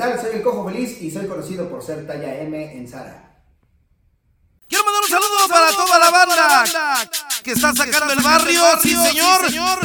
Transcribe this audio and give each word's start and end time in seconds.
tal? 0.00 0.20
Soy 0.20 0.36
el 0.36 0.42
Cojo 0.42 0.64
Feliz 0.66 1.00
y 1.02 1.10
soy 1.10 1.26
conocido 1.26 1.68
por 1.68 1.82
ser 1.82 2.06
talla 2.06 2.40
M 2.40 2.76
en 2.76 2.88
Zara. 2.88 3.26
Quiero 4.66 4.84
mandar 4.84 5.02
un 5.02 5.10
saludo 5.10 5.48
para 5.48 5.70
toda 5.72 5.98
la 5.98 6.10
banda 6.10 7.10
que 7.42 7.52
está 7.52 7.74
sacando 7.74 8.12
el 8.14 8.20
barrio, 8.20 8.62
sí 8.80 8.96
señor. 8.96 9.80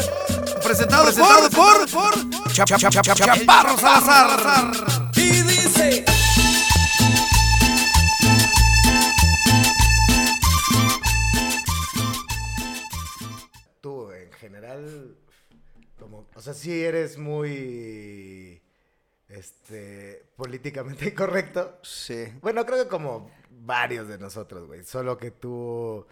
Presentado 0.64 1.12
por, 1.14 1.52
por, 1.52 1.90
por 1.90 2.52
Chaparro 2.54 3.78
Salazar. 3.78 4.72
Y 5.16 5.42
dice. 5.42 6.06
Tú, 13.82 14.12
en 14.12 14.32
general, 14.34 15.16
como, 16.00 16.28
o 16.34 16.42
sea, 16.42 16.54
sí 16.54 16.84
eres 16.84 17.18
muy, 17.18 18.55
este, 19.36 20.24
políticamente 20.36 21.06
incorrecto. 21.10 21.78
Sí. 21.84 22.26
Bueno, 22.42 22.66
creo 22.66 22.84
que 22.84 22.90
como 22.90 23.32
varios 23.50 24.08
de 24.08 24.18
nosotros, 24.18 24.68
güey. 24.68 24.84
Solo 24.84 25.18
que 25.18 25.32
tú 25.32 26.06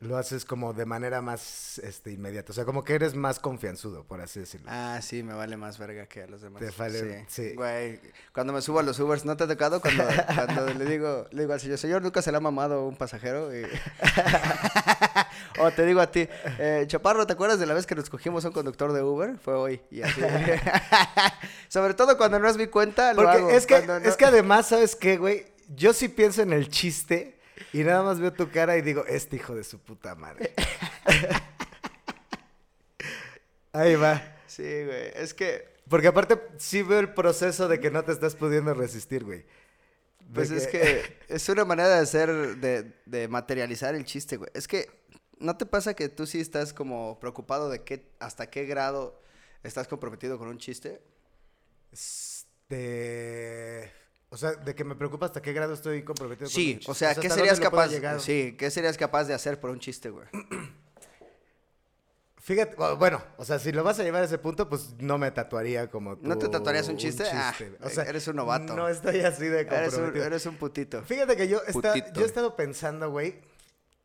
lo 0.00 0.18
haces 0.18 0.44
como 0.44 0.74
de 0.74 0.84
manera 0.84 1.22
más, 1.22 1.78
este, 1.78 2.12
inmediata. 2.12 2.52
O 2.52 2.54
sea, 2.54 2.66
como 2.66 2.84
que 2.84 2.94
eres 2.94 3.14
más 3.14 3.38
confianzudo, 3.40 4.04
por 4.04 4.20
así 4.20 4.40
decirlo. 4.40 4.66
Ah, 4.70 4.98
sí, 5.00 5.22
me 5.22 5.32
vale 5.32 5.56
más 5.56 5.78
verga 5.78 6.06
que 6.06 6.22
a 6.22 6.26
los 6.26 6.42
demás. 6.42 6.60
Te 6.62 6.70
vale- 6.72 7.24
sí. 7.28 7.54
Güey, 7.54 7.98
cuando 8.34 8.52
me 8.52 8.60
subo 8.60 8.80
a 8.80 8.82
los 8.82 8.98
Ubers, 9.00 9.24
¿no 9.24 9.36
te 9.38 9.44
ha 9.44 9.48
tocado? 9.48 9.80
Cuando, 9.80 10.04
cuando 10.34 10.74
le 10.74 10.84
digo, 10.84 11.26
le 11.30 11.42
digo 11.42 11.54
al 11.54 11.60
señor, 11.60 11.78
señor, 11.78 12.02
nunca 12.02 12.20
se 12.20 12.30
le 12.30 12.36
ha 12.36 12.40
mamado 12.40 12.86
un 12.86 12.96
pasajero. 12.96 13.56
Y- 13.56 13.62
o 15.58 15.70
te 15.70 15.84
digo 15.86 16.00
a 16.00 16.10
ti, 16.10 16.28
eh, 16.58 16.84
Chaparro, 16.86 17.26
¿te 17.26 17.32
acuerdas 17.34 17.58
de 17.58 17.66
la 17.66 17.74
vez 17.74 17.86
que 17.86 17.94
nos 17.94 18.08
cogimos 18.10 18.44
a 18.44 18.48
un 18.48 18.54
conductor 18.54 18.92
de 18.92 19.02
Uber? 19.02 19.36
Fue 19.38 19.54
hoy. 19.54 19.80
Y 19.90 20.02
así. 20.02 20.20
Sobre 21.68 21.94
todo 21.94 22.16
cuando 22.16 22.38
no 22.38 22.48
es 22.48 22.56
mi 22.56 22.66
cuenta, 22.66 23.12
lo 23.12 23.22
Porque 23.22 23.38
hago. 23.38 23.50
es 23.50 23.66
que, 23.66 23.86
no- 23.86 23.96
es 23.96 24.16
que 24.16 24.24
además, 24.24 24.68
¿sabes 24.68 24.96
qué, 24.96 25.16
güey? 25.16 25.46
Yo 25.74 25.92
sí 25.92 26.08
pienso 26.08 26.42
en 26.42 26.52
el 26.52 26.68
chiste 26.68 27.38
y 27.72 27.78
nada 27.84 28.02
más 28.02 28.20
veo 28.20 28.32
tu 28.32 28.50
cara 28.50 28.76
y 28.76 28.82
digo, 28.82 29.04
este 29.06 29.36
hijo 29.36 29.54
de 29.54 29.64
su 29.64 29.78
puta 29.80 30.14
madre. 30.14 30.52
Ahí 33.72 33.94
va. 33.96 34.22
Sí, 34.46 34.62
güey, 34.62 35.12
es 35.14 35.34
que... 35.34 35.74
Porque 35.88 36.08
aparte 36.08 36.40
sí 36.58 36.82
veo 36.82 36.98
el 36.98 37.12
proceso 37.14 37.68
de 37.68 37.78
que 37.78 37.90
no 37.90 38.02
te 38.04 38.10
estás 38.12 38.34
pudiendo 38.34 38.74
resistir, 38.74 39.22
güey. 39.24 39.44
Pues 40.34 40.50
es 40.50 40.66
que 40.66 41.18
es 41.28 41.48
una 41.48 41.64
manera 41.64 41.88
de 41.90 42.00
hacer, 42.00 42.56
de, 42.56 42.92
de 43.04 43.28
materializar 43.28 43.94
el 43.94 44.04
chiste, 44.04 44.36
güey. 44.36 44.50
Es 44.54 44.66
que, 44.66 44.88
¿no 45.38 45.56
te 45.56 45.66
pasa 45.66 45.94
que 45.94 46.08
tú 46.08 46.26
sí 46.26 46.40
estás 46.40 46.72
como 46.72 47.18
preocupado 47.20 47.68
de 47.68 47.82
qué, 47.84 48.10
hasta 48.20 48.48
qué 48.50 48.64
grado 48.64 49.20
estás 49.62 49.88
comprometido 49.88 50.38
con 50.38 50.48
un 50.48 50.58
chiste? 50.58 51.02
Este... 51.92 53.92
O 54.28 54.36
sea, 54.36 54.52
de 54.54 54.74
que 54.74 54.82
me 54.84 54.96
preocupa 54.96 55.26
hasta 55.26 55.40
qué 55.40 55.52
grado 55.52 55.74
estoy 55.74 56.02
comprometido 56.02 56.46
con 56.48 56.54
Sí, 56.54 56.72
un 56.72 56.78
chiste. 56.78 56.90
o 56.90 56.94
sea, 56.94 57.10
¿hasta 57.10 57.22
¿qué 57.22 57.28
dónde 57.28 57.42
serías 57.42 57.60
capaz? 57.60 57.90
Sí, 58.20 58.56
¿qué 58.58 58.70
serías 58.70 58.96
capaz 58.98 59.24
de 59.24 59.34
hacer 59.34 59.60
por 59.60 59.70
un 59.70 59.78
chiste, 59.78 60.10
güey? 60.10 60.26
Fíjate, 62.38 62.76
o- 62.78 62.96
bueno, 62.96 63.20
o 63.38 63.44
sea, 63.44 63.58
si 63.58 63.72
lo 63.72 63.82
vas 63.82 63.98
a 63.98 64.04
llevar 64.04 64.22
a 64.22 64.26
ese 64.26 64.38
punto, 64.38 64.68
pues 64.68 64.94
no 64.98 65.18
me 65.18 65.30
tatuaría 65.32 65.90
como 65.90 66.16
tú. 66.16 66.28
¿No 66.28 66.38
te 66.38 66.48
tatuarías 66.48 66.88
un 66.88 66.96
chiste? 66.96 67.24
Ah, 67.32 67.52
O 67.82 67.88
sea, 67.88 68.04
eres 68.04 68.28
un 68.28 68.36
novato. 68.36 68.76
No 68.76 68.88
estoy 68.88 69.20
así 69.20 69.46
de 69.46 69.60
Eres 69.62 69.68
comprometido. 69.94 70.22
un, 70.22 70.26
eres 70.26 70.46
un 70.46 70.56
putito. 70.56 71.02
Fíjate 71.02 71.36
que 71.36 71.48
yo, 71.48 71.60
está- 71.66 72.12
yo 72.12 72.22
he 72.22 72.26
estado 72.26 72.54
pensando, 72.54 73.10
güey, 73.10 73.40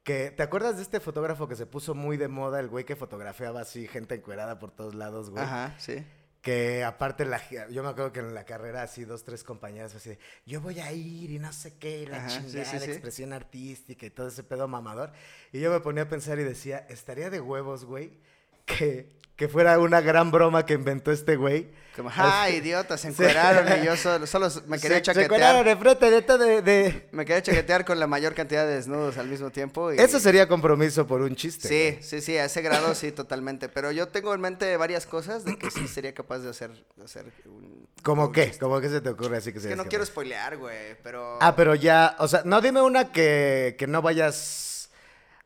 que 0.03 0.31
¿te 0.31 0.43
acuerdas 0.43 0.77
de 0.77 0.83
este 0.83 0.99
fotógrafo 0.99 1.47
que 1.47 1.55
se 1.55 1.65
puso 1.65 1.93
muy 1.93 2.17
de 2.17 2.27
moda, 2.27 2.59
el 2.59 2.67
güey 2.67 2.85
que 2.85 2.95
fotografiaba 2.95 3.61
así 3.61 3.87
gente 3.87 4.15
encuerada 4.15 4.59
por 4.59 4.71
todos 4.71 4.95
lados, 4.95 5.29
güey? 5.29 5.43
Ajá, 5.43 5.75
sí. 5.77 6.03
Que 6.41 6.83
aparte, 6.83 7.23
la, 7.23 7.39
yo 7.69 7.83
me 7.83 7.89
acuerdo 7.89 8.11
que 8.11 8.19
en 8.19 8.33
la 8.33 8.45
carrera 8.45 8.81
así 8.81 9.05
dos, 9.05 9.23
tres 9.23 9.43
compañeras 9.43 9.93
así, 9.93 10.09
de, 10.09 10.19
yo 10.43 10.59
voy 10.59 10.79
a 10.79 10.91
ir 10.91 11.29
y 11.29 11.37
no 11.37 11.53
sé 11.53 11.77
qué, 11.77 12.07
la 12.07 12.17
Ajá, 12.17 12.29
sí, 12.29 12.47
chingada, 12.47 12.65
sí, 12.65 12.79
sí. 12.79 12.91
expresión 12.91 13.31
artística 13.31 14.07
y 14.07 14.09
todo 14.09 14.27
ese 14.29 14.41
pedo 14.43 14.67
mamador. 14.67 15.11
Y 15.51 15.59
yo 15.59 15.71
me 15.71 15.79
ponía 15.81 16.03
a 16.03 16.09
pensar 16.09 16.39
y 16.39 16.43
decía, 16.43 16.79
estaría 16.89 17.29
de 17.29 17.39
huevos, 17.41 17.85
güey, 17.85 18.19
que, 18.65 19.19
que 19.35 19.47
fuera 19.47 19.79
una 19.79 20.01
gran 20.01 20.31
broma 20.31 20.65
que 20.65 20.73
inventó 20.73 21.11
este 21.11 21.35
güey. 21.35 21.79
Como, 21.95 22.09
¡ah, 22.15 22.49
idiota! 22.49 22.97
Se 22.97 23.07
encueraron 23.09 23.67
y 23.81 23.85
yo 23.85 23.97
solo, 23.97 24.25
solo 24.25 24.47
me 24.67 24.79
quería 24.79 24.99
Se- 24.99 25.03
Se 25.03 25.13
chaquetear. 25.13 25.67
enfrente 25.67 26.09
de 26.09 26.21
de- 26.21 26.61
de... 26.61 27.09
Me 27.11 27.25
quería 27.25 27.41
chaquetear 27.43 27.83
con 27.83 27.99
la 27.99 28.07
mayor 28.07 28.33
cantidad 28.33 28.65
de 28.65 28.75
desnudos 28.75 29.17
al 29.17 29.27
mismo 29.27 29.49
tiempo. 29.51 29.91
Y... 29.91 29.97
Eso 29.99 30.17
sería 30.21 30.47
compromiso 30.47 31.05
por 31.05 31.21
un 31.21 31.35
chiste. 31.35 31.67
Sí, 31.67 31.91
güey. 31.97 32.01
sí, 32.03 32.21
sí, 32.21 32.37
a 32.37 32.45
ese 32.45 32.61
grado 32.61 32.95
sí, 32.95 33.11
totalmente. 33.11 33.67
Pero 33.67 33.91
yo 33.91 34.07
tengo 34.07 34.33
en 34.33 34.39
mente 34.39 34.77
varias 34.77 35.05
cosas 35.05 35.43
de 35.43 35.57
que 35.57 35.69
sí 35.69 35.85
sería 35.89 36.13
capaz 36.13 36.39
de 36.39 36.49
hacer, 36.49 36.71
de 36.95 37.03
hacer 37.03 37.25
un... 37.45 37.85
¿Cómo 38.03 38.27
un 38.27 38.31
qué? 38.31 38.45
chiste. 38.45 38.59
¿Cómo 38.59 38.79
que 38.79 38.87
se 38.87 39.01
te 39.01 39.09
ocurre 39.09 39.37
así 39.37 39.51
que 39.51 39.57
Es 39.57 39.63
se 39.63 39.69
que 39.69 39.75
no 39.75 39.83
quiero 39.85 40.05
spoilear, 40.05 40.55
güey, 40.55 40.95
pero... 41.03 41.39
Ah, 41.41 41.57
pero 41.57 41.75
ya, 41.75 42.15
o 42.19 42.27
sea, 42.29 42.41
no 42.45 42.61
dime 42.61 42.81
una 42.81 43.11
que, 43.11 43.75
que 43.77 43.85
no 43.87 44.01
vayas 44.01 44.70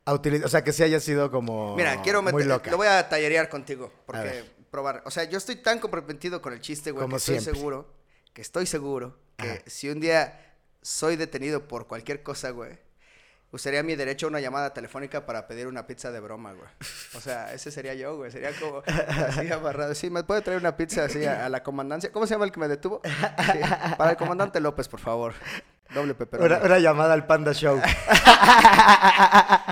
a 0.06 0.14
utilizar, 0.14 0.46
o 0.46 0.48
sea, 0.48 0.64
que 0.64 0.72
sí 0.72 0.82
haya 0.82 1.00
sido 1.00 1.30
como 1.30 1.76
Mira, 1.76 2.00
quiero 2.00 2.22
muy 2.22 2.32
meter... 2.32 2.46
loca. 2.48 2.70
Lo 2.70 2.76
voy 2.78 2.86
a 2.86 3.08
tallerear 3.08 3.48
contigo, 3.48 3.92
porque 4.06 4.44
probar... 4.70 5.02
O 5.04 5.10
sea, 5.10 5.24
yo 5.24 5.36
estoy 5.36 5.56
tan 5.56 5.78
comprometido 5.80 6.40
con 6.40 6.52
el 6.52 6.60
chiste, 6.60 6.92
güey, 6.92 7.02
Como 7.02 7.16
que 7.16 7.18
estoy 7.18 7.40
seguro, 7.40 7.92
que 8.32 8.40
estoy 8.40 8.66
seguro, 8.66 9.18
que 9.36 9.50
Ajá. 9.50 9.60
si 9.66 9.90
un 9.90 10.00
día 10.00 10.54
soy 10.80 11.16
detenido 11.16 11.66
por 11.66 11.88
cualquier 11.88 12.22
cosa, 12.22 12.50
güey, 12.50 12.78
usaría 13.50 13.82
mi 13.82 13.96
derecho 13.96 14.26
a 14.26 14.28
una 14.28 14.38
llamada 14.40 14.72
telefónica 14.72 15.26
para 15.26 15.48
pedir 15.48 15.66
una 15.66 15.86
pizza 15.88 16.12
de 16.12 16.20
broma, 16.20 16.52
güey. 16.52 16.68
O 17.14 17.20
sea, 17.20 17.52
ese 17.52 17.70
sería 17.72 17.94
yo, 17.94 18.16
güey. 18.16 18.30
Sería 18.30 18.52
como 18.60 18.82
así 18.86 19.50
amarrado. 19.52 19.94
Sí, 19.94 20.08
¿me 20.10 20.22
puede 20.22 20.42
traer 20.42 20.60
una 20.60 20.76
pizza 20.76 21.04
así 21.04 21.24
a, 21.24 21.46
a 21.46 21.48
la 21.48 21.62
comandancia? 21.64 22.12
¿Cómo 22.12 22.26
se 22.26 22.34
llama 22.34 22.44
el 22.44 22.52
que 22.52 22.60
me 22.60 22.68
detuvo? 22.68 23.00
Sí, 23.04 23.58
Para 23.96 24.10
el 24.12 24.16
comandante 24.16 24.60
López, 24.60 24.86
por 24.88 25.00
favor. 25.00 25.34
Doble 25.94 26.14
pepperoni. 26.14 26.54
Una, 26.54 26.64
una 26.64 26.78
llamada 26.78 27.14
al 27.14 27.26
Panda 27.26 27.52
Show. 27.52 27.80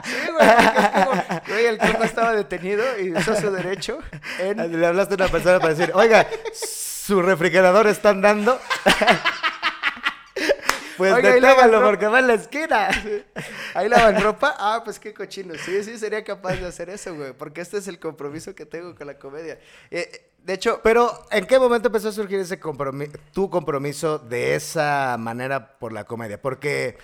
Sí, 0.05 0.17
güey, 0.31 0.49
porque 0.57 0.81
es 0.81 0.89
como, 0.91 1.23
güey, 1.49 1.67
el 1.67 1.79
que 1.79 1.93
no 1.95 2.05
estaba 2.05 2.33
detenido 2.33 2.85
y 3.01 3.13
usó 3.13 3.35
su 3.41 3.51
derecho 3.51 4.01
en... 4.39 4.79
Le 4.81 4.87
hablaste 4.87 5.15
a 5.15 5.17
una 5.17 5.29
persona 5.29 5.59
para 5.61 5.75
decir, 5.75 5.93
oiga, 5.95 6.27
su 6.53 7.23
refrigerador 7.23 7.87
está 7.87 8.11
andando. 8.11 8.61
pues 10.97 11.13
Oiga, 11.13 11.33
deténgalo 11.33 11.83
porque 11.83 12.07
va 12.07 12.21
en 12.21 12.27
la 12.29 12.35
esquina. 12.35 12.89
Ahí 13.75 13.89
lavan 13.89 14.23
ropa. 14.23 14.55
Ah, 14.59 14.83
pues 14.85 14.99
qué 14.99 15.13
cochino. 15.15 15.55
Sí, 15.55 15.83
sí, 15.85 15.99
sería 15.99 16.25
capaz 16.25 16.57
de 16.57 16.67
hacer 16.67 16.91
eso, 16.91 17.15
güey. 17.15 17.33
Porque 17.33 17.61
este 17.61 17.79
es 17.79 17.89
el 17.89 17.99
compromiso 17.99 18.55
que 18.55 18.67
tengo 18.67 18.95
con 18.95 19.07
la 19.07 19.19
comedia. 19.19 19.59
Eh, 19.91 20.31
de 20.39 20.53
hecho, 20.53 20.81
Pero, 20.83 21.27
¿en 21.31 21.47
qué 21.47 21.59
momento 21.59 21.89
empezó 21.89 22.09
a 22.11 22.13
surgir 22.13 22.39
ese 22.39 22.61
compromiso, 22.61 23.13
tu 23.33 23.49
compromiso 23.49 24.19
de 24.19 24.55
esa 24.55 25.17
manera 25.19 25.79
por 25.79 25.93
la 25.93 26.05
comedia? 26.05 26.41
Porque, 26.41 26.99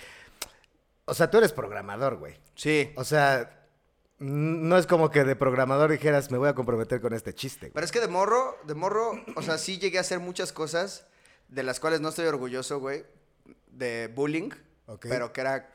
o 1.05 1.13
sea, 1.13 1.31
tú 1.31 1.39
eres 1.39 1.51
programador, 1.51 2.17
güey. 2.17 2.35
sí. 2.55 2.93
O 2.95 3.03
sea, 3.03 3.57
no 4.19 4.77
es 4.77 4.85
como 4.85 5.09
que 5.09 5.23
de 5.23 5.35
programador 5.35 5.89
dijeras, 5.89 6.29
me 6.29 6.37
voy 6.37 6.49
a 6.49 6.53
comprometer 6.53 7.01
con 7.01 7.13
este 7.13 7.33
chiste. 7.33 7.67
güey". 7.67 7.73
Pero 7.73 7.85
es 7.85 7.91
que 7.91 7.99
de 7.99 8.07
morro, 8.07 8.55
de 8.67 8.75
morro, 8.75 9.19
o 9.35 9.41
sea, 9.41 9.57
sí 9.57 9.79
llegué 9.79 9.97
a 9.97 10.01
hacer 10.01 10.19
muchas 10.19 10.53
cosas 10.53 11.07
de 11.47 11.63
las 11.63 11.79
cuales 11.79 12.01
no 12.01 12.09
estoy 12.09 12.27
orgulloso, 12.27 12.79
güey. 12.79 13.03
De 13.81 14.07
bullying. 14.13 14.49
Ok. 14.85 15.07
Pero 15.09 15.33
que 15.33 15.41
era. 15.41 15.67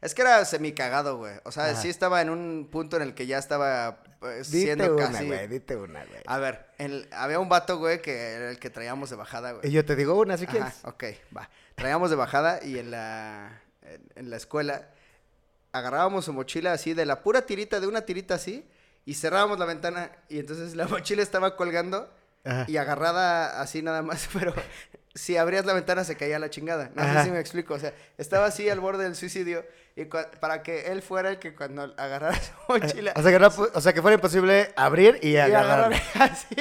Es 0.00 0.14
que 0.14 0.22
era 0.22 0.44
semi 0.44 0.72
cagado, 0.72 1.16
güey. 1.18 1.34
O 1.44 1.52
sea, 1.52 1.64
Ajá. 1.70 1.74
sí 1.80 1.88
estaba 1.88 2.20
en 2.22 2.30
un 2.30 2.68
punto 2.70 2.96
en 2.96 3.02
el 3.02 3.14
que 3.14 3.26
ya 3.26 3.38
estaba 3.38 4.02
pues, 4.18 4.50
Dite 4.50 4.64
siendo 4.76 4.96
una, 4.96 5.10
casi. 5.10 5.26
güey, 5.26 5.46
dite 5.48 5.76
una, 5.76 6.04
güey. 6.04 6.20
A 6.26 6.38
ver, 6.38 6.66
el- 6.78 7.08
había 7.12 7.38
un 7.38 7.48
vato, 7.48 7.78
güey, 7.78 8.00
que 8.02 8.12
era 8.32 8.50
el 8.50 8.58
que 8.58 8.70
traíamos 8.70 9.10
de 9.10 9.16
bajada, 9.16 9.52
güey. 9.52 9.66
Y 9.68 9.72
yo 9.72 9.84
te 9.84 9.96
digo 9.96 10.18
una, 10.18 10.36
si 10.38 10.44
Ajá, 10.44 10.52
quieres. 10.52 10.74
ok, 10.84 11.04
va. 11.36 11.48
Traíamos 11.74 12.10
de 12.10 12.16
bajada 12.16 12.62
y 12.64 12.78
en 12.78 12.90
la, 12.90 13.60
en, 13.82 14.02
en 14.16 14.30
la 14.30 14.36
escuela 14.36 14.88
agarrábamos 15.72 16.24
su 16.26 16.32
mochila 16.32 16.72
así, 16.72 16.94
de 16.94 17.06
la 17.06 17.22
pura 17.22 17.42
tirita, 17.42 17.78
de 17.80 17.86
una 17.86 18.02
tirita 18.02 18.34
así, 18.34 18.66
y 19.04 19.14
cerrábamos 19.14 19.58
la 19.58 19.64
ventana 19.66 20.12
y 20.28 20.38
entonces 20.38 20.74
la 20.76 20.86
mochila 20.88 21.22
estaba 21.22 21.56
colgando 21.56 22.10
Ajá. 22.44 22.64
y 22.68 22.76
agarrada 22.78 23.60
así 23.60 23.82
nada 23.82 24.02
más, 24.02 24.28
pero 24.34 24.54
si 25.14 25.36
abrías 25.36 25.64
la 25.66 25.72
ventana 25.72 26.04
se 26.04 26.16
caía 26.16 26.38
la 26.38 26.50
chingada. 26.50 26.90
No 26.94 27.02
Ajá. 27.02 27.20
sé 27.20 27.24
si 27.26 27.30
me 27.32 27.40
explico, 27.40 27.74
o 27.74 27.78
sea, 27.78 27.92
estaba 28.18 28.46
así 28.46 28.68
al 28.68 28.80
borde 28.80 29.04
del 29.04 29.16
suicidio 29.16 29.64
y 29.96 30.04
para 30.04 30.62
que 30.62 30.86
él 30.92 31.02
fuera 31.02 31.30
el 31.30 31.38
que 31.38 31.54
cuando 31.54 31.82
agarrara 31.96 32.34
su 32.40 32.52
mochila... 32.68 33.12
O 33.16 33.22
sea, 33.22 33.32
que 33.32 33.38
no 33.40 33.50
pu- 33.50 33.70
o 33.74 33.80
sea, 33.80 33.92
que 33.92 34.00
fuera 34.02 34.14
imposible 34.14 34.72
abrir 34.76 35.18
y 35.22 35.30
y 35.30 35.36
agarrar. 35.36 35.92
agarrar 35.92 36.02
así. 36.32 36.54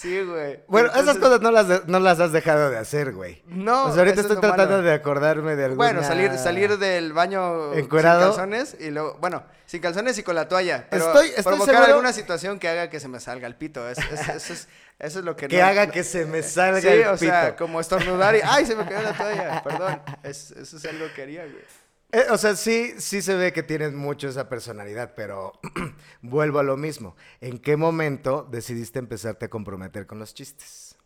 Sí, 0.00 0.22
güey. 0.22 0.60
Bueno, 0.66 0.90
esas 0.94 1.18
cosas 1.18 1.42
no 1.42 1.50
las, 1.50 1.86
no 1.86 2.00
las 2.00 2.18
has 2.20 2.32
dejado 2.32 2.70
de 2.70 2.78
hacer, 2.78 3.12
güey. 3.12 3.42
No, 3.46 3.90
sea, 3.92 3.98
ahorita 3.98 4.20
es 4.20 4.26
estoy 4.26 4.38
tratando 4.40 4.76
malo. 4.76 4.82
de 4.82 4.94
acordarme 4.94 5.56
de 5.56 5.64
alguna... 5.66 5.76
Bueno, 5.92 6.02
salir, 6.02 6.32
salir 6.38 6.78
del 6.78 7.12
baño 7.12 7.74
¿Encuerado? 7.74 8.20
sin 8.20 8.28
calzones 8.30 8.76
y 8.80 8.90
luego, 8.90 9.18
bueno, 9.20 9.42
sin 9.66 9.82
calzones 9.82 10.16
y 10.16 10.22
con 10.22 10.36
la 10.36 10.48
toalla. 10.48 10.86
Pero 10.88 11.06
Estoy- 11.08 11.28
estoy 11.28 11.42
provocar 11.44 11.74
seguro- 11.74 11.92
alguna 11.92 12.12
situación 12.14 12.58
que 12.58 12.68
haga 12.70 12.88
que 12.88 12.98
se 12.98 13.08
me 13.08 13.20
salga 13.20 13.46
el 13.46 13.56
pito. 13.56 13.86
Es- 13.90 13.98
es- 13.98 14.28
eso, 14.28 14.52
es, 14.54 14.68
eso 14.98 15.18
es 15.18 15.24
lo 15.24 15.36
que 15.36 15.48
Que 15.48 15.58
no- 15.58 15.66
haga 15.66 15.88
que 15.88 16.02
se 16.02 16.24
me 16.24 16.42
salga 16.42 16.80
Sí, 16.80 16.88
el 16.88 17.06
o 17.08 17.16
sea, 17.18 17.46
pito. 17.52 17.56
como 17.58 17.78
estornudar 17.78 18.34
y 18.36 18.40
¡ay, 18.42 18.64
se 18.64 18.74
me 18.76 18.84
cayó 18.86 19.02
la 19.02 19.12
toalla! 19.12 19.62
Perdón, 19.62 20.00
es- 20.22 20.50
eso 20.52 20.76
es 20.78 20.84
algo 20.86 21.04
que 21.14 21.22
haría, 21.22 21.42
güey. 21.42 21.62
Eh, 22.12 22.26
o 22.30 22.38
sea, 22.38 22.56
sí, 22.56 22.94
sí 22.98 23.22
se 23.22 23.34
ve 23.36 23.52
que 23.52 23.62
tienes 23.62 23.92
mucho 23.92 24.28
esa 24.28 24.48
personalidad, 24.48 25.14
pero 25.14 25.52
vuelvo 26.22 26.58
a 26.58 26.62
lo 26.62 26.76
mismo. 26.76 27.16
¿En 27.40 27.58
qué 27.58 27.76
momento 27.76 28.46
decidiste 28.50 28.98
empezarte 28.98 29.46
a 29.46 29.50
comprometer 29.50 30.06
con 30.06 30.18
los 30.18 30.34
chistes? 30.34 30.96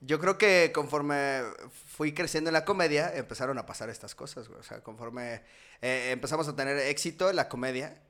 Yo 0.00 0.20
creo 0.20 0.36
que 0.38 0.70
conforme 0.74 1.42
fui 1.86 2.12
creciendo 2.12 2.50
en 2.50 2.54
la 2.54 2.64
comedia, 2.64 3.12
empezaron 3.16 3.58
a 3.58 3.66
pasar 3.66 3.88
estas 3.90 4.14
cosas, 4.14 4.48
güey. 4.48 4.60
O 4.60 4.62
sea, 4.62 4.80
conforme 4.82 5.42
eh, 5.80 6.10
empezamos 6.12 6.46
a 6.46 6.54
tener 6.54 6.76
éxito 6.78 7.30
en 7.30 7.36
la 7.36 7.48
comedia, 7.48 8.00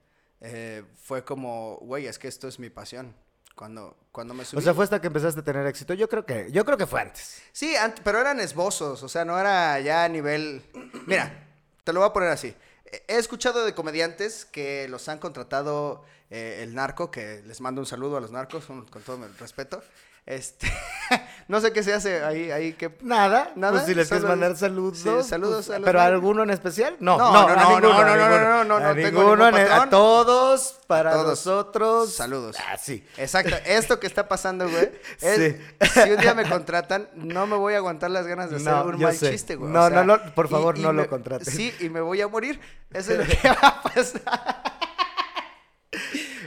eh, 0.40 0.82
fue 1.00 1.24
como, 1.24 1.76
güey, 1.82 2.06
es 2.06 2.18
que 2.18 2.28
esto 2.28 2.48
es 2.48 2.58
mi 2.58 2.68
pasión. 2.68 3.14
Cuando, 3.54 3.96
cuando 4.10 4.34
me 4.34 4.44
subí. 4.44 4.58
O 4.58 4.62
sea, 4.62 4.74
fue 4.74 4.82
hasta 4.82 5.00
que 5.00 5.06
empezaste 5.06 5.38
a 5.40 5.44
tener 5.44 5.64
éxito. 5.68 5.94
Yo 5.94 6.08
creo 6.08 6.26
que, 6.26 6.48
yo 6.50 6.64
creo 6.64 6.76
que 6.76 6.88
fue 6.88 7.00
antes. 7.00 7.40
Sí, 7.52 7.74
ant- 7.76 8.00
pero 8.02 8.18
eran 8.20 8.40
esbozos, 8.40 9.00
o 9.04 9.08
sea, 9.08 9.24
no 9.24 9.38
era 9.38 9.78
ya 9.78 10.02
a 10.02 10.08
nivel... 10.08 10.60
Mira, 11.06 11.43
te 11.84 11.92
lo 11.92 12.00
voy 12.00 12.08
a 12.08 12.12
poner 12.12 12.30
así. 12.30 12.54
He- 12.86 13.16
escuchado 13.16 13.64
de 13.64 13.74
comediantes 13.74 14.44
que 14.44 14.88
los 14.88 15.08
han 15.08 15.18
contratado 15.18 16.04
eh, 16.30 16.60
el 16.62 16.74
narco, 16.74 17.10
que 17.10 17.42
les 17.46 17.60
mando 17.60 17.80
un 17.80 17.86
saludo 17.86 18.16
a 18.16 18.20
los 18.20 18.30
narcos, 18.30 18.64
con 18.66 19.02
todo 19.02 19.24
el 19.24 19.36
respeto. 19.38 19.82
Este, 20.26 20.72
no 21.48 21.60
sé 21.60 21.70
qué 21.74 21.82
se 21.82 21.92
hace 21.92 22.24
ahí, 22.24 22.50
ahí 22.50 22.72
qué... 22.72 22.96
Nada, 23.02 23.52
Nada, 23.56 23.72
Pues 23.74 23.84
si 23.84 23.94
les 23.94 24.08
quieres 24.08 24.26
mandar 24.26 24.56
saludos. 24.56 24.96
sí, 24.96 25.10
saludos 25.28 25.66
pues, 25.66 25.76
a 25.76 25.78
los 25.80 25.84
¿Pero 25.84 26.00
alguno 26.00 26.42
en 26.44 26.48
especial? 26.50 26.96
No, 26.98 27.18
No, 27.18 27.30
no, 27.30 27.32
no, 27.32 27.52
a 27.52 27.56
no, 27.56 27.68
ninguno, 27.68 27.92
no, 27.92 27.98
a 27.98 28.04
no, 28.16 28.16
no, 28.16 28.38
no, 28.40 28.64
no, 28.64 28.76
A 28.76 28.80
no 28.80 28.94
tengo 28.94 29.20
ningún 29.22 29.42
a- 29.42 29.50
patrón. 29.50 29.80
a 29.82 29.90
todos, 29.90 30.80
para 30.86 31.12
todos. 31.12 31.26
nosotros. 31.26 32.14
Saludos. 32.14 32.56
Ah, 32.58 32.78
sí. 32.78 33.06
Exacto, 33.18 33.54
esto 33.66 34.00
que 34.00 34.06
está 34.06 34.26
pasando, 34.26 34.66
güey. 34.66 34.92
es- 35.20 35.34
Sí. 35.36 35.56
Si 36.04 36.10
un 36.10 36.16
día 36.20 36.32
me 36.32 36.48
contratan, 36.48 37.06
no 37.16 37.46
me 37.46 37.56
voy 37.56 37.74
a 37.74 37.76
aguantar 37.76 38.10
las 38.10 38.26
ganas 38.26 38.48
de 38.48 38.56
hacer 38.56 38.72
No, 38.72 38.84
un 38.84 38.92
yo 38.98 39.06
mal 39.08 39.14
sé. 39.16 39.30
chiste, 39.30 39.56
güey. 39.56 39.70
No, 39.70 39.90
no, 39.90 40.04
no, 40.04 40.34
por 40.34 40.48
favor, 40.48 40.78
no 40.78 40.90
lo 40.90 41.02
me- 41.02 41.08
contraten. 41.08 41.52
Sí, 41.52 41.74
y 41.80 41.90
me 41.90 42.00
voy 42.00 42.22
a 42.22 42.28
morir. 42.28 42.58
Eso 42.94 43.12
es 43.12 43.18
lo 43.18 43.24
que 43.26 43.48
va 43.48 43.68
a 43.68 43.82
pasar. 43.82 44.73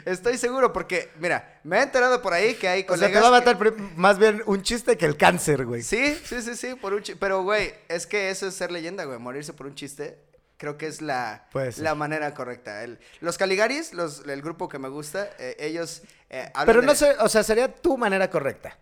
Estoy 0.08 0.38
seguro 0.38 0.72
porque, 0.72 1.10
mira, 1.20 1.60
me 1.64 1.78
he 1.80 1.84
enterado 1.84 2.22
por 2.22 2.34
ahí 2.34 2.56
que 2.56 2.68
hay 2.68 2.82
O 2.84 2.88
colegas... 2.88 3.12
sea, 3.12 3.20
te 3.22 3.30
va 3.30 3.36
a 3.36 3.40
matar 3.40 3.74
más 3.96 4.18
bien 4.18 4.42
un 4.46 4.62
chiste 4.62 4.98
que 4.98 5.06
el 5.06 5.18
cáncer, 5.18 5.66
güey. 5.66 5.84
Sí, 5.84 6.18
sí, 6.24 6.42
sí, 6.42 6.56
sí, 6.56 6.76
por 6.76 6.94
un 6.94 7.04
chiste. 7.04 7.20
Pero, 7.20 7.44
güey, 7.44 7.74
es 7.90 8.08
que 8.08 8.30
eso 8.30 8.48
es 8.48 8.54
ser 8.56 8.72
leyenda, 8.72 9.04
güey. 9.04 9.20
Morirse 9.20 9.54
por 9.54 9.68
un 9.68 9.76
chiste. 9.76 10.18
Creo 10.58 10.78
que 10.78 10.88
es 10.88 11.02
la, 11.02 11.48
la 11.78 11.94
manera 11.94 12.34
correcta. 12.34 12.84
El- 12.84 13.00
los 13.20 13.38
Caligaris, 13.38 13.94
los, 13.94 14.24
el 14.28 14.42
grupo 14.42 14.68
que 14.70 14.80
me 14.80 14.88
gusta, 14.90 15.30
eh, 15.38 15.56
ellos 15.60 16.02
eh, 16.30 16.52
Pero 16.66 16.82
de- 16.82 16.88
no 16.88 16.96
sé, 16.96 17.16
o 17.20 17.30
sea, 17.30 17.44
sería 17.44 17.72
tu 17.76 17.96
manera 17.98 18.30
correcta. 18.30 18.76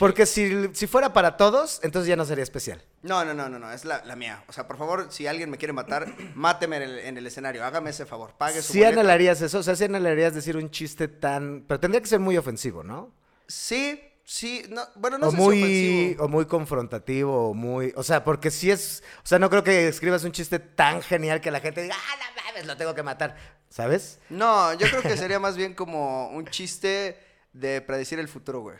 Porque 0.00 0.26
si, 0.26 0.70
si 0.74 0.86
fuera 0.88 1.12
para 1.12 1.36
todos, 1.36 1.78
entonces 1.84 2.08
ya 2.08 2.16
no 2.16 2.24
sería 2.24 2.42
especial. 2.42 2.82
No, 3.02 3.24
no, 3.24 3.34
no, 3.34 3.48
no, 3.48 3.58
no, 3.60 3.70
es 3.70 3.84
la, 3.84 4.02
la 4.04 4.16
mía. 4.16 4.42
O 4.48 4.52
sea, 4.52 4.66
por 4.66 4.78
favor, 4.78 5.06
si 5.10 5.26
alguien 5.28 5.48
me 5.50 5.58
quiere 5.58 5.72
matar, 5.72 6.08
máteme 6.34 6.78
en 6.78 6.82
el, 6.82 6.98
en 7.00 7.18
el 7.18 7.26
escenario. 7.26 7.64
Hágame 7.64 7.90
ese 7.90 8.06
favor. 8.06 8.32
Pague 8.36 8.62
su 8.62 8.72
Si 8.72 8.78
boleto. 8.80 8.98
anhelarías 9.00 9.40
eso, 9.42 9.58
o 9.58 9.62
sea, 9.62 9.76
si 9.76 9.84
anhelarías 9.84 10.34
decir 10.34 10.56
un 10.56 10.70
chiste 10.70 11.06
tan... 11.06 11.64
Pero 11.68 11.78
tendría 11.78 12.00
que 12.00 12.08
ser 12.08 12.18
muy 12.18 12.36
ofensivo, 12.36 12.82
¿no? 12.82 13.12
Sí, 13.46 14.00
sí. 14.24 14.64
No, 14.70 14.82
bueno, 14.96 15.18
no 15.18 15.28
o 15.28 15.30
sé 15.32 15.36
muy 15.36 15.56
si 15.56 15.62
ofensivo. 16.04 16.24
o 16.24 16.28
muy 16.28 16.46
confrontativo 16.46 17.50
o 17.50 17.54
muy 17.54 17.92
o 17.96 18.02
sea 18.02 18.22
porque 18.24 18.50
si 18.50 18.70
es 18.70 19.02
o 19.22 19.26
sea 19.26 19.38
no 19.40 19.50
creo 19.50 19.64
que 19.64 19.88
escribas 19.88 20.22
un 20.24 20.30
chiste 20.32 20.58
tan 20.60 21.02
genial 21.02 21.40
que 21.40 21.50
la 21.50 21.58
gente 21.60 21.82
diga 21.82 21.96
ah 21.96 22.14
no 22.16 22.42
mames 22.44 22.66
lo 22.66 22.76
tengo 22.76 22.94
que 22.94 23.02
matar 23.02 23.36
sabes 23.68 24.18
No, 24.30 24.72
yo 24.74 24.86
creo 24.88 25.02
que 25.02 25.16
sería 25.16 25.40
más 25.40 25.56
bien 25.56 25.74
como 25.74 26.28
un 26.30 26.46
chiste 26.46 27.18
de 27.52 27.80
predecir 27.80 28.20
el 28.20 28.28
futuro, 28.28 28.60
güey. 28.60 28.76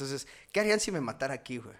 Entonces, 0.00 0.26
¿qué 0.52 0.60
harían 0.60 0.80
si 0.80 0.90
me 0.92 1.00
matara 1.00 1.34
aquí, 1.34 1.58
güey? 1.58 1.76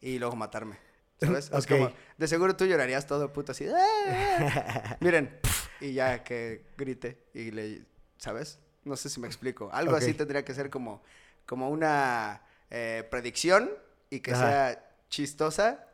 Y 0.00 0.18
luego 0.18 0.34
matarme. 0.36 0.78
¿Sabes? 1.20 1.50
Es 1.54 1.66
como, 1.66 1.92
de 2.16 2.28
seguro 2.28 2.56
tú 2.56 2.64
llorarías 2.64 3.06
todo 3.06 3.32
puto 3.32 3.52
así. 3.52 3.66
"Ah". 3.68 4.96
Miren, 5.00 5.38
y 5.80 5.92
ya 5.92 6.24
que 6.24 6.64
grite 6.78 7.26
y 7.34 7.50
le, 7.50 7.82
¿sabes? 8.16 8.58
No 8.84 8.96
sé 8.96 9.10
si 9.10 9.20
me 9.20 9.26
explico. 9.26 9.68
Algo 9.72 9.94
así 9.96 10.14
tendría 10.14 10.44
que 10.44 10.54
ser 10.54 10.70
como, 10.70 11.02
como 11.44 11.68
una 11.68 12.42
eh, 12.70 13.06
predicción 13.10 13.70
y 14.08 14.20
que 14.20 14.32
Ajá. 14.32 14.48
sea 14.48 14.94
chistosa. 15.10 15.86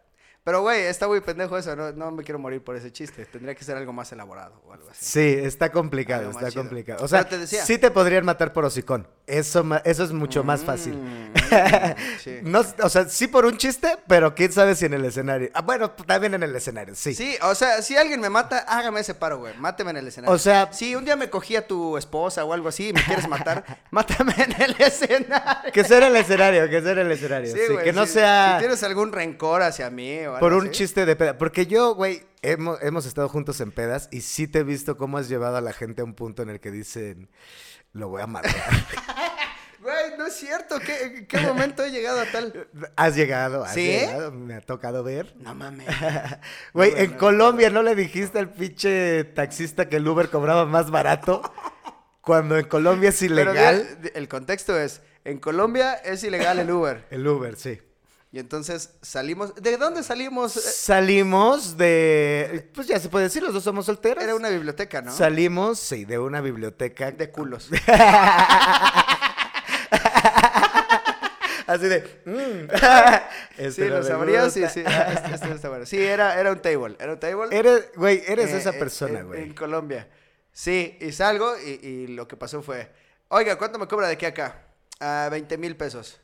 Pero, 0.44 0.60
güey, 0.62 0.82
está 0.82 1.08
muy 1.08 1.20
pendejo 1.20 1.58
eso. 1.58 1.74
No, 1.74 1.90
no 1.90 2.12
me 2.12 2.22
quiero 2.22 2.38
morir 2.38 2.62
por 2.62 2.76
ese 2.76 2.92
chiste. 2.92 3.26
Tendría 3.26 3.56
que 3.56 3.64
ser 3.64 3.76
algo 3.76 3.92
más 3.92 4.12
elaborado 4.12 4.62
o 4.64 4.72
algo 4.72 4.88
así. 4.88 5.04
sí 5.04 5.34
está 5.44 5.72
complicado 5.72 6.28
Algo 6.28 6.38
está 6.38 6.52
complicado 6.60 7.04
o 7.04 7.08
sea 7.08 7.28
te 7.28 7.36
decía. 7.38 7.64
sí 7.66 7.78
te 7.78 7.90
podrían 7.90 8.24
matar 8.24 8.52
por 8.52 8.64
hocicón 8.64 9.08
eso 9.26 9.64
eso 9.84 10.04
es 10.04 10.12
mucho 10.12 10.44
más 10.44 10.62
fácil 10.64 10.94
Mm, 10.96 11.32
sí. 12.22 12.38
no 12.42 12.62
o 12.82 12.88
sea 12.88 13.08
sí 13.08 13.26
por 13.26 13.44
un 13.44 13.56
chiste 13.56 13.88
pero 14.06 14.34
quién 14.34 14.52
sabe 14.52 14.74
si 14.74 14.86
en 14.86 14.94
el 14.94 15.04
escenario 15.04 15.50
ah, 15.54 15.62
bueno 15.62 15.90
también 15.90 16.34
en 16.34 16.42
el 16.42 16.54
escenario 16.54 16.94
sí 16.94 17.14
Sí, 17.14 17.36
o 17.42 17.54
sea, 17.54 17.82
si 17.82 17.96
alguien 17.96 18.20
me 18.20 18.30
mata, 18.30 18.58
hágame 18.68 19.00
ese 19.00 19.14
paro, 19.14 19.38
güey. 19.38 19.54
Máteme 19.58 19.90
en 19.90 19.96
el 19.98 20.08
escenario. 20.08 20.34
O 20.34 20.38
sea- 20.38 20.72
si 20.72 20.94
un 20.94 21.04
día 21.04 21.16
me 21.16 21.30
cogí 21.30 21.56
a 21.56 21.66
tu 21.66 21.96
esposa 21.96 22.44
o 22.44 22.52
algo 22.52 22.68
así 22.68 22.88
y 22.88 22.92
me 22.92 23.02
quieres 23.02 23.28
matar, 23.28 23.64
mátame 23.90 24.34
en 24.36 24.62
el 24.62 24.76
escenario. 24.78 25.72
que 25.72 25.82
sea 25.84 25.98
en 25.98 26.04
el 26.04 26.16
escenario 26.16 26.68
que 26.68 26.82
sea 26.82 26.92
en 26.92 26.98
el 26.98 27.12
escenario 27.12 27.52
Sí, 27.54 27.60
sí, 27.66 27.72
güey, 27.72 27.84
que 27.84 27.92
no 27.92 28.06
si- 28.06 28.12
sea 28.14 28.54
Si 28.56 28.60
tienes 28.64 28.82
algún 28.82 29.12
rencor 29.12 29.62
hacia 29.62 29.90
mí 29.90 30.18
o 30.20 30.36
algo 30.36 30.40
Por 30.40 30.52
un 30.52 30.64
así. 30.68 30.70
chiste 30.78 31.06
de 31.06 31.16
peda. 31.16 31.38
Porque 31.38 31.66
yo, 31.66 31.94
güey, 31.94 32.22
hemos, 32.42 32.82
hemos 32.82 33.06
estado 33.06 33.28
juntos 33.28 33.60
en 33.60 33.72
pedas 33.72 34.08
y 34.12 34.20
sí 34.20 34.46
te 34.46 34.60
he 34.60 34.64
visto 34.64 34.96
cómo 34.96 35.18
has 35.18 35.28
llevado 35.28 35.56
a 35.56 35.60
la 35.60 35.72
gente 35.72 36.02
a 36.02 36.04
un 36.04 36.14
punto 36.14 36.42
en 36.42 36.50
el 36.50 36.60
que 36.60 36.70
dicen, 36.70 37.28
lo 37.92 38.08
voy 38.08 38.22
a 38.22 38.26
matar. 38.26 38.52
Güey, 39.78 40.18
no 40.18 40.26
es 40.26 40.34
cierto. 40.34 40.80
¿Qué, 40.80 41.02
¿En 41.04 41.26
qué 41.26 41.38
momento 41.38 41.84
he 41.84 41.92
llegado 41.92 42.20
a 42.20 42.24
tal? 42.26 42.66
has 42.96 43.14
llegado, 43.14 43.62
has 43.62 43.74
¿Sí? 43.74 43.86
llegado, 43.86 44.32
me 44.32 44.54
ha 44.54 44.60
tocado 44.60 45.04
ver. 45.04 45.36
No 45.36 45.54
mames. 45.54 45.86
Güey, 46.72 46.92
en 46.96 47.12
no, 47.12 47.18
Colombia 47.18 47.70
no 47.70 47.84
le 47.84 47.94
dijiste 47.94 48.40
al 48.40 48.50
pinche 48.50 49.22
taxista 49.22 49.88
que 49.88 49.96
el 49.98 50.08
Uber 50.08 50.28
cobraba 50.28 50.66
más 50.66 50.90
barato 50.90 51.40
cuando 52.20 52.58
en 52.58 52.64
Colombia 52.66 53.10
es 53.10 53.22
ilegal. 53.22 53.86
el 54.14 54.28
contexto 54.28 54.76
es, 54.76 55.02
en 55.24 55.38
Colombia 55.38 55.94
es 55.94 56.24
ilegal 56.24 56.58
el 56.58 56.70
Uber. 56.70 57.06
El 57.10 57.24
Uber, 57.28 57.54
sí. 57.54 57.80
Y 58.36 58.38
entonces 58.38 58.90
salimos... 59.00 59.54
¿De 59.54 59.78
dónde 59.78 60.02
salimos? 60.02 60.58
Eh, 60.58 60.60
Salimos 60.60 61.78
de, 61.78 62.68
pues 62.74 62.86
ya 62.86 63.00
se 63.00 63.08
puede 63.08 63.24
decir, 63.24 63.42
los 63.42 63.54
dos 63.54 63.64
somos 63.64 63.86
solteros. 63.86 64.22
Era 64.22 64.34
una 64.34 64.50
biblioteca, 64.50 65.00
¿no? 65.00 65.10
Salimos, 65.10 65.78
sí, 65.78 66.04
de 66.04 66.18
una 66.18 66.42
biblioteca. 66.42 67.10
De 67.12 67.30
culos. 67.30 67.70
Así 71.66 71.86
de. 71.88 72.00
mm. 72.26 72.68
Este 73.56 73.70
Sí, 73.84 73.88
no 73.88 73.96
lo 73.96 74.02
me 74.02 74.06
sabrías, 74.06 74.52
sí, 74.52 74.64
sí. 74.68 74.82
Ah, 74.86 75.14
este- 75.14 75.34
este 75.34 75.52
está 75.54 75.70
bueno. 75.70 75.86
Sí, 75.86 75.96
era, 76.04 76.38
era 76.38 76.52
un 76.52 76.60
table. 76.60 76.94
Era 77.00 77.14
un 77.14 77.18
table. 77.18 77.56
Eres, 77.58 77.88
güey, 77.96 78.22
eres 78.26 78.50
eh, 78.50 78.58
esa 78.58 78.68
eh, 78.68 78.78
persona, 78.78 79.20
en- 79.20 79.26
güey. 79.28 79.42
En 79.44 79.54
Colombia. 79.54 80.10
Sí, 80.52 80.98
y 81.00 81.10
salgo 81.12 81.54
y, 81.58 81.70
y 81.86 82.06
lo 82.08 82.28
que 82.28 82.36
pasó 82.36 82.60
fue, 82.60 82.92
oiga, 83.28 83.56
¿cuánto 83.56 83.78
me 83.78 83.88
cobra 83.88 84.08
de 84.08 84.12
aquí 84.12 84.26
a 84.26 84.28
acá? 84.28 84.62
A 85.00 85.28
20 85.30 85.56
mil 85.56 85.74
pesos. 85.74 86.20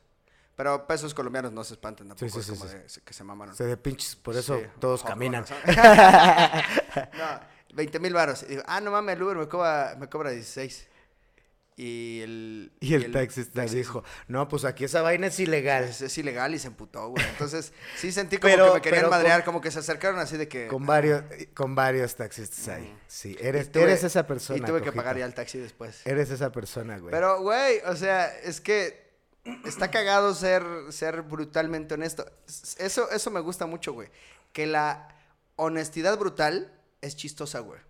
Pero 0.56 0.87
pesos 0.87 1.14
colombianos 1.14 1.50
no 1.52 1.64
se 1.64 1.75
espanten 1.75 2.08
tampoco, 2.08 2.26
Sí, 2.28 2.43
sí, 2.43 2.52
es 2.52 2.58
como 2.58 2.70
sí. 2.70 2.76
de- 2.76 3.04
que 3.04 3.14
se 3.14 3.25
mamaron. 3.25 3.54
O 3.54 3.56
sea, 3.56 3.66
de 3.66 3.76
pinches, 3.76 4.16
por 4.16 4.37
eso 4.37 4.61
todos 4.80 5.02
caminan. 5.02 5.44
no, 7.14 7.40
20 7.75 7.99
mil 8.00 8.12
varos. 8.12 8.42
Y 8.44 8.47
digo, 8.47 8.62
ah, 8.66 8.80
no 8.80 8.90
mames, 8.90 9.16
el 9.16 9.23
Uber 9.23 9.37
me 9.37 9.49
cobra, 9.49 9.97
me 9.99 10.09
cobra 10.09 10.30
16. 10.30 10.88
Y 11.75 12.21
el... 12.21 12.73
Y 12.80 12.92
el 12.92 13.11
taxista 13.11 13.62
dijo, 13.62 14.04
no, 14.28 14.47
pues 14.47 14.66
aquí 14.66 14.85
esa 14.85 15.00
vaina 15.00 15.28
es 15.28 15.40
ilegal. 15.40 15.85
Es, 15.85 16.02
es 16.02 16.18
ilegal 16.18 16.54
y 16.54 16.59
se 16.59 16.66
emputó, 16.66 17.09
güey. 17.09 17.25
Entonces, 17.30 17.73
sí 17.97 18.12
sentí 18.12 18.37
como 18.37 18.52
Pero- 18.52 18.66
que 18.68 18.75
me 18.75 18.80
querían 18.82 19.02
con- 19.04 19.11
madrear, 19.11 19.42
como 19.44 19.61
que 19.62 19.71
se 19.71 19.78
acercaron 19.78 20.21
así 20.21 20.37
de 20.37 20.49
que... 20.49 20.68
Con 20.68 20.85
varios, 20.85 21.25
con 21.54 21.75
varios 21.75 22.14
taxistas 22.14 22.68
ahí. 22.68 22.94
Sí, 23.09 23.38
eres, 23.40 23.73
tuve- 23.73 23.85
eres 23.85 24.04
esa 24.04 24.26
persona. 24.26 24.59
Y 24.59 24.62
tuve 24.62 24.82
que 24.82 24.92
pagar 24.92 25.16
ya 25.16 25.25
el 25.25 25.32
taxi 25.32 25.59
después. 25.59 26.06
Eres 26.06 26.28
esa 26.30 26.52
persona, 26.52 26.99
güey. 26.99 27.11
Pero, 27.11 27.40
güey, 27.40 27.78
o 27.87 27.97
sea, 27.97 28.26
es 28.40 28.61
que 28.61 29.11
está 29.64 29.90
cagado 29.90 30.34
ser, 30.34 30.64
ser 30.90 31.22
brutalmente 31.22 31.94
honesto. 31.94 32.25
Eso, 32.78 33.11
eso 33.11 33.30
me 33.30 33.40
gusta 33.40 33.66
mucho, 33.66 33.92
güey. 33.92 34.08
Que 34.52 34.66
la 34.66 35.08
honestidad 35.56 36.18
brutal 36.18 36.72
es 37.00 37.16
chistosa, 37.16 37.61
güey. 37.61 37.80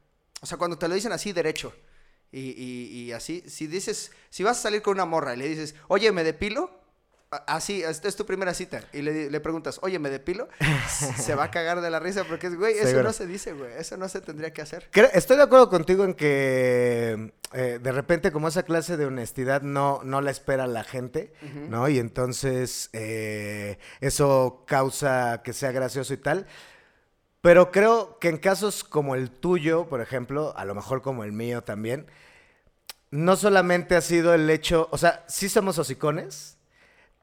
O 0.41 0.47
sea, 0.47 0.59
cuando 0.59 0.79
te 0.79 0.89
lo 0.89 0.95
dicen 0.95 1.13
así 1.13 1.33
derecho 1.33 1.73
y, 2.31 2.41
y- 2.51 3.03
y 3.05 3.13
así, 3.13 3.43
si 3.47 3.67
dices, 3.67 4.13
si 4.31 4.43
vas 4.43 4.59
a 4.59 4.63
salir 4.63 4.83
con 4.83 4.95
una 4.95 5.05
morra 5.05 5.35
y 5.35 5.39
le 5.39 5.49
dices, 5.49 5.75
oye, 5.89 6.11
¿me 6.13 6.25
depilo? 6.25 6.82
Así, 7.47 7.83
es, 7.83 8.05
es 8.05 8.17
tu 8.17 8.27
primera 8.27 8.53
cita. 8.55 8.83
Y 8.93 9.03
le, 9.03 9.31
le 9.31 9.41
preguntas, 9.41 9.79
oye, 9.83 9.99
¿me 9.99 10.11
depilo? 10.11 10.49
se 11.19 11.35
va 11.35 11.45
a 11.45 11.51
cagar 11.51 11.81
de 11.81 11.91
la 11.91 11.99
risa 11.99 12.25
porque 12.25 12.49
es, 12.49 12.57
güey, 12.57 12.75
eso 12.75 12.89
Seguro. 12.89 13.05
no 13.05 13.13
se 13.13 13.27
dice, 13.27 13.53
güey. 13.53 13.73
Eso 13.79 13.97
no 13.97 14.09
se 14.09 14.21
tendría 14.21 14.53
que 14.53 14.63
hacer. 14.63 14.89
Estoy 15.15 15.37
de 15.37 15.43
acuerdo 15.43 15.71
contigo 15.71 16.05
en 16.05 16.15
que 16.15 17.33
eh, 17.53 17.79
de 17.83 17.93
repente 17.93 18.33
como 18.33 18.49
esa 18.49 18.63
clase 18.65 18.97
de 18.97 19.07
honestidad 19.07 19.63
no, 19.63 20.01
no 20.05 20.21
la 20.21 20.31
espera 20.31 20.67
la 20.67 20.85
gente, 20.85 21.33
¿no? 21.69 21.89
Y 21.89 21.99
entonces 21.99 22.91
eh, 22.93 23.79
eso 24.01 24.65
causa 24.67 25.43
que 25.43 25.53
sea 25.53 25.73
gracioso 25.73 26.15
y 26.15 26.19
tal. 26.19 26.47
Pero 27.41 27.73
creo 27.73 28.19
que 28.21 28.29
en 28.29 28.37
casos 28.39 28.85
como 28.85 29.15
el 29.15 29.31
tuyo, 29.31 29.89
por 29.89 30.01
ejemplo, 30.01 30.55
a 30.57 30.65
lo 30.65 30.75
mejor 30.75 31.03
como 31.03 31.25
el 31.25 31.33
mío 31.33 31.63
también, 31.63 32.07
no 33.11 33.37
solamente 33.37 33.97
ha 33.97 34.01
sido 34.01 34.33
el 34.33 34.49
hecho, 34.49 34.89
o 34.91 34.99
sea, 34.99 35.25
sí 35.29 35.49
somos 35.49 35.79
hocicones, 35.79 36.57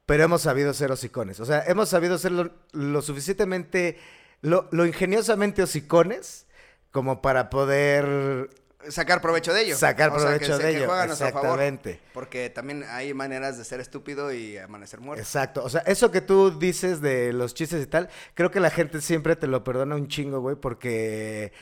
pero 0.10 0.24
hemos 0.24 0.42
sabido 0.42 0.74
ser 0.74 0.92
hocicones. 0.92 1.40
O 1.40 1.46
sea, 1.46 1.64
hemos 1.68 1.88
sabido 1.88 2.18
ser 2.18 2.32
lo, 2.32 2.50
lo 2.72 3.02
suficientemente, 3.04 4.00
lo, 4.42 4.68
lo 4.72 4.88
ingeniosamente 4.88 5.62
hocicones 5.62 6.48
como 6.90 7.22
para 7.22 7.52
poder 7.52 8.50
sacar 8.88 9.22
provecho 9.22 9.54
de 9.54 9.62
ello. 9.62 9.78
Sacar 9.78 10.10
O 10.10 10.14
sea, 10.20 10.30
provecho 10.30 10.58
que, 10.58 10.66
de 10.66 10.72
que 10.72 10.78
ello, 10.78 10.86
a 10.92 10.98
favor. 10.98 11.12
exactamente. 11.12 12.00
Porque 12.12 12.50
también 12.50 12.84
hay 12.90 13.14
maneras 13.14 13.60
de 13.60 13.64
ser 13.64 13.82
estúpido 13.82 14.34
y 14.34 14.58
amanecer 14.58 15.00
muerto. 15.00 15.22
Exacto, 15.22 15.64
o 15.64 15.70
sea, 15.70 15.82
eso 15.82 16.10
que 16.10 16.22
tú 16.22 16.58
dices 16.58 17.02
de 17.02 17.32
los 17.32 17.54
chistes 17.54 17.84
y 17.84 17.86
tal, 17.86 18.10
creo 18.34 18.50
que 18.50 18.60
la 18.60 18.72
gente 18.72 19.02
siempre 19.02 19.36
te 19.36 19.46
lo 19.46 19.64
perdona 19.64 19.94
un 19.94 20.08
chingo, 20.08 20.42
güey, 20.42 20.56
porque 20.56 21.54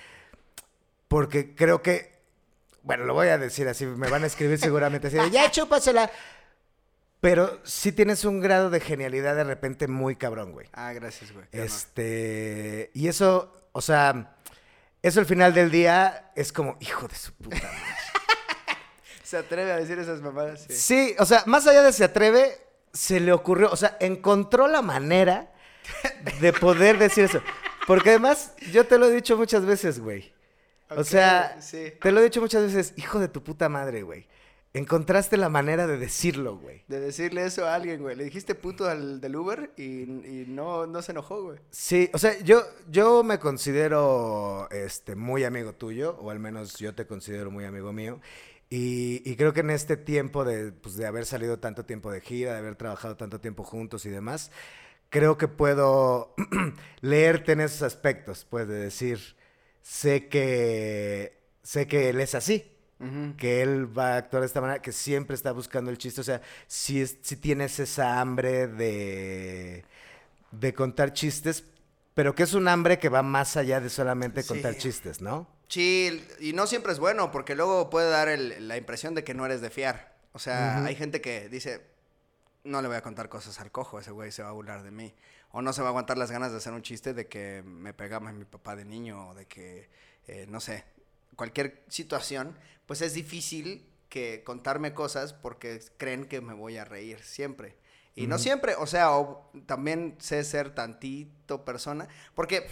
porque 1.09 1.53
creo 1.53 1.81
que 1.81 2.15
bueno, 2.83 3.03
lo 3.03 3.13
voy 3.13 3.27
a 3.27 3.37
decir 3.37 3.67
así, 3.67 3.85
me 3.85 4.09
van 4.09 4.23
a 4.23 4.27
escribir 4.27 4.57
seguramente 4.57 5.07
así, 5.07 5.17
de, 5.17 5.29
ya 5.31 5.51
chúpasela. 5.51 6.09
Pero 7.19 7.59
sí 7.63 7.91
tienes 7.91 8.25
un 8.25 8.39
grado 8.39 8.69
de 8.69 8.79
genialidad 8.79 9.35
de 9.35 9.43
repente 9.43 9.87
muy 9.87 10.15
cabrón, 10.15 10.51
güey. 10.51 10.67
Ah, 10.73 10.93
gracias, 10.93 11.31
güey. 11.31 11.45
Este, 11.51 12.91
y 12.93 13.07
eso, 13.07 13.69
o 13.71 13.81
sea, 13.81 14.35
eso 15.01 15.19
al 15.19 15.25
final 15.25 15.53
del 15.53 15.71
día 15.71 16.31
es 16.35 16.53
como, 16.53 16.77
hijo 16.79 17.07
de 17.07 17.15
su 17.15 17.33
puta 17.33 17.57
madre. 17.57 17.79
Se 19.23 19.37
atreve 19.37 19.71
a 19.71 19.77
decir 19.77 19.99
esas 19.99 20.21
mamadas. 20.21 20.65
Sí. 20.69 20.75
Sí, 20.75 21.15
o 21.19 21.25
sea, 21.25 21.43
más 21.47 21.67
allá 21.67 21.81
de 21.83 21.91
se 21.91 22.05
atreve, 22.05 22.61
se 22.93 23.19
le 23.19 23.33
ocurrió, 23.33 23.69
o 23.69 23.75
sea, 23.75 23.97
encontró 23.99 24.67
la 24.67 24.81
manera 24.81 25.51
de 26.39 26.53
poder 26.53 26.97
decir 26.97 27.25
eso. 27.25 27.41
Porque 27.87 28.11
además, 28.11 28.53
yo 28.71 28.85
te 28.85 28.97
lo 28.97 29.07
he 29.07 29.11
dicho 29.11 29.35
muchas 29.35 29.65
veces, 29.65 29.99
güey. 29.99 30.33
O 30.89 31.03
sea, 31.03 31.57
sí. 31.61 31.91
te 32.01 32.11
lo 32.11 32.21
he 32.21 32.23
dicho 32.23 32.39
muchas 32.39 32.63
veces, 32.63 32.93
hijo 32.95 33.19
de 33.19 33.27
tu 33.27 33.43
puta 33.43 33.67
madre, 33.67 34.03
güey. 34.03 34.27
Encontraste 34.77 35.37
la 35.37 35.49
manera 35.49 35.87
de 35.87 35.97
decirlo, 35.97 36.57
güey. 36.57 36.83
De 36.87 36.99
decirle 36.99 37.43
eso 37.43 37.65
a 37.65 37.73
alguien, 37.73 37.99
güey. 37.99 38.15
Le 38.15 38.23
dijiste 38.23 38.53
puto 38.53 38.87
al 38.87 39.19
del 39.19 39.35
Uber 39.35 39.71
y, 39.75 40.03
y 40.03 40.45
no, 40.47 40.85
no 40.85 41.01
se 41.01 41.13
enojó, 41.13 41.41
güey. 41.41 41.57
Sí, 41.71 42.11
o 42.13 42.19
sea, 42.19 42.37
yo, 42.41 42.61
yo 42.87 43.23
me 43.23 43.39
considero 43.39 44.69
este, 44.69 45.15
muy 45.15 45.45
amigo 45.45 45.73
tuyo, 45.73 46.15
o 46.19 46.29
al 46.29 46.39
menos 46.39 46.77
yo 46.77 46.93
te 46.93 47.07
considero 47.07 47.49
muy 47.49 47.65
amigo 47.65 47.91
mío. 47.91 48.21
Y, 48.69 49.23
y 49.25 49.35
creo 49.35 49.51
que 49.51 49.61
en 49.61 49.71
este 49.71 49.97
tiempo 49.97 50.45
de, 50.45 50.71
pues, 50.71 50.95
de 50.95 51.07
haber 51.07 51.25
salido 51.25 51.57
tanto 51.57 51.83
tiempo 51.85 52.11
de 52.11 52.21
gira, 52.21 52.53
de 52.53 52.59
haber 52.59 52.75
trabajado 52.75 53.17
tanto 53.17 53.39
tiempo 53.41 53.63
juntos 53.63 54.05
y 54.05 54.09
demás, 54.09 54.51
creo 55.09 55.39
que 55.39 55.47
puedo 55.47 56.35
leerte 57.01 57.53
en 57.53 57.61
esos 57.61 57.81
aspectos, 57.81 58.45
pues 58.47 58.67
de 58.67 58.75
decir, 58.75 59.37
sé 59.81 60.27
que, 60.27 61.39
sé 61.63 61.87
que 61.87 62.09
él 62.09 62.19
es 62.19 62.35
así, 62.35 62.76
que 63.37 63.61
él 63.61 63.95
va 63.97 64.13
a 64.13 64.17
actuar 64.17 64.41
de 64.41 64.47
esta 64.47 64.59
manera, 64.61 64.81
que 64.81 64.91
siempre 64.91 65.35
está 65.35 65.51
buscando 65.51 65.91
el 65.91 65.97
chiste, 65.99 66.21
o 66.21 66.23
sea, 66.23 66.41
si, 66.65 67.01
es, 67.01 67.17
si 67.21 67.35
tienes 67.35 67.79
esa 67.79 68.19
hambre 68.19 68.67
de, 68.67 69.85
de 70.51 70.73
contar 70.73 71.13
chistes, 71.13 71.63
pero 72.15 72.33
que 72.33 72.43
es 72.43 72.53
un 72.53 72.67
hambre 72.67 72.97
que 72.97 73.09
va 73.09 73.21
más 73.21 73.55
allá 73.57 73.79
de 73.79 73.89
solamente 73.89 74.41
Sí. 74.41 74.47
contar 74.47 74.77
chistes, 74.77 75.21
¿no? 75.21 75.47
Sí, 75.67 76.25
y 76.39 76.53
no 76.53 76.65
siempre 76.65 76.91
es 76.91 76.97
bueno, 76.99 77.29
porque 77.29 77.53
luego 77.53 77.89
puede 77.89 78.09
dar 78.09 78.29
el- 78.29 78.67
la 78.67 78.77
impresión 78.77 79.13
de 79.13 79.23
que 79.23 79.33
no 79.33 79.45
eres 79.45 79.61
de 79.61 79.69
fiar. 79.69 80.15
O 80.33 80.39
sea, 80.39 80.83
hay 80.85 80.95
gente 80.95 81.19
que 81.21 81.49
dice, 81.49 81.81
no 82.63 82.81
le 82.81 82.87
voy 82.87 82.97
a 82.97 83.01
contar 83.01 83.29
cosas 83.29 83.59
al 83.59 83.71
cojo, 83.71 83.99
ese 83.99 84.11
güey 84.11 84.31
se 84.31 84.43
va 84.43 84.49
a 84.49 84.53
burlar 84.53 84.81
de 84.83 84.91
mí. 84.91 85.13
O 85.51 85.61
no 85.61 85.73
se 85.73 85.81
va 85.81 85.87
a 85.87 85.91
aguantar 85.91 86.17
las 86.17 86.31
ganas 86.31 86.51
de 86.51 86.57
hacer 86.57 86.73
un 86.73 86.81
chiste 86.81 87.13
de 87.13 87.27
que 87.27 87.63
me 87.65 87.93
pegaba 87.93 88.31
mi 88.31 88.45
papá 88.45 88.75
de 88.75 88.85
niño, 88.85 89.29
o 89.29 89.33
de 89.35 89.45
que, 89.45 89.89
eh, 90.27 90.45
no 90.49 90.59
sé, 90.59 90.83
cualquier 91.37 91.85
situación, 91.87 92.57
pues 92.85 93.01
es 93.01 93.13
difícil 93.13 93.85
que 94.09 94.43
contarme 94.43 94.93
cosas 94.93 95.31
porque 95.33 95.81
creen 95.97 96.25
que 96.27 96.41
me 96.41 96.53
voy 96.53 96.77
a 96.77 96.83
reír 96.85 97.23
siempre. 97.23 97.77
Y 98.15 98.27
no 98.27 98.37
siempre, 98.39 98.75
o 98.75 98.87
sea, 98.87 99.11
o 99.11 99.49
también 99.67 100.15
sé 100.19 100.43
ser 100.43 100.75
tantito 100.75 101.63
persona, 101.63 102.09
porque 102.35 102.67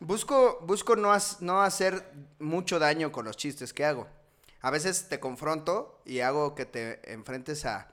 Busco, 0.00 0.58
busco 0.62 0.96
no, 0.96 1.12
has- 1.12 1.40
no 1.40 1.62
hacer 1.62 2.04
mucho 2.38 2.78
daño 2.78 3.12
con 3.12 3.24
los 3.24 3.36
chistes 3.36 3.72
que 3.72 3.84
hago. 3.84 4.06
A 4.60 4.70
veces 4.70 5.08
te 5.08 5.20
confronto 5.20 6.00
y 6.04 6.20
hago 6.20 6.54
que 6.54 6.66
te 6.66 7.12
enfrentes 7.12 7.64
a 7.64 7.92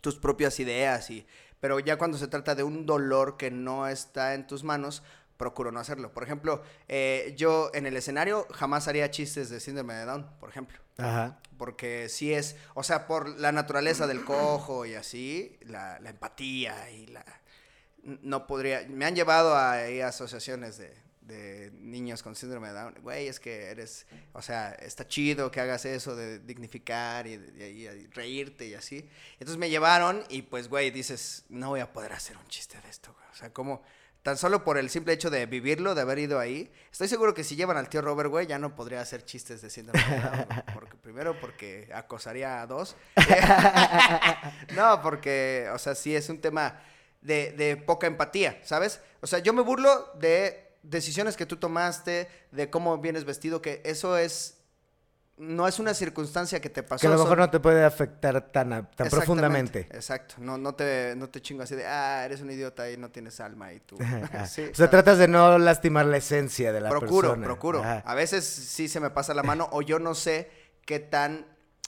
tus 0.00 0.16
propias 0.16 0.58
ideas, 0.60 1.10
y, 1.10 1.26
pero 1.60 1.78
ya 1.80 1.96
cuando 1.96 2.18
se 2.18 2.28
trata 2.28 2.54
de 2.54 2.64
un 2.64 2.86
dolor 2.86 3.36
que 3.36 3.50
no 3.50 3.86
está 3.88 4.34
en 4.34 4.46
tus 4.46 4.64
manos, 4.64 5.02
procuro 5.42 5.72
no 5.72 5.80
hacerlo. 5.80 6.12
Por 6.12 6.22
ejemplo, 6.22 6.62
eh, 6.86 7.34
yo 7.36 7.72
en 7.74 7.84
el 7.86 7.96
escenario 7.96 8.46
jamás 8.52 8.86
haría 8.86 9.10
chistes 9.10 9.50
de 9.50 9.58
síndrome 9.58 9.94
de 9.94 10.04
Down, 10.04 10.30
por 10.38 10.48
ejemplo. 10.48 10.78
Ajá. 10.98 11.40
Porque 11.58 12.08
sí 12.08 12.32
es, 12.32 12.54
o 12.74 12.84
sea, 12.84 13.08
por 13.08 13.28
la 13.40 13.50
naturaleza 13.50 14.06
del 14.06 14.24
cojo 14.24 14.86
y 14.86 14.94
así, 14.94 15.58
la, 15.62 15.98
la 15.98 16.10
empatía 16.10 16.90
y 16.92 17.06
la... 17.08 17.24
No 18.04 18.46
podría, 18.46 18.86
me 18.88 19.04
han 19.04 19.16
llevado 19.16 19.56
a, 19.56 19.72
a 19.78 20.06
asociaciones 20.06 20.78
de, 20.78 20.94
de 21.22 21.72
niños 21.74 22.22
con 22.22 22.36
síndrome 22.36 22.68
de 22.68 22.74
Down. 22.74 22.94
Güey, 23.02 23.26
es 23.26 23.40
que 23.40 23.64
eres, 23.64 24.06
o 24.34 24.42
sea, 24.42 24.70
está 24.74 25.08
chido 25.08 25.50
que 25.50 25.60
hagas 25.60 25.84
eso 25.86 26.14
de 26.14 26.38
dignificar 26.38 27.26
y, 27.26 27.36
de- 27.36 27.70
y- 27.72 27.88
y 27.88 28.06
reírte 28.12 28.64
y 28.66 28.74
así. 28.74 29.08
Entonces 29.40 29.56
me 29.58 29.70
llevaron 29.70 30.22
y 30.28 30.42
pues, 30.42 30.68
güey, 30.68 30.92
dices, 30.92 31.44
no 31.48 31.70
voy 31.70 31.80
a 31.80 31.92
poder 31.92 32.12
hacer 32.12 32.36
un 32.36 32.46
chiste 32.46 32.80
de 32.80 32.88
esto, 32.90 33.12
güey. 33.12 33.26
O 33.32 33.34
sea, 33.34 33.52
como... 33.52 33.82
Tan 34.22 34.36
solo 34.36 34.62
por 34.62 34.78
el 34.78 34.88
simple 34.88 35.12
hecho 35.12 35.30
de 35.30 35.46
vivirlo, 35.46 35.96
de 35.96 36.02
haber 36.02 36.20
ido 36.20 36.38
ahí. 36.38 36.72
Estoy 36.92 37.08
seguro 37.08 37.34
que 37.34 37.42
si 37.42 37.56
llevan 37.56 37.76
al 37.76 37.88
tío 37.88 38.02
Robert, 38.02 38.30
güey, 38.30 38.46
ya 38.46 38.56
no 38.58 38.76
podría 38.76 39.00
hacer 39.00 39.24
chistes 39.24 39.62
de 39.62 39.68
síndrome 39.68 40.00
de 40.04 40.20
Down, 40.20 40.46
güey, 40.46 40.62
porque, 40.74 40.96
primero 40.96 41.40
porque 41.40 41.90
acosaría 41.92 42.62
a 42.62 42.66
dos. 42.68 42.94
no, 44.76 45.02
porque, 45.02 45.68
o 45.72 45.78
sea, 45.78 45.96
sí 45.96 46.14
es 46.14 46.28
un 46.28 46.40
tema 46.40 46.80
de, 47.20 47.52
de 47.52 47.76
poca 47.76 48.06
empatía, 48.06 48.60
¿sabes? 48.62 49.00
O 49.20 49.26
sea, 49.26 49.40
yo 49.40 49.52
me 49.52 49.62
burlo 49.62 50.12
de 50.14 50.72
decisiones 50.82 51.36
que 51.36 51.46
tú 51.46 51.56
tomaste, 51.56 52.28
de 52.52 52.70
cómo 52.70 52.98
vienes 52.98 53.24
vestido, 53.24 53.60
que 53.60 53.82
eso 53.84 54.16
es... 54.16 54.58
No 55.42 55.66
es 55.66 55.80
una 55.80 55.92
circunstancia 55.92 56.60
que 56.60 56.70
te 56.70 56.84
pasó. 56.84 57.00
Que 57.00 57.08
a 57.08 57.10
lo 57.10 57.16
mejor 57.16 57.30
son- 57.30 57.38
no 57.40 57.50
te 57.50 57.58
puede 57.58 57.84
afectar 57.84 58.40
tan, 58.52 58.72
a- 58.72 58.88
tan 58.88 59.08
profundamente. 59.08 59.88
Exacto. 59.90 60.36
No, 60.38 60.56
no, 60.56 60.74
te, 60.76 61.14
no 61.16 61.28
te 61.30 61.42
chingo 61.42 61.64
así 61.64 61.74
de, 61.74 61.84
ah, 61.84 62.24
eres 62.24 62.42
un 62.42 62.50
idiota 62.50 62.88
y 62.88 62.96
no 62.96 63.10
tienes 63.10 63.40
alma 63.40 63.72
y 63.72 63.80
tú. 63.80 63.98
Sí, 64.48 64.68
o 64.70 64.74
sea, 64.74 64.88
tratas 64.88 65.18
de 65.18 65.26
no 65.26 65.58
lastimar 65.58 66.06
la 66.06 66.18
esencia 66.18 66.72
de 66.72 66.80
la 66.80 66.90
procuro, 66.90 67.30
persona. 67.30 67.44
procuro. 67.44 67.80
Ajá. 67.80 68.02
A 68.06 68.14
veces 68.14 68.44
sí 68.44 68.86
se 68.88 69.00
me 69.00 69.10
pasa 69.10 69.34
la 69.34 69.42
mano 69.42 69.68
o 69.72 69.82
yo 69.82 69.98
no 69.98 70.14
sé 70.14 70.48
qué 70.86 71.00
tan, 71.00 71.44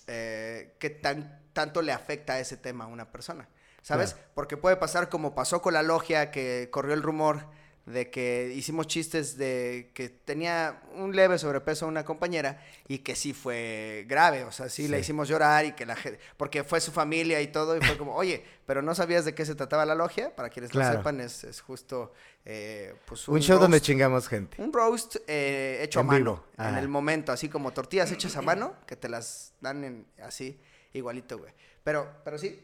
eh, 0.09 0.75
qué 0.81 0.91
tan 0.91 1.41
tanto 1.53 1.81
le 1.83 1.93
afecta 1.93 2.33
a 2.33 2.41
ese 2.41 2.57
tema 2.57 2.85
a 2.85 2.87
una 2.89 3.13
persona, 3.13 3.49
¿sabes? 3.83 4.15
Claro. 4.15 4.29
Porque 4.35 4.57
puede 4.57 4.77
pasar 4.77 5.09
como 5.09 5.37
pasó 5.37 5.63
con 5.63 5.75
la 5.75 5.83
logia 5.85 6.33
que 6.33 6.69
corrió 6.73 6.95
el 6.95 7.03
rumor 7.03 7.47
de 7.87 8.09
que 8.11 8.51
hicimos 8.57 8.87
chistes 8.87 9.37
de 9.37 9.91
que 9.93 10.09
tenía 10.09 10.83
un 10.95 11.15
leve 11.15 11.39
sobrepeso 11.39 11.87
una 11.87 12.03
compañera 12.05 12.59
y 12.89 12.99
que 13.01 13.15
sí 13.15 13.35
fue 13.35 14.07
grave, 14.09 14.45
o 14.45 14.53
sea, 14.53 14.71
sí, 14.71 14.89
Sí. 14.89 14.95
hicimos 14.97 15.29
llorar 15.29 15.67
y 15.67 15.73
que 15.73 15.85
la 15.85 15.95
gente, 15.95 16.19
porque 16.39 16.65
fue 16.65 16.81
su 16.81 16.93
familia 16.93 17.43
y 17.43 17.49
todo 17.49 17.77
y 17.77 17.81
fue 17.83 17.99
como, 17.99 18.15
oye, 18.15 18.43
pero 18.65 18.81
no 18.81 18.95
sabías 18.95 19.27
de 19.27 19.35
qué 19.35 19.45
se 19.45 19.55
trataba 19.55 19.85
la 19.85 19.95
logia, 19.95 20.35
para 20.35 20.49
quienes 20.49 20.71
Claro. 20.71 20.93
lo 20.95 20.99
sepan, 21.01 21.21
es, 21.21 21.45
es 21.45 21.61
justo, 21.61 22.15
eh, 22.47 22.95
pues 23.05 23.29
Un 23.29 23.41
show 23.41 23.59
donde 23.59 23.81
chingamos 23.83 24.29
gente. 24.29 24.63
Un 24.63 24.73
roast 24.73 25.17
eh, 25.27 25.81
hecho 25.83 26.01
En 26.01 26.07
a 26.07 26.13
mano, 26.13 26.45
en 26.57 26.77
el 26.77 26.89
momento, 26.89 27.33
así 27.33 27.51
como 27.51 27.73
tortillas 27.73 28.11
hechas 28.11 28.35
a 28.37 28.41
mano, 28.43 28.77
que 28.87 28.97
te 28.97 29.11
las 29.11 29.53
dan 29.61 29.85
en, 29.85 30.07
así, 30.23 30.59
igualito, 30.95 31.37
güey. 31.39 31.53
Pero, 31.83 32.09
pero 32.25 32.39
sí. 32.39 32.59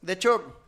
De 0.00 0.14
hecho, 0.14 0.62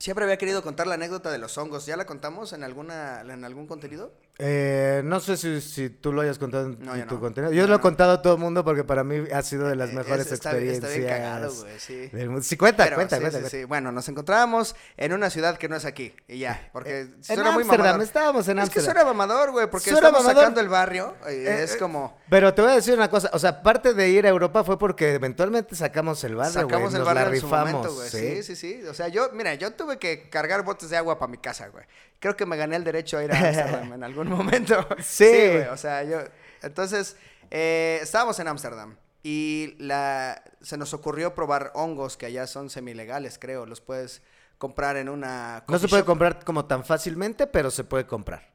siempre 0.00 0.24
había 0.24 0.38
querido 0.38 0.62
contar 0.62 0.86
la 0.88 0.94
anécdota 0.94 1.30
de 1.30 1.38
los 1.38 1.56
hongos. 1.58 1.86
¿Ya 1.86 1.96
la 1.96 2.06
contamos 2.06 2.52
en 2.52 2.64
alguna, 2.64 3.20
en 3.20 3.44
algún 3.44 3.68
contenido? 3.68 4.12
Eh, 4.42 5.02
no 5.04 5.20
sé 5.20 5.36
si, 5.36 5.60
si 5.60 5.90
tú 5.90 6.14
lo 6.14 6.22
hayas 6.22 6.38
contado 6.38 6.64
en 6.64 6.78
No, 6.82 6.94
en 6.94 7.02
yo 7.02 7.06
tu 7.08 7.16
no. 7.16 7.20
contenido. 7.20 7.52
Yo 7.52 7.62
No, 7.64 7.68
lo 7.68 7.74
he 7.76 7.80
contado 7.80 8.12
a 8.12 8.22
todo 8.22 8.32
el 8.34 8.38
mundo 8.40 8.64
porque 8.64 8.84
para 8.84 9.04
mí 9.04 9.24
ha 9.34 9.42
sido 9.42 9.68
de 9.68 9.76
las 9.76 9.90
Eh, 9.90 9.94
mejores 9.96 10.26
es- 10.28 10.32
está 10.32 10.52
bien- 10.54 10.70
experiencias. 10.74 10.92
Está 10.92 11.06
bien 11.18 11.22
cagado, 11.22 11.54
güey, 11.54 11.78
sí. 11.78 12.06
del 12.08 12.30
mundo. 12.30 12.42
Sí, 12.42 12.56
cuenta, 12.56 12.84
Pero 12.84 12.96
cuenta, 12.96 13.16
sí, 13.16 13.20
cuenta. 13.20 13.38
sí, 13.38 13.42
cuenta. 13.42 13.56
sí. 13.58 13.64
Bueno, 13.64 13.92
nos 13.92 14.08
encontrábamos 14.08 14.74
en 14.96 15.12
una 15.12 15.28
ciudad 15.28 15.58
que 15.58 15.68
no 15.68 15.76
es 15.76 15.84
aquí. 15.84 16.14
Y 16.26 16.38
ya, 16.38 16.70
porque 16.72 17.00
En 17.00 17.22
suena 17.22 17.50
muy 17.52 17.62
Ámsterdam, 17.64 17.86
mamador. 17.86 18.02
estábamos 18.02 18.48
en 18.48 18.58
Es 18.60 18.70
que 18.70 18.80
suena 18.80 19.04
mamador, 19.04 19.50
güey, 19.50 19.70
porque 19.70 19.90
Suena 19.90 19.98
estamos 20.08 20.22
mamador. 20.22 20.42
sacando 20.42 20.60
el 20.62 20.68
barrio. 20.70 21.14
y 21.28 21.32
Eh, 21.34 21.62
es 21.64 21.74
eh, 21.74 21.78
como... 21.78 22.18
Pero 22.30 22.54
te 22.54 22.62
voy 22.62 22.70
a 22.70 22.74
decir 22.76 22.94
una 22.94 23.10
cosa, 23.10 23.28
o 23.34 23.38
sea, 23.38 23.62
parte 23.62 23.92
de 23.92 24.08
ir 24.08 24.24
a 24.24 24.30
Europa 24.30 24.64
fue 24.64 24.78
porque 24.78 25.12
eventualmente 25.14 25.76
sacamos 25.76 26.24
el 26.24 26.36
barrio, 26.36 26.52
Sacamos 26.62 26.94
el 26.94 27.00
nos 27.00 27.06
barrio 27.06 27.24
la 27.28 27.34
en 27.34 27.40
su 27.40 27.46
rifamos, 27.46 27.72
momento, 27.72 27.94
güey. 27.94 28.08
Sí, 28.08 28.42
sí, 28.42 28.56
sí. 28.56 28.82
O 28.88 28.94
sea, 28.94 29.08
yo, 29.08 29.30
mira, 29.34 29.52
yo 29.54 29.72
tuve 29.72 29.98
que 29.98 30.30
cargar 30.30 30.64
botes 30.64 30.88
de 30.88 30.96
agua 30.96 31.18
para 31.18 31.30
mi 31.30 31.36
casa, 31.38 31.68
güey. 31.68 31.84
Creo 32.20 32.36
que 32.36 32.46
me 32.46 32.56
gané 32.56 32.76
el 32.76 32.84
derecho 32.84 33.18
a 33.18 33.24
ir 33.24 33.32
a 33.32 33.38
Ámsterdam 33.38 33.92
en 33.94 34.04
algún 34.04 34.28
momento. 34.36 34.86
Sí. 35.02 35.26
güey. 35.26 35.62
O 35.68 35.76
sea, 35.76 36.04
yo. 36.04 36.18
Entonces, 36.62 37.16
eh, 37.50 37.98
estábamos 38.02 38.38
en 38.38 38.46
Ámsterdam 38.48 38.96
y 39.22 39.74
la, 39.78 40.42
se 40.60 40.76
nos 40.76 40.92
ocurrió 40.94 41.34
probar 41.34 41.72
hongos 41.74 42.16
que 42.16 42.26
allá 42.26 42.46
son 42.46 42.70
semilegales, 42.70 43.38
creo. 43.38 43.64
Los 43.66 43.80
puedes 43.80 44.22
comprar 44.58 44.96
en 44.98 45.08
una. 45.08 45.64
No 45.66 45.78
se 45.78 45.88
puede 45.88 46.02
shop. 46.02 46.06
comprar 46.06 46.44
como 46.44 46.66
tan 46.66 46.84
fácilmente, 46.84 47.46
pero 47.46 47.70
se 47.70 47.84
puede 47.84 48.06
comprar. 48.06 48.48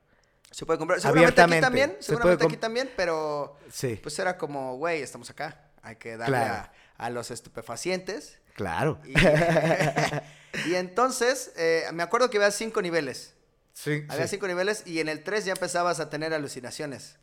Se 0.52 0.66
puede 0.66 0.78
comprar. 0.80 1.02
Seguramente 1.02 1.42
aquí 1.42 1.60
también. 1.60 1.98
Se 2.00 2.08
Seguramente 2.12 2.46
aquí 2.46 2.58
también, 2.58 2.90
pero. 2.96 3.58
Sí. 3.72 4.00
Pues 4.02 4.18
era 4.20 4.38
como, 4.38 4.78
güey, 4.78 5.02
estamos 5.02 5.30
acá. 5.30 5.60
Hay 5.82 5.96
que 5.98 6.18
darle 6.18 6.38
Claro. 6.38 6.70
a, 7.00 7.06
a 7.06 7.10
los 7.10 7.30
estupefacientes. 7.32 8.40
Claro. 8.56 9.00
Y, 9.06 9.14
y 10.70 10.76
entonces, 10.76 11.52
eh, 11.58 11.84
me 11.94 12.04
acuerdo 12.04 12.30
que 12.30 12.38
había 12.38 12.52
cinco 12.52 12.82
niveles. 12.82 13.34
Sí, 13.76 14.06
Había 14.10 14.26
sí. 14.28 14.36
cinco 14.38 14.48
niveles 14.48 14.84
y 14.88 15.00
en 15.02 15.10
el 15.10 15.22
tres 15.22 15.44
ya 15.46 15.52
empezabas 15.52 16.00
a 16.00 16.10
tener 16.10 16.34
alucinaciones. 16.34 17.18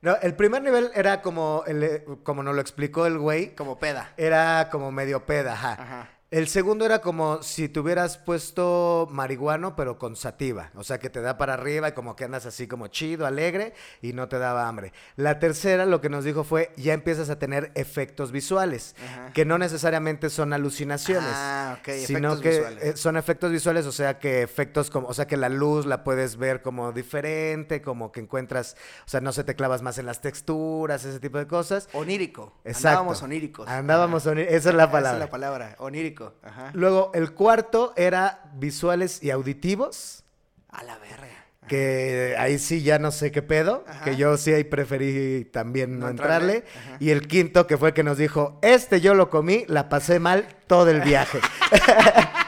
No, 0.00 0.16
el 0.22 0.34
primer 0.34 0.62
nivel 0.62 0.90
era 0.94 1.20
como, 1.22 1.64
el- 1.66 2.02
como 2.22 2.42
nos 2.42 2.54
lo 2.54 2.60
explicó 2.62 3.06
el 3.06 3.18
güey, 3.18 3.54
Como 3.54 3.78
peda. 3.78 4.12
era 4.16 4.68
como 4.70 4.90
medio 4.90 5.26
peda, 5.26 5.52
ajá. 5.52 5.72
Ajá. 5.74 6.10
El 6.32 6.48
segundo 6.48 6.84
era 6.84 6.98
como 7.00 7.40
si 7.44 7.68
te 7.68 7.78
hubieras 7.78 8.18
puesto 8.18 9.06
marihuano, 9.12 9.76
pero 9.76 9.96
con 9.96 10.16
sativa. 10.16 10.72
O 10.74 10.82
sea, 10.82 10.98
que 10.98 11.08
te 11.08 11.20
da 11.20 11.38
para 11.38 11.54
arriba 11.54 11.90
y 11.90 11.92
como 11.92 12.16
que 12.16 12.24
andas 12.24 12.46
así 12.46 12.66
como 12.66 12.88
chido, 12.88 13.26
alegre 13.26 13.74
y 14.02 14.12
no 14.12 14.26
te 14.28 14.40
daba 14.40 14.66
hambre. 14.66 14.92
La 15.14 15.38
tercera, 15.38 15.86
lo 15.86 16.00
que 16.00 16.08
nos 16.08 16.24
dijo 16.24 16.42
fue, 16.42 16.72
ya 16.76 16.94
empiezas 16.94 17.30
a 17.30 17.38
tener 17.38 17.70
efectos 17.76 18.32
visuales, 18.32 18.96
Ajá. 19.04 19.32
que 19.34 19.44
no 19.44 19.56
necesariamente 19.56 20.28
son 20.28 20.52
alucinaciones. 20.52 21.30
Ah, 21.32 21.76
ok, 21.78 21.90
Sino 22.04 22.32
efectos 22.32 22.40
que 22.40 22.48
visuales. 22.58 22.84
eh, 22.84 22.96
son 22.96 23.16
efectos 23.16 23.52
visuales, 23.52 23.86
o 23.86 23.92
sea, 23.92 24.18
que 24.18 24.42
efectos 24.42 24.90
como, 24.90 25.06
o 25.06 25.14
sea, 25.14 25.28
que 25.28 25.36
la 25.36 25.48
luz 25.48 25.86
la 25.86 26.02
puedes 26.02 26.38
ver 26.38 26.60
como 26.60 26.90
diferente, 26.90 27.82
como 27.82 28.10
que 28.10 28.18
encuentras, 28.18 28.76
o 29.06 29.08
sea, 29.08 29.20
no 29.20 29.30
se 29.30 29.44
te 29.44 29.54
clavas 29.54 29.80
más 29.82 29.96
en 29.98 30.06
las 30.06 30.20
texturas, 30.22 31.04
ese 31.04 31.20
tipo 31.20 31.38
de 31.38 31.46
cosas. 31.46 31.88
Onírico. 31.92 32.52
Exacto. 32.64 32.88
Andábamos 32.88 33.22
oníricos. 33.22 33.68
Andábamos 33.68 34.26
oni- 34.26 34.42
esa 34.42 34.70
es 34.70 34.74
la 34.74 34.82
Esa 34.84 34.90
palabra. 34.92 35.12
es 35.12 35.20
la 35.20 35.30
palabra. 35.30 35.76
Onírico. 35.78 36.15
Ajá. 36.42 36.70
Luego, 36.74 37.10
el 37.14 37.32
cuarto 37.32 37.92
era 37.96 38.50
visuales 38.54 39.22
y 39.22 39.30
auditivos, 39.30 40.24
A 40.68 40.82
la 40.82 40.96
verga. 40.98 41.26
que 41.68 42.36
ahí 42.38 42.58
sí 42.58 42.82
ya 42.82 42.98
no 42.98 43.10
sé 43.10 43.32
qué 43.32 43.42
pedo, 43.42 43.84
Ajá. 43.88 44.04
que 44.04 44.16
yo 44.16 44.36
sí 44.36 44.52
ahí 44.52 44.64
preferí 44.64 45.44
también 45.46 45.98
no, 45.98 46.06
No 46.06 46.10
entrarle. 46.10 46.64
Y 47.00 47.10
el 47.10 47.26
quinto, 47.26 47.66
que 47.66 47.76
fue 47.76 47.88
el 47.88 47.94
que 47.94 48.02
nos 48.04 48.18
dijo, 48.18 48.58
este 48.62 49.00
yo 49.00 49.14
lo 49.14 49.30
comí, 49.30 49.64
la 49.68 49.88
pasé 49.88 50.18
mal 50.20 50.46
todo 50.66 50.90
el 50.90 51.00
viaje. 51.02 51.40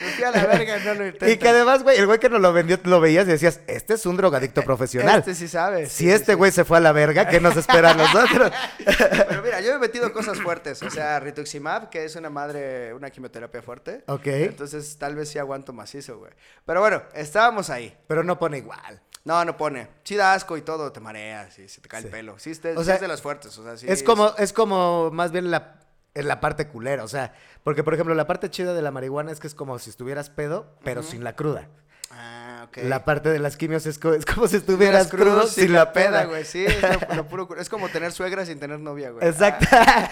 Me 0.00 0.06
fui 0.12 0.24
a 0.24 0.30
la 0.30 0.46
verga, 0.46 0.78
no 0.78 0.94
lo 0.94 1.06
intento. 1.06 1.28
y 1.30 1.36
que 1.36 1.48
además, 1.48 1.82
güey, 1.82 1.98
el 1.98 2.06
güey 2.06 2.18
que 2.18 2.28
nos 2.28 2.40
lo 2.40 2.52
vendió, 2.52 2.78
lo 2.84 3.00
veías 3.00 3.26
y 3.26 3.30
decías, 3.32 3.60
este 3.66 3.94
es 3.94 4.06
un 4.06 4.16
drogadicto 4.16 4.62
profesional. 4.62 5.18
Este 5.20 5.34
sí 5.34 5.46
sabe. 5.48 5.86
si 5.86 6.04
sí, 6.04 6.10
este 6.10 6.32
sí. 6.32 6.36
güey 6.36 6.50
se 6.52 6.64
fue 6.64 6.78
a 6.78 6.80
la 6.80 6.92
verga, 6.92 7.28
¿qué 7.28 7.40
nos 7.40 7.56
espera 7.56 7.90
a 7.90 7.94
nosotros? 7.94 8.50
Pero 9.28 9.42
mira, 9.42 9.60
yo 9.60 9.74
he 9.74 9.78
metido 9.78 10.12
cosas 10.12 10.40
fuertes. 10.40 10.82
O 10.82 10.90
sea, 10.90 11.20
rituximab, 11.20 11.90
que 11.90 12.04
es 12.04 12.16
una 12.16 12.30
madre, 12.30 12.94
una 12.94 13.10
quimioterapia 13.10 13.62
fuerte. 13.62 14.02
ok. 14.06 14.26
Entonces, 14.26 14.96
tal 14.98 15.14
vez 15.16 15.28
sí 15.28 15.38
aguanto 15.38 15.72
macizo, 15.72 16.18
güey. 16.18 16.32
Pero 16.64 16.80
bueno, 16.80 17.02
estábamos 17.14 17.70
ahí. 17.70 17.96
Pero 18.06 18.24
no 18.24 18.38
pone 18.38 18.58
igual. 18.58 19.00
No, 19.24 19.44
no 19.44 19.56
pone. 19.56 19.86
Sí 20.02 20.16
da 20.16 20.32
asco 20.32 20.56
y 20.56 20.62
todo, 20.62 20.92
te 20.92 21.00
mareas 21.00 21.58
y 21.58 21.68
se 21.68 21.80
te 21.82 21.88
cae 21.88 22.00
Sí. 22.00 22.06
el 22.06 22.10
pelo. 22.10 22.38
Sí, 22.38 22.50
este- 22.52 22.72
O 22.74 22.80
sí 22.80 22.86
sea, 22.86 22.94
es 22.94 23.00
de 23.02 23.08
las 23.08 23.20
fuertes. 23.20 23.56
O 23.58 23.62
sea, 23.62 23.76
sí 23.76 23.86
es 23.88 24.02
como, 24.02 24.34
es 24.38 24.52
como 24.54 25.10
más 25.10 25.30
bien 25.30 25.50
la, 25.50 25.79
en 26.14 26.28
la 26.28 26.40
parte 26.40 26.68
culera, 26.68 27.04
o 27.04 27.08
sea, 27.08 27.32
porque 27.62 27.84
por 27.84 27.94
ejemplo 27.94 28.14
la 28.14 28.26
parte 28.26 28.50
chida 28.50 28.74
de 28.74 28.82
la 28.82 28.90
marihuana 28.90 29.32
es 29.32 29.40
que 29.40 29.46
es 29.46 29.54
como 29.54 29.78
si 29.78 29.90
estuvieras 29.90 30.30
pedo, 30.30 30.74
pero 30.84 31.02
sin 31.02 31.24
la 31.24 31.36
cruda. 31.36 31.68
Ah, 32.12 32.66
ok. 32.68 32.78
La 32.82 33.04
parte 33.04 33.28
de 33.28 33.38
las 33.38 33.56
quimios 33.56 33.86
es, 33.86 33.98
co- 34.00 34.14
es 34.14 34.26
como 34.26 34.48
si 34.48 34.56
estuvieras 34.56 35.06
crudo, 35.08 35.46
sin 35.46 35.72
la 35.72 35.92
peda, 35.92 36.24
güey. 36.24 36.44
Sí, 36.44 36.64
es 36.66 36.82
lo, 36.82 37.14
lo 37.14 37.26
puro 37.28 37.48
Es 37.56 37.68
como 37.68 37.88
tener 37.88 38.10
suegra 38.10 38.44
sin 38.44 38.58
tener 38.58 38.80
novia, 38.80 39.10
güey. 39.10 39.28
Exacto. 39.28 39.64
Ah, 39.70 40.10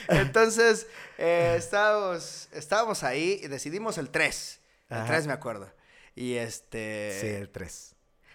entonces, 0.08 0.86
eh, 1.18 1.54
estábamos, 1.58 2.48
estábamos 2.52 3.02
ahí 3.02 3.40
y 3.42 3.48
decidimos 3.48 3.98
el 3.98 4.10
3. 4.10 4.60
El 4.90 4.96
Ajá. 4.98 5.06
3 5.06 5.26
me 5.26 5.32
acuerdo. 5.32 5.68
Y 6.14 6.34
este... 6.36 7.18
sí, 7.20 7.26
el 7.26 7.48
3. 7.50 7.93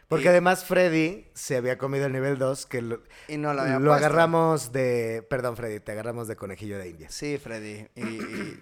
Porque 0.10 0.26
y- 0.26 0.28
además 0.30 0.66
Freddy 0.66 1.28
se 1.34 1.56
había 1.56 1.78
comido 1.78 2.08
el 2.08 2.12
nivel 2.14 2.38
2 2.38 2.66
que 2.66 2.82
lo, 2.82 3.02
Y 3.30 3.38
no 3.38 3.54
lo 3.54 3.62
había 3.62 3.76
lo 3.80 3.92
puesto. 3.92 3.94
agarramos 3.94 4.72
de, 4.74 5.26
perdón 5.30 5.56
Freddy, 5.56 5.80
te 5.80 5.92
agarramos 5.94 6.28
de 6.28 6.36
conejillo 6.36 6.78
de 6.78 6.90
indias. 6.90 7.14
Sí, 7.14 7.38
Freddy. 7.38 7.88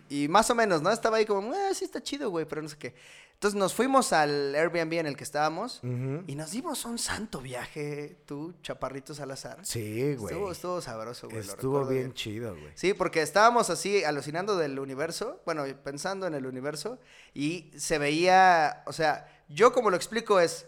Y, 0.10 0.28
más 0.28 0.50
o 0.50 0.56
menos, 0.56 0.82
¿no? 0.82 0.92
Estaba 0.92 1.18
ahí 1.18 1.26
como, 1.26 1.54
ah, 1.54 1.74
sí 1.74 1.86
está 1.86 2.04
chido, 2.04 2.30
güey, 2.30 2.46
pero 2.46 2.62
no 2.62 2.70
sé 2.70 2.78
qué. 2.78 2.94
Entonces 3.34 3.58
nos 3.60 3.74
fuimos 3.76 4.14
al 4.14 4.56
Airbnb 4.56 4.94
en 4.94 5.06
el 5.06 5.16
que 5.16 5.24
estábamos 5.24 5.80
y 5.84 6.34
nos 6.36 6.50
dimos 6.52 6.84
un 6.86 6.98
santo 6.98 7.40
viaje, 7.40 8.18
tú, 8.26 8.56
Chaparrito 8.64 9.14
Salazar. 9.14 9.60
Sí, 9.64 10.16
güey. 10.16 10.34
Estuvo, 10.34 10.52
estuvo 10.52 10.82
sabroso, 10.82 11.30
güey. 11.30 11.42
Estuvo 11.42 11.86
bien 11.86 12.14
chido, 12.14 12.56
güey. 12.56 12.72
Sí, 12.74 12.94
porque 12.96 13.22
estábamos 13.22 13.70
así 13.70 14.04
alucinando 14.04 14.58
del 14.58 14.80
universo, 14.80 15.40
bueno, 15.46 15.66
pensando 15.84 16.26
en 16.26 16.34
el 16.34 16.48
universo, 16.48 17.00
y 17.36 17.72
se 17.78 18.00
veía, 18.00 18.82
o 18.88 18.92
sea, 18.92 19.28
yo 19.50 19.72
como 19.72 19.92
lo 19.92 19.96
explico 19.98 20.40
es, 20.40 20.66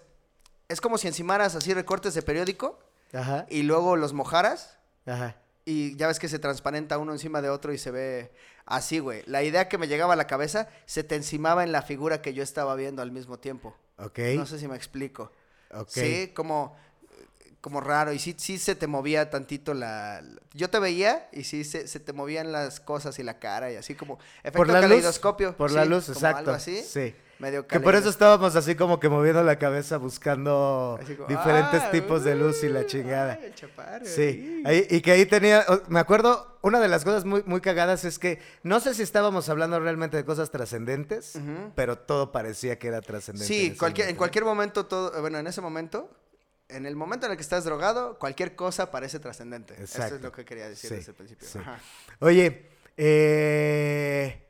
es 0.69 0.79
como 0.81 0.97
si 0.97 1.07
encimaras 1.07 1.55
así 1.55 1.73
recortes 1.73 2.13
de 2.13 2.21
periódico 2.21 2.79
Ajá, 3.13 3.45
y 3.49 3.63
luego 3.63 3.95
los 3.95 4.13
mojaras 4.13 4.77
ajá. 5.05 5.35
y 5.65 5.95
ya 5.97 6.07
ves 6.07 6.19
que 6.19 6.29
se 6.29 6.39
transparenta 6.39 6.97
uno 6.97 7.11
encima 7.11 7.41
de 7.41 7.49
otro 7.49 7.73
y 7.73 7.77
se 7.77 7.91
ve 7.91 8.31
así, 8.65 8.99
güey. 8.99 9.23
La 9.25 9.41
idea 9.43 9.67
que 9.67 9.77
me 9.79 9.87
llegaba 9.87 10.13
a 10.13 10.15
la 10.15 10.27
cabeza 10.27 10.69
se 10.85 11.03
te 11.03 11.15
encimaba 11.15 11.63
en 11.63 11.71
la 11.71 11.81
figura 11.81 12.21
que 12.21 12.33
yo 12.33 12.43
estaba 12.43 12.75
viendo 12.75 13.01
al 13.01 13.11
mismo 13.11 13.39
tiempo. 13.39 13.75
Ok, 13.97 14.19
No 14.35 14.45
sé 14.45 14.59
si 14.59 14.67
me 14.67 14.75
explico. 14.75 15.31
ok. 15.71 15.89
Sí, 15.89 16.31
como, 16.35 16.77
como 17.61 17.81
raro. 17.81 18.13
Y 18.13 18.19
sí, 18.19 18.35
sí 18.37 18.59
se 18.59 18.75
te 18.75 18.85
movía 18.85 19.31
tantito 19.31 19.73
la... 19.73 20.21
Yo 20.53 20.69
te 20.69 20.77
veía 20.77 21.27
y 21.33 21.45
sí 21.45 21.63
se, 21.63 21.87
se 21.87 21.99
te 21.99 22.13
movían 22.13 22.51
las 22.51 22.79
cosas 22.79 23.17
y 23.17 23.23
la 23.23 23.39
cara 23.39 23.71
y 23.71 23.75
así 23.75 23.95
como... 23.95 24.19
Efecto 24.41 24.57
Por 24.57 24.67
la 24.67 24.81
luz, 24.81 24.89
caleidoscopio. 24.89 25.57
por 25.57 25.71
sí, 25.71 25.75
la 25.75 25.85
luz, 25.85 26.05
como 26.05 26.13
exacto. 26.15 26.37
Algo 26.37 26.51
así. 26.51 26.83
Sí. 26.83 27.15
Medio 27.39 27.65
Que 27.65 27.79
por 27.79 27.95
eso 27.95 28.09
estábamos 28.09 28.55
así 28.57 28.75
como 28.75 28.99
que 28.99 29.07
moviendo 29.07 29.41
la 29.43 29.57
cabeza 29.57 29.95
buscando 29.97 30.99
como, 31.15 31.27
diferentes 31.27 31.81
"Ah, 31.83 31.89
tipos 31.91 32.25
de 32.25 32.35
luz 32.35 32.61
y 32.63 32.69
la 32.69 32.81
uh, 32.81 32.83
chingada. 32.83 33.37
ay, 33.41 33.45
el 33.47 33.55
chaparro, 33.55 34.05
Sí, 34.05 34.61
ay". 34.65 34.75
ahí- 34.75 34.87
y 34.97 35.01
que 35.01 35.11
ahí 35.13 35.25
tenía, 35.25 35.65
me 35.87 35.99
acuerdo, 36.01 36.57
una 36.61 36.81
de 36.81 36.89
las 36.89 37.05
cosas 37.05 37.23
muy, 37.23 37.41
muy 37.45 37.61
cagadas 37.61 38.03
es 38.03 38.19
que 38.19 38.39
no 38.63 38.81
sé 38.81 38.93
si 38.93 39.03
estábamos 39.03 39.47
hablando 39.47 39.79
realmente 39.79 40.17
de 40.17 40.25
cosas 40.25 40.51
trascendentes, 40.51 41.39
pero 41.75 41.97
todo 41.97 42.33
parecía 42.33 42.77
que 42.77 42.89
era 42.89 42.99
trascendente. 43.01 43.47
Sí, 43.47 43.67
ese 43.67 43.77
cualquier, 43.77 44.07
en 44.07 44.15
momento. 44.15 44.17
cualquier 44.19 44.43
momento, 44.45 44.85
todo, 44.85 45.21
bueno, 45.21 45.37
en 45.37 45.47
ese 45.47 45.61
momento, 45.61 46.09
en 46.67 46.85
el 46.85 46.97
momento 46.97 47.25
en 47.25 47.31
el 47.31 47.37
que 47.37 47.41
estás 47.43 47.63
drogado, 47.63 48.19
cualquier 48.19 48.55
cosa 48.57 48.91
parece 48.91 49.17
trascendente. 49.19 49.81
Eso 49.81 50.03
es 50.03 50.21
lo 50.21 50.33
que 50.33 50.43
quería 50.43 50.67
decir 50.67 50.89
Sí, 50.89 50.95
desde 50.97 51.11
el 51.11 51.15
principio. 51.15 51.47
sí. 51.47 51.59
Oye, 52.19 52.65
eh, 52.97 54.45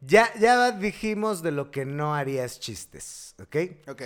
ya, 0.00 0.32
ya 0.38 0.70
dijimos 0.72 1.42
de 1.42 1.50
lo 1.52 1.70
que 1.70 1.84
no 1.84 2.14
harías 2.14 2.60
chistes, 2.60 3.34
¿ok? 3.40 3.56
Ok. 3.88 4.02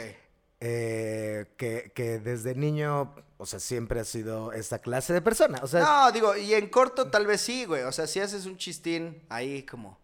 Eh, 0.64 1.46
que, 1.56 1.90
que 1.94 2.20
desde 2.20 2.54
niño, 2.54 3.14
o 3.36 3.46
sea, 3.46 3.58
siempre 3.58 3.98
has 4.00 4.06
sido 4.08 4.52
esa 4.52 4.78
clase 4.78 5.12
de 5.12 5.20
persona. 5.20 5.58
O 5.62 5.66
sea, 5.66 5.80
No, 5.80 6.12
digo, 6.12 6.36
y 6.36 6.54
en 6.54 6.68
corto 6.68 7.10
tal 7.10 7.26
vez 7.26 7.40
sí, 7.40 7.64
güey. 7.64 7.82
O 7.82 7.90
sea, 7.92 8.06
si 8.06 8.20
haces 8.20 8.46
un 8.46 8.56
chistín 8.56 9.22
ahí 9.28 9.64
como 9.64 9.98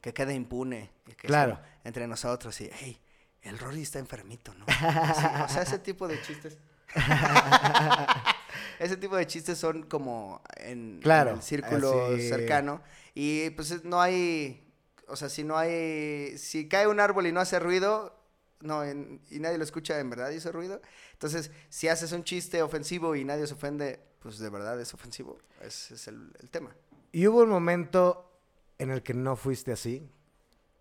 que 0.00 0.14
quede 0.14 0.34
impune. 0.34 0.90
que 1.04 1.26
Claro. 1.26 1.58
entre 1.82 2.06
nosotros 2.06 2.60
y, 2.60 2.70
hey, 2.72 3.00
el 3.42 3.58
Rory 3.58 3.82
está 3.82 3.98
enfermito, 3.98 4.54
¿no? 4.54 4.64
Así, 4.68 5.24
o 5.44 5.48
sea, 5.48 5.62
ese 5.62 5.78
tipo 5.80 6.06
de 6.06 6.22
chistes. 6.22 6.58
ese 8.78 8.96
tipo 8.96 9.16
de 9.16 9.26
chistes 9.26 9.58
son 9.58 9.82
como 9.84 10.40
en, 10.56 10.94
en 10.96 11.00
Claro, 11.00 11.32
el 11.32 11.42
círculo 11.42 12.06
así. 12.14 12.28
cercano. 12.28 12.82
Y 13.14 13.50
pues 13.50 13.70
es- 13.72 13.84
no 13.84 14.00
hay, 14.00 14.63
o 15.08 15.16
sea, 15.16 15.28
si 15.28 15.44
no 15.44 15.56
hay, 15.56 16.36
si 16.38 16.68
cae 16.68 16.86
un 16.86 17.00
árbol 17.00 17.26
y 17.26 17.32
no 17.32 17.40
hace 17.40 17.58
ruido, 17.58 18.14
no, 18.60 18.82
en- 18.84 19.20
y 19.30 19.38
nadie 19.40 19.58
lo 19.58 19.64
escucha, 19.64 19.98
en 20.00 20.08
verdad 20.10 20.30
hizo 20.30 20.50
ruido. 20.52 20.80
Entonces, 21.12 21.50
si 21.68 21.88
haces 21.88 22.12
un 22.12 22.24
chiste 22.24 22.62
ofensivo 22.62 23.14
y 23.14 23.24
nadie 23.24 23.46
se 23.46 23.54
ofende, 23.54 24.00
pues 24.20 24.38
de 24.38 24.48
verdad 24.48 24.80
es 24.80 24.94
ofensivo. 24.94 25.38
Ese 25.60 25.94
es 25.94 26.08
el, 26.08 26.32
el 26.40 26.48
tema. 26.50 26.74
¿Y 27.12 27.26
hubo 27.26 27.42
un 27.42 27.50
momento 27.50 28.30
en 28.78 28.90
el 28.90 29.02
que 29.02 29.14
no 29.14 29.36
fuiste 29.36 29.72
así? 29.72 30.08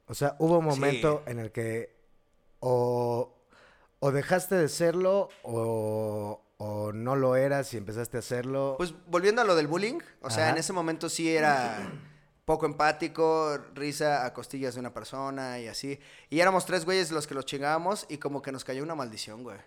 O 0.07 0.13
sea, 0.13 0.35
hubo 0.39 0.59
un 0.59 0.65
momento 0.65 1.23
en 1.25 1.39
el 1.39 1.51
que 1.51 1.95
o, 2.59 3.33
o 3.99 4.11
dejaste 4.11 4.55
de 4.55 4.69
serlo 4.69 5.29
o, 5.43 6.41
o 6.57 6.91
no 6.93 7.15
lo 7.15 7.35
eras 7.35 7.73
y 7.73 7.77
empezaste 7.77 8.17
a 8.17 8.19
hacerlo. 8.19 8.75
Pues 8.77 8.93
volviendo 9.07 9.41
a 9.41 9.45
lo 9.45 9.55
del 9.55 9.67
bullying, 9.67 9.99
o 10.21 10.29
sea, 10.29 10.43
Ajá. 10.45 10.51
en 10.53 10.57
ese 10.59 10.71
momento 10.73 11.09
sí 11.09 11.33
era 11.35 11.91
poco 12.45 12.65
empático, 12.65 13.57
risa 13.73 14.25
a 14.25 14.33
costillas 14.33 14.73
de 14.75 14.79
una 14.81 14.93
persona 14.93 15.59
y 15.59 15.67
así. 15.67 15.99
Y 16.29 16.39
éramos 16.39 16.65
tres 16.65 16.85
güeyes 16.85 17.11
los 17.11 17.27
que 17.27 17.33
los 17.35 17.45
chingábamos 17.45 18.05
y 18.09 18.17
como 18.17 18.41
que 18.41 18.51
nos 18.51 18.63
cayó 18.63 18.83
una 18.83 18.95
maldición, 18.95 19.43
güey. 19.43 19.57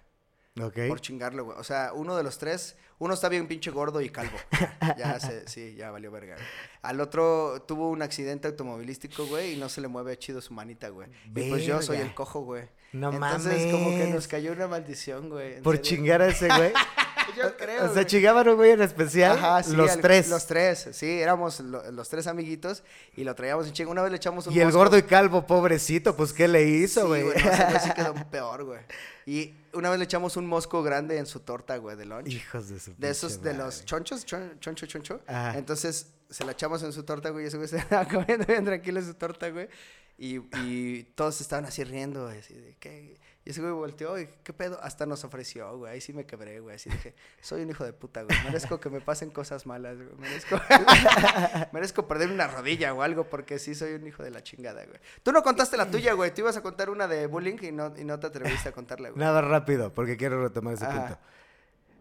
ok. 0.60 0.80
Por 0.88 1.00
chingarlo, 1.00 1.44
güey. 1.44 1.58
O 1.58 1.64
sea, 1.64 1.92
uno 1.94 2.16
de 2.16 2.22
los 2.22 2.38
tres, 2.38 2.76
uno 2.98 3.14
está 3.14 3.28
bien 3.28 3.46
pinche 3.48 3.70
gordo 3.70 4.00
y 4.00 4.10
calvo. 4.10 4.36
Ya 4.98 5.18
se, 5.20 5.48
sí, 5.48 5.74
ya 5.74 5.90
valió 5.90 6.10
verga. 6.10 6.34
güey. 6.34 6.46
Al 6.82 7.00
otro 7.00 7.62
tuvo 7.66 7.90
un 7.90 8.02
accidente 8.02 8.46
automovilístico, 8.48 9.26
güey, 9.26 9.54
y 9.54 9.56
no 9.56 9.68
se 9.68 9.80
le 9.80 9.88
mueve 9.88 10.16
chido 10.18 10.40
su 10.40 10.54
manita, 10.54 10.88
güey. 10.90 11.08
Y 11.34 11.50
pues 11.50 11.64
yo 11.64 11.82
soy 11.82 11.98
el 11.98 12.14
cojo, 12.14 12.40
güey. 12.42 12.68
No 12.92 13.12
Entonces, 13.12 13.70
como 13.72 13.90
que 13.90 13.96
mames. 13.98 14.14
nos 14.14 14.28
cayó 14.28 14.52
una 14.52 14.68
maldición, 14.68 15.28
güey. 15.28 15.60
Por 15.60 15.76
serio. 15.76 15.90
chingar 15.90 16.22
a 16.22 16.28
ese 16.28 16.48
güey. 16.48 16.72
Yo 17.36 17.56
creo, 17.56 17.82
o 17.82 17.84
sea, 17.86 17.92
güey. 17.94 18.04
chingaban 18.06 18.48
un 18.48 18.56
güey 18.56 18.70
en 18.72 18.82
especial. 18.82 19.38
Ajá, 19.38 19.62
sí, 19.62 19.74
los 19.74 19.90
al- 19.90 20.00
tres. 20.00 20.28
Los 20.28 20.46
tres, 20.46 20.88
sí, 20.92 21.06
éramos 21.20 21.60
lo- 21.60 21.90
los 21.92 22.08
tres 22.08 22.26
amiguitos 22.26 22.82
y 23.16 23.24
lo 23.24 23.34
traíamos 23.34 23.66
en 23.66 23.72
chinga. 23.72 23.90
Una 23.90 24.02
vez 24.02 24.10
le 24.10 24.16
echamos 24.18 24.46
un 24.46 24.52
Y 24.54 24.60
el 24.60 24.70
gordo 24.72 24.96
y 24.98 25.02
calvo, 25.02 25.46
pobrecito, 25.46 26.14
pues 26.16 26.32
¿qué 26.32 26.48
le 26.48 26.64
Sí, 26.64 26.84
hizo, 26.84 27.06
güey? 27.06 27.24
no, 27.24 27.32
ese 27.32 27.48
güey 27.64 27.80
sí 27.82 27.90
quedó 27.94 28.14
peor, 28.30 28.64
güey. 28.64 28.80
Y 29.26 29.54
una 29.72 29.90
vez 29.90 29.98
le 29.98 30.04
echamos 30.04 30.36
un 30.36 30.46
mosco 30.46 30.82
grande 30.82 31.18
en 31.18 31.26
su 31.26 31.40
torta, 31.40 31.76
güey, 31.78 31.96
de 31.96 32.04
lunch. 32.06 32.28
Hijos 32.28 32.68
de 32.68 32.78
su 32.78 32.94
De 32.96 33.10
esos, 33.10 33.42
de 33.42 33.54
los 33.54 33.84
chonchos, 33.84 34.24
chon- 34.24 34.58
choncho, 34.60 34.86
choncho. 34.86 35.20
Ajá. 35.26 35.58
Entonces, 35.58 36.08
se 36.30 36.44
la 36.44 36.52
echamos 36.52 36.82
en 36.82 36.92
su 36.92 37.02
torta, 37.04 37.30
güey, 37.30 37.44
y 37.44 37.48
ese 37.48 37.56
güey 37.56 37.68
se 37.68 37.76
estaba 37.78 38.06
comiendo 38.06 38.46
bien 38.46 38.64
tranquilo 38.64 39.00
en 39.00 39.06
su 39.06 39.14
torta, 39.14 39.48
güey. 39.50 39.68
Y, 40.18 40.38
y 40.64 41.02
todos 41.14 41.40
estaban 41.40 41.66
así 41.66 41.84
riendo, 41.84 42.24
güey, 42.24 42.38
así 42.38 42.54
de, 42.54 42.74
¿qué? 42.80 43.18
Y 43.44 43.50
ese 43.50 43.60
güey 43.60 43.72
volteó 43.72 44.18
y, 44.18 44.28
¿qué 44.42 44.52
pedo? 44.54 44.80
Hasta 44.82 45.04
nos 45.04 45.22
ofreció, 45.24 45.76
güey, 45.76 45.92
ahí 45.92 46.00
sí 46.00 46.12
me 46.14 46.24
quebré, 46.24 46.58
güey, 46.58 46.76
así 46.76 46.88
dije, 46.88 47.14
soy 47.42 47.62
un 47.62 47.70
hijo 47.70 47.84
de 47.84 47.92
puta, 47.92 48.22
güey, 48.22 48.36
merezco 48.44 48.80
que 48.80 48.88
me 48.88 49.00
pasen 49.00 49.30
cosas 49.30 49.66
malas, 49.66 49.96
güey, 49.96 50.08
merezco, 50.18 50.58
merezco 51.72 52.08
perder 52.08 52.30
una 52.30 52.46
rodilla 52.48 52.94
o 52.94 53.02
algo, 53.02 53.24
porque 53.28 53.58
sí 53.58 53.74
soy 53.74 53.92
un 53.92 54.06
hijo 54.06 54.22
de 54.22 54.30
la 54.30 54.42
chingada, 54.42 54.84
güey. 54.86 54.98
Tú 55.22 55.32
no 55.32 55.42
contaste 55.42 55.76
la 55.76 55.90
tuya, 55.90 56.14
güey, 56.14 56.32
tú 56.32 56.40
ibas 56.40 56.56
a 56.56 56.62
contar 56.62 56.88
una 56.88 57.06
de 57.06 57.26
bullying 57.26 57.58
y 57.60 57.72
no, 57.72 57.92
y 57.96 58.04
no 58.04 58.18
te 58.18 58.28
atreviste 58.28 58.70
a 58.70 58.72
contarla, 58.72 59.10
güey. 59.10 59.20
Nada 59.20 59.42
rápido, 59.42 59.92
porque 59.92 60.16
quiero 60.16 60.42
retomar 60.42 60.74
ese 60.74 60.86
Ajá. 60.86 61.06
punto. 61.06 61.18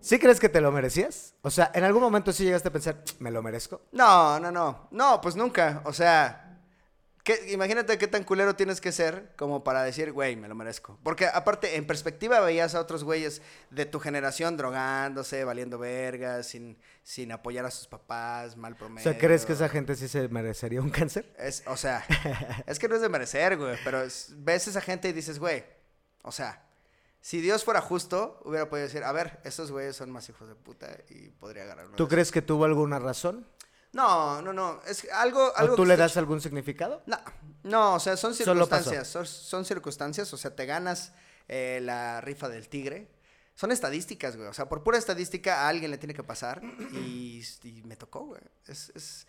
¿Sí 0.06 0.19
crees 0.19 0.39
que 0.39 0.49
te 0.49 0.62
lo 0.62 0.71
merecías? 0.71 1.34
O 1.41 1.49
sea, 1.49 1.71
¿en 1.73 1.84
algún 1.84 2.01
momento 2.01 2.32
sí 2.32 2.43
llegaste 2.43 2.67
a 2.67 2.71
pensar, 2.71 3.04
me 3.17 3.32
lo 3.32 3.41
merezco? 3.41 3.82
No, 3.91 4.39
no, 4.39 4.51
no. 4.51 4.88
No, 4.91 5.19
pues 5.19 5.36
nunca. 5.36 5.82
O 5.84 5.93
sea, 5.93 6.44
¿qué- 7.26 7.52
imagínate 7.52 7.98
qué 7.98 8.08
tan 8.08 8.24
culero 8.24 8.56
tienes 8.56 8.80
que 8.80 8.94
ser 8.94 9.34
como 9.36 9.66
para 9.66 9.84
decir, 9.84 10.14
güey, 10.14 10.38
me 10.38 10.48
lo 10.48 10.56
merezco. 10.56 10.98
Porque 11.04 11.26
aparte, 11.28 11.76
en 11.76 11.86
perspectiva 11.86 12.40
veías 12.40 12.74
a 12.76 12.80
otros 12.80 13.04
güeyes 13.04 13.42
de 13.72 13.86
tu 13.86 14.00
generación 14.00 14.56
drogándose, 14.56 15.44
valiendo 15.44 15.78
vergas, 15.78 16.48
sin, 16.48 16.78
sin 17.04 17.34
apoyar 17.34 17.66
a 17.66 17.72
sus 17.72 17.88
papás, 17.88 18.56
mal 18.56 18.74
O 18.74 18.78
promedio. 18.78 19.04
sea, 19.12 19.18
¿crees 19.20 19.46
que 19.46 19.52
esa 19.54 19.68
gente 19.68 19.96
sí 19.96 20.08
se 20.08 20.30
merecería 20.30 20.80
un 20.82 20.90
cáncer? 20.92 21.36
Es, 21.38 21.64
o 21.68 21.76
sea, 21.76 22.06
es 22.68 22.80
que 22.80 22.88
no 22.88 22.96
es 22.96 23.02
de 23.02 23.10
merecer, 23.10 23.58
güey, 23.58 23.76
pero 23.84 24.02
es- 24.04 24.30
ves 24.38 24.68
a 24.68 24.70
esa 24.70 24.82
gente 24.82 25.10
y 25.10 25.14
dices, 25.14 25.38
güey, 25.40 25.66
o 26.22 26.32
sea, 26.32 26.62
si 27.22 27.42
Dios 27.42 27.64
fuera 27.64 27.82
justo, 27.82 28.40
hubiera 28.46 28.70
podido 28.70 28.86
decir, 28.88 29.04
a 29.04 29.12
ver, 29.12 29.40
estos 29.44 29.72
güeyes 29.72 29.96
son 29.96 30.12
más 30.12 30.30
hijos 30.30 30.48
de 30.48 30.54
puta 30.54 30.96
y 31.10 31.30
podría 31.30 31.64
agarrar 31.64 31.88
¿Tú 31.96 32.08
crees 32.08 32.32
que 32.32 32.44
tuvo 32.44 32.66
alguna 32.66 33.00
razón? 33.00 33.48
No, 33.95 34.41
no, 34.41 34.51
no. 34.53 34.81
Es 34.86 35.08
algo. 35.13 35.51
algo 35.55 35.73
¿O 35.73 35.75
tú 35.75 35.86
le 35.86 35.95
das 35.97 36.17
algún 36.17 36.41
significado? 36.41 37.01
No, 37.05 37.17
no, 37.63 37.95
o 37.95 37.99
sea, 37.99 38.17
son 38.17 38.34
circunstancias. 38.36 39.08
Son, 39.08 39.25
son 39.25 39.65
circunstancias, 39.65 40.31
o 40.34 40.38
sea, 40.38 40.55
te 40.55 40.65
ganas 40.65 41.13
eh, 41.47 41.79
la 41.81 42.19
rifa 42.21 42.49
del 42.49 42.67
tigre. 42.69 43.08
Son 43.55 43.71
estadísticas, 43.71 44.36
güey. 44.36 44.49
O 44.49 44.53
sea, 44.53 44.67
por 44.67 44.84
pura 44.84 44.97
estadística 44.97 45.62
a 45.62 45.69
alguien 45.69 45.89
le 45.91 45.97
tiene 45.97 46.13
que 46.13 46.23
pasar 46.23 46.62
y, 46.91 47.41
y 47.63 47.81
me 47.84 47.95
tocó, 47.95 48.25
güey. 48.25 48.41
Es, 48.67 48.91
es- 48.95 49.27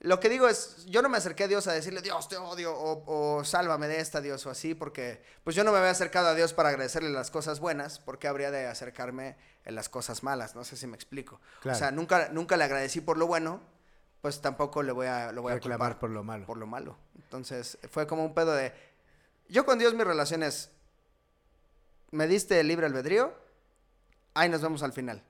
Lo 0.00 0.20
que 0.20 0.30
digo 0.30 0.48
es, 0.48 0.86
yo 0.86 1.02
no 1.02 1.10
me 1.10 1.18
acerqué 1.18 1.44
a 1.44 1.48
Dios 1.48 1.66
a 1.66 1.72
decirle, 1.72 2.00
Dios, 2.00 2.28
te 2.30 2.38
odio, 2.38 2.72
o, 2.74 3.36
o 3.38 3.44
sálvame 3.44 3.88
de 3.88 4.00
esta, 4.00 4.22
Dios, 4.22 4.46
o 4.46 4.50
así, 4.50 4.74
porque 4.74 5.22
pues 5.44 5.54
yo 5.54 5.64
no 5.64 5.72
me 5.72 5.78
había 5.78 5.90
acercado 5.90 6.28
a 6.28 6.34
Dios 6.34 6.54
para 6.54 6.70
agradecerle 6.70 7.10
las 7.10 7.30
cosas 7.30 7.60
buenas, 7.60 7.98
porque 7.98 8.26
habría 8.26 8.50
de 8.50 8.66
acercarme 8.68 9.36
en 9.66 9.74
las 9.74 9.90
cosas 9.90 10.22
malas, 10.22 10.54
no 10.54 10.64
sé 10.64 10.76
si 10.78 10.86
me 10.86 10.94
explico. 10.96 11.40
Claro. 11.60 11.76
O 11.76 11.78
sea, 11.78 11.90
nunca, 11.90 12.30
nunca 12.32 12.56
le 12.56 12.64
agradecí 12.64 13.02
por 13.02 13.18
lo 13.18 13.26
bueno, 13.26 13.60
pues 14.20 14.40
tampoco 14.40 14.82
le 14.82 14.92
voy 14.92 15.06
a, 15.06 15.32
lo 15.32 15.42
voy 15.42 15.52
a 15.52 15.54
Reclamar 15.56 15.92
culpar 15.92 15.98
por 16.00 16.10
lo 16.10 16.24
malo. 16.24 16.46
por 16.46 16.56
lo 16.56 16.66
malo. 16.66 16.96
Entonces, 17.16 17.78
fue 17.90 18.06
como 18.06 18.24
un 18.24 18.34
pedo 18.34 18.52
de. 18.52 18.72
Yo 19.48 19.64
con 19.64 19.78
Dios, 19.78 19.94
mi 19.94 20.04
relación 20.04 20.42
es. 20.42 20.70
Me 22.10 22.26
diste 22.26 22.58
el 22.60 22.68
libre 22.68 22.86
albedrío. 22.86 23.32
Ahí 24.34 24.48
nos 24.48 24.62
vemos 24.62 24.82
al 24.82 24.92
final. 24.92 25.22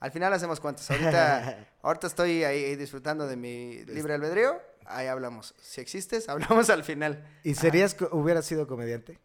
Al 0.00 0.10
final 0.10 0.32
hacemos 0.32 0.60
cuentas. 0.60 0.90
Ahorita, 0.90 1.66
ahorita 1.82 2.06
estoy 2.06 2.44
ahí 2.44 2.76
disfrutando 2.76 3.26
de 3.26 3.36
mi 3.36 3.84
libre 3.86 4.14
albedrío. 4.14 4.60
Ahí 4.86 5.06
hablamos. 5.06 5.54
Si 5.62 5.80
existes, 5.80 6.28
hablamos 6.28 6.68
al 6.70 6.84
final. 6.84 7.26
¿Y 7.42 7.54
serías, 7.54 7.96
hubieras 8.10 8.44
sido 8.44 8.66
comediante? 8.66 9.18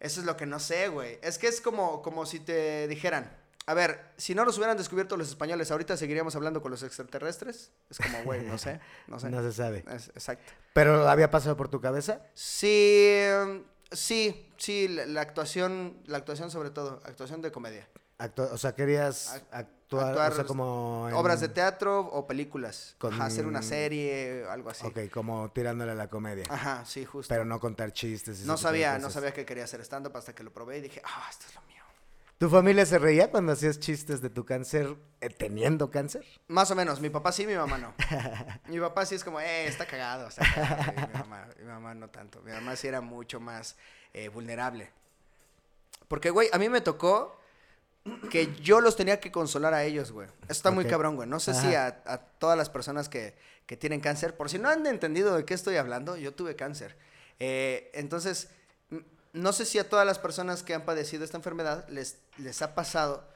Eso 0.00 0.20
es 0.20 0.26
lo 0.26 0.36
que 0.36 0.46
no 0.46 0.58
sé, 0.58 0.88
güey. 0.88 1.18
Es 1.22 1.38
que 1.38 1.46
es 1.48 1.60
como, 1.60 2.02
como 2.02 2.26
si 2.26 2.40
te 2.40 2.88
dijeran. 2.88 3.30
A 3.68 3.74
ver, 3.74 4.12
si 4.16 4.34
no 4.34 4.44
nos 4.44 4.56
hubieran 4.58 4.76
descubierto 4.76 5.16
los 5.16 5.28
españoles, 5.28 5.70
ahorita 5.72 5.96
seguiríamos 5.96 6.36
hablando 6.36 6.62
con 6.62 6.70
los 6.70 6.82
extraterrestres. 6.84 7.72
Es 7.90 7.98
como, 7.98 8.22
güey, 8.22 8.42
no 8.42 8.58
sé, 8.58 8.78
no 9.08 9.18
sé. 9.18 9.28
No 9.30 9.42
se 9.42 9.52
sabe. 9.52 9.84
Es- 9.90 10.08
exacto. 10.10 10.52
¿Pero 10.72 11.08
había 11.08 11.30
pasado 11.32 11.56
por 11.56 11.68
tu 11.68 11.80
cabeza? 11.80 12.20
Sí, 12.34 13.18
sí, 13.90 14.52
sí, 14.56 14.88
la, 14.88 15.06
la 15.06 15.20
actuación, 15.22 16.00
la 16.06 16.18
actuación 16.18 16.50
sobre 16.50 16.70
todo, 16.70 17.00
actuación 17.04 17.42
de 17.42 17.50
comedia. 17.52 17.88
Actua- 18.18 18.50
o 18.52 18.56
sea, 18.58 18.74
querías 18.74 19.34
Ac- 19.34 19.42
actuar, 19.50 20.08
actuar, 20.08 20.32
o 20.32 20.34
sea, 20.36 20.44
como... 20.44 21.06
en- 21.08 21.14
Obras 21.16 21.40
de 21.40 21.48
teatro 21.48 22.00
o 22.00 22.26
películas. 22.26 22.94
Con- 22.98 23.12
Ajá, 23.14 23.26
hacer 23.26 23.46
una 23.46 23.62
serie, 23.62 24.44
algo 24.48 24.70
así. 24.70 24.86
Ok, 24.86 25.10
como 25.12 25.50
tirándole 25.50 25.92
a 25.92 25.94
la 25.94 26.08
comedia. 26.08 26.44
Ajá, 26.48 26.84
sí, 26.86 27.04
justo. 27.04 27.28
Pero 27.32 27.44
no 27.44 27.58
contar 27.60 27.92
chistes. 27.92 28.42
y 28.42 28.46
no 28.46 28.56
sabía, 28.56 28.98
no 28.98 29.10
sabía 29.10 29.32
que 29.34 29.44
quería 29.44 29.64
hacer 29.64 29.80
stand-up 29.82 30.16
hasta 30.16 30.34
que 30.34 30.42
lo 30.44 30.52
probé 30.52 30.78
y 30.78 30.82
dije, 30.82 31.02
ah, 31.04 31.26
esto 31.30 31.46
es 31.48 31.54
lo 31.54 31.60
mío. 31.62 31.75
¿Tu 32.38 32.50
familia 32.50 32.84
se 32.84 32.98
reía 32.98 33.30
cuando 33.30 33.52
hacías 33.52 33.80
chistes 33.80 34.20
de 34.20 34.28
tu 34.28 34.44
cáncer 34.44 34.94
eh, 35.22 35.30
teniendo 35.30 35.90
cáncer? 35.90 36.24
Más 36.48 36.70
o 36.70 36.74
menos, 36.74 37.00
mi 37.00 37.08
papá 37.08 37.32
sí, 37.32 37.46
mi 37.46 37.54
mamá 37.54 37.78
no. 37.78 37.94
mi 38.68 38.78
papá 38.78 39.06
sí 39.06 39.14
es 39.14 39.24
como, 39.24 39.40
eh, 39.40 39.66
está 39.66 39.86
cagado, 39.86 40.28
está 40.28 40.44
cagado. 40.44 41.06
Mi, 41.08 41.18
mamá, 41.18 41.48
mi 41.58 41.64
mamá 41.64 41.94
no 41.94 42.08
tanto. 42.10 42.42
Mi 42.42 42.52
mamá 42.52 42.76
sí 42.76 42.88
era 42.88 43.00
mucho 43.00 43.40
más 43.40 43.76
eh, 44.12 44.28
vulnerable. 44.28 44.90
Porque, 46.08 46.28
güey, 46.28 46.50
a 46.52 46.58
mí 46.58 46.68
me 46.68 46.82
tocó 46.82 47.40
que 48.30 48.54
yo 48.56 48.80
los 48.82 48.96
tenía 48.96 49.18
que 49.18 49.32
consolar 49.32 49.72
a 49.72 49.84
ellos, 49.84 50.12
güey. 50.12 50.28
Eso 50.42 50.52
está 50.52 50.70
muy 50.70 50.84
cabrón, 50.84 51.16
güey. 51.16 51.28
No 51.28 51.40
sé 51.40 51.54
si 51.54 51.74
a, 51.74 52.02
a 52.04 52.18
todas 52.18 52.56
las 52.58 52.68
personas 52.68 53.08
que, 53.08 53.34
que 53.66 53.76
tienen 53.76 54.00
cáncer, 54.00 54.36
por 54.36 54.50
si 54.50 54.58
no 54.58 54.68
han 54.68 54.86
entendido 54.86 55.34
de 55.36 55.44
qué 55.44 55.54
estoy 55.54 55.76
hablando, 55.76 56.16
yo 56.16 56.34
tuve 56.34 56.54
cáncer. 56.54 56.96
Eh, 57.38 57.90
entonces, 57.94 58.48
no 59.36 59.52
sé 59.52 59.64
si 59.64 59.78
a 59.78 59.88
todas 59.88 60.06
las 60.06 60.18
personas 60.18 60.62
que 60.62 60.74
han 60.74 60.84
padecido 60.84 61.24
esta 61.24 61.36
enfermedad 61.36 61.86
les, 61.88 62.18
les 62.38 62.62
ha 62.62 62.74
pasado 62.74 63.28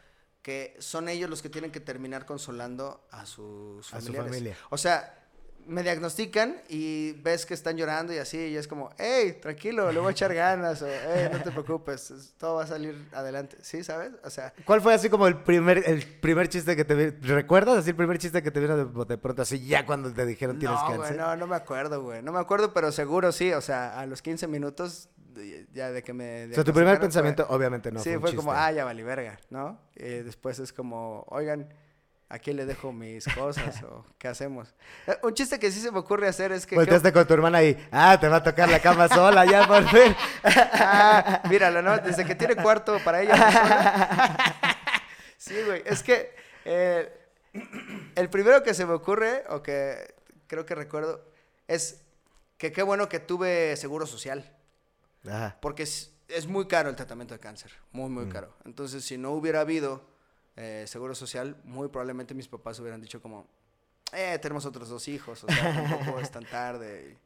que 0.42 0.74
son 0.78 1.08
ellos 1.08 1.28
los 1.28 1.42
que 1.42 1.50
tienen 1.50 1.70
que 1.70 1.80
terminar 1.80 2.24
consolando 2.24 3.06
a 3.10 3.26
sus 3.26 3.92
A 3.92 4.00
su 4.00 4.12
familia. 4.14 4.56
O 4.70 4.78
sea, 4.78 5.16
me 5.66 5.82
diagnostican 5.82 6.56
y 6.70 7.12
ves 7.20 7.44
que 7.44 7.52
están 7.52 7.76
llorando 7.76 8.14
y 8.14 8.18
así, 8.18 8.38
y 8.38 8.56
es 8.56 8.66
como, 8.66 8.90
hey, 8.98 9.38
tranquilo, 9.42 9.92
le 9.92 10.00
voy 10.00 10.08
a 10.08 10.12
echar 10.12 10.32
ganas, 10.34 10.80
o 10.80 10.86
hey, 10.88 11.28
no 11.30 11.42
te 11.42 11.50
preocupes, 11.50 12.10
es- 12.10 12.32
todo 12.38 12.54
va 12.56 12.64
a 12.64 12.66
salir 12.66 12.96
adelante. 13.12 13.58
¿Sí, 13.60 13.84
sabes? 13.84 14.12
O 14.24 14.30
sea, 14.30 14.54
¿Cuál 14.64 14.80
fue 14.80 14.94
así 14.94 15.10
como 15.10 15.26
el 15.26 15.36
primer, 15.42 15.82
el 15.86 16.02
primer 16.20 16.48
chiste 16.48 16.74
que 16.74 16.86
te 16.86 17.10
¿Recuerdas 17.20 17.76
así 17.76 17.90
el 17.90 17.96
primer 17.96 18.16
chiste 18.18 18.42
que 18.42 18.50
te 18.50 18.58
vino 18.60 18.76
de, 18.76 19.04
de 19.04 19.18
pronto 19.18 19.42
así 19.42 19.64
ya 19.66 19.84
cuando 19.84 20.10
te 20.10 20.24
dijeron 20.24 20.58
tienes 20.58 20.78
no, 20.80 20.86
güey, 20.86 20.98
cáncer? 21.00 21.16
no, 21.18 21.36
no 21.36 21.46
me 21.46 21.56
acuerdo, 21.56 22.02
güey. 22.02 22.22
No 22.22 22.32
me 22.32 22.40
acuerdo, 22.40 22.72
pero 22.72 22.90
seguro 22.90 23.30
sí. 23.30 23.52
O 23.52 23.60
sea, 23.60 24.00
a 24.00 24.06
los 24.06 24.22
15 24.22 24.46
minutos 24.48 25.10
ya 25.72 25.90
de 25.90 26.02
que 26.02 26.12
me. 26.12 26.46
o 26.50 26.54
sea, 26.54 26.64
tu 26.64 26.72
primer 26.72 26.98
pensamiento 27.00 27.46
fue- 27.46 27.56
obviamente 27.56 27.90
no 27.92 28.00
sí, 28.00 28.16
fue 28.18 28.34
como, 28.34 28.52
ah, 28.52 28.70
ya 28.72 28.84
valí 28.84 29.02
verga, 29.02 29.38
¿no? 29.50 29.78
Y 29.96 30.08
después 30.22 30.58
es 30.58 30.72
como, 30.72 31.24
oigan, 31.28 31.68
aquí 32.28 32.52
le 32.52 32.64
dejo 32.66 32.92
mis 32.92 33.26
cosas 33.34 33.82
o 33.82 34.04
qué 34.18 34.28
hacemos. 34.28 34.74
Eh, 35.06 35.16
Un 35.22 35.34
chiste 35.34 35.58
que 35.58 35.70
sí 35.72 35.80
se 35.80 35.90
me 35.90 35.98
ocurre 35.98 36.28
hacer 36.28 36.52
es 36.52 36.66
que. 36.66 36.76
Volteaste 36.76 37.12
con 37.12 37.26
tu 37.26 37.34
hermana 37.34 37.62
y, 37.62 37.76
ah, 37.90 38.16
te 38.20 38.28
va 38.28 38.36
a 38.36 38.42
tocar 38.42 38.68
la 38.68 38.80
cama 38.80 39.08
sola 39.08 39.44
ya 39.44 39.66
por 39.66 39.84
fin. 39.88 40.14
Ah, 40.44 41.42
míralo, 41.50 41.82
¿no? 41.82 41.98
Desde 41.98 42.24
que 42.24 42.34
tiene 42.34 42.56
cuarto 42.56 42.98
para 43.04 43.22
ella. 43.22 43.34
sí, 45.36 45.54
güey. 45.66 45.82
Es 45.86 46.02
que 46.02 46.34
eh, 46.64 47.12
el 48.14 48.28
primero 48.30 48.62
que 48.62 48.74
se 48.74 48.86
me 48.86 48.92
ocurre, 48.92 49.44
o 49.48 49.62
que 49.62 50.14
creo 50.46 50.66
que 50.66 50.74
recuerdo, 50.74 51.24
es 51.68 52.02
que 52.58 52.72
qué 52.72 52.82
bueno 52.82 53.08
que 53.08 53.20
tuve 53.20 53.76
seguro 53.76 54.06
social. 54.06 54.50
Ajá. 55.26 55.58
Porque 55.60 55.82
es, 55.82 56.14
es 56.28 56.46
muy 56.46 56.66
caro 56.66 56.90
el 56.90 56.96
tratamiento 56.96 57.34
de 57.34 57.40
cáncer. 57.40 57.72
Muy, 57.92 58.10
muy 58.10 58.28
caro. 58.28 58.54
Entonces, 58.64 59.04
si 59.04 59.18
no 59.18 59.32
hubiera 59.32 59.60
habido 59.60 60.02
eh, 60.56 60.84
seguro 60.86 61.14
social, 61.14 61.56
muy 61.64 61.88
probablemente 61.88 62.34
mis 62.34 62.48
papás 62.48 62.78
hubieran 62.80 63.00
dicho 63.00 63.20
como, 63.20 63.46
eh, 64.12 64.38
tenemos 64.40 64.66
otros 64.66 64.88
dos 64.88 65.06
hijos, 65.08 65.44
o 65.44 65.46
sea, 65.46 65.88
tampoco 65.88 66.20
es 66.20 66.30
tan 66.30 66.44
tarde. 66.44 67.18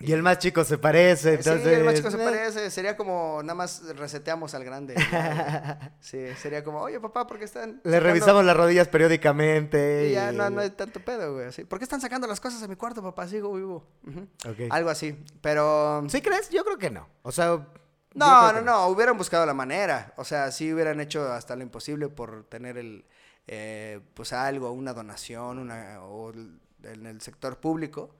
Y 0.00 0.12
el 0.12 0.22
más 0.22 0.38
chico 0.38 0.62
se 0.64 0.78
parece, 0.78 1.30
entonces... 1.30 1.64
Sí, 1.64 1.68
el 1.70 1.84
más 1.84 1.94
chico 1.94 2.10
se 2.10 2.18
parece. 2.18 2.70
Sería 2.70 2.96
como, 2.96 3.40
nada 3.42 3.54
más 3.54 3.82
reseteamos 3.96 4.54
al 4.54 4.62
grande. 4.64 4.94
sí, 6.00 6.24
sería 6.40 6.62
como, 6.62 6.80
oye, 6.80 7.00
papá, 7.00 7.26
¿por 7.26 7.38
qué 7.38 7.44
están 7.44 7.80
Le 7.82 7.90
sacando-" 7.90 8.00
revisamos 8.00 8.44
las 8.44 8.56
rodillas 8.56 8.86
periódicamente. 8.86 10.08
Y 10.08 10.12
ya 10.12 10.30
no, 10.30 10.50
no 10.50 10.60
hay 10.60 10.70
tanto 10.70 11.00
pedo, 11.00 11.34
güey. 11.34 11.46
así. 11.46 11.64
¿Por 11.64 11.78
qué 11.78 11.84
están 11.84 12.00
sacando 12.00 12.28
las 12.28 12.38
cosas 12.38 12.60
de 12.60 12.68
mi 12.68 12.76
cuarto, 12.76 13.02
papá? 13.02 13.26
Sigo 13.26 13.52
vivo. 13.54 13.88
Ujú. 14.06 14.28
Ok. 14.48 14.70
Algo 14.70 14.90
así. 14.90 15.18
Pero... 15.40 16.04
¿Sí 16.08 16.22
crees? 16.22 16.48
Yo 16.50 16.64
creo 16.64 16.78
que 16.78 16.90
no. 16.90 17.08
O 17.22 17.32
sea... 17.32 17.66
No, 18.14 18.52
no, 18.52 18.60
no, 18.62 18.86
hubieran 18.88 19.16
buscado 19.16 19.46
la 19.46 19.54
manera. 19.54 20.12
O 20.16 20.24
sea, 20.24 20.50
sí 20.52 20.72
hubieran 20.72 21.00
hecho 21.00 21.32
hasta 21.32 21.54
lo 21.56 21.62
imposible 21.62 22.08
por 22.08 22.44
tener 22.44 22.78
el, 22.78 23.04
eh, 23.46 24.00
pues 24.14 24.32
algo, 24.32 24.72
una 24.72 24.92
donación, 24.92 25.58
una, 25.58 26.02
o 26.02 26.32
en 26.32 27.06
el 27.06 27.20
sector 27.20 27.58
público. 27.58 28.17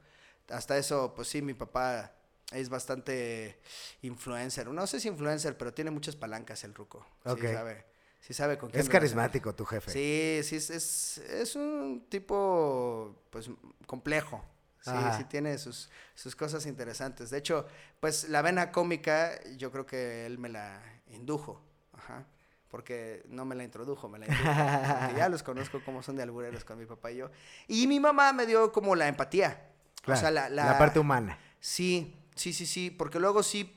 Hasta 0.51 0.79
eso, 0.79 1.13
pues 1.15 1.29
sí, 1.29 1.43
mi 1.43 1.55
papá 1.55 2.13
es 2.53 2.69
bastante 2.69 3.61
influencer. 4.03 4.69
No 4.69 4.87
sé 4.87 5.01
si 5.01 5.09
influencer, 5.09 5.57
pero 5.57 5.73
tiene 5.73 5.91
muchas 5.91 6.17
palancas 6.17 6.65
el 6.65 6.75
ruco. 6.75 7.07
Ok. 7.25 7.41
Sí 7.41 7.47
sabe, 7.53 7.85
sí 8.21 8.35
sabe 8.35 8.59
con 8.59 8.71
quién 8.71 8.81
Es 8.81 8.89
carismático 8.89 9.55
tu 9.55 9.65
jefe. 9.65 9.91
Sí, 9.91 10.41
sí, 10.43 10.57
es, 10.57 10.71
es, 10.71 11.19
es 11.19 11.57
un 11.57 12.07
tipo, 12.09 13.23
pues, 13.31 13.51
complejo. 13.87 14.43
Sí, 14.81 14.91
Ajá. 14.91 15.19
sí 15.19 15.25
tiene 15.25 15.59
sus, 15.59 15.91
sus 16.15 16.37
cosas 16.37 16.65
interesantes. 16.65 17.31
De 17.31 17.39
hecho, 17.39 17.67
pues, 18.01 18.29
la 18.29 18.43
vena 18.43 18.71
cómica, 18.73 19.39
yo 19.57 19.71
creo 19.73 19.85
que 19.85 20.25
él 20.25 20.39
me 20.39 20.49
la 20.49 20.81
indujo. 21.11 21.63
Ajá. 21.93 22.25
porque 22.71 23.25
no 23.29 23.45
me 23.45 23.55
la 23.57 23.65
introdujo, 23.65 24.09
me 24.09 24.19
la 24.21 24.27
introdujo. 24.27 25.17
ya 25.17 25.29
los 25.29 25.43
conozco 25.43 25.83
como 25.85 26.03
son 26.03 26.17
de 26.17 26.23
albureros 26.23 26.65
con 26.65 26.79
mi 26.79 26.87
papá 26.87 27.11
y 27.11 27.17
yo. 27.17 27.31
Y 27.67 27.87
mi 27.87 27.99
mamá 27.99 28.33
me 28.33 28.47
dio 28.47 28.73
como 28.73 28.95
la 28.95 29.09
empatía. 29.09 29.68
Claro, 30.03 30.19
o 30.19 30.21
sea, 30.21 30.31
la, 30.31 30.49
la 30.49 30.67
la- 30.67 30.79
parte 30.79 30.99
humana. 30.99 31.39
Sí, 31.61 32.15
sí, 32.35 32.53
sí, 32.53 32.67
sí, 32.67 32.91
porque 32.91 33.19
luego 33.21 33.43
sí, 33.43 33.75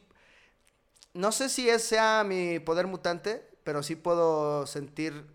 no 1.13 1.31
sé 1.31 1.49
si 1.49 1.69
ese 1.69 1.87
sea 1.89 2.23
mi 2.25 2.59
poder 2.59 2.87
mutante, 2.87 3.45
pero 3.63 3.83
sí 3.83 3.95
puedo 3.95 4.65
sentir 4.67 5.27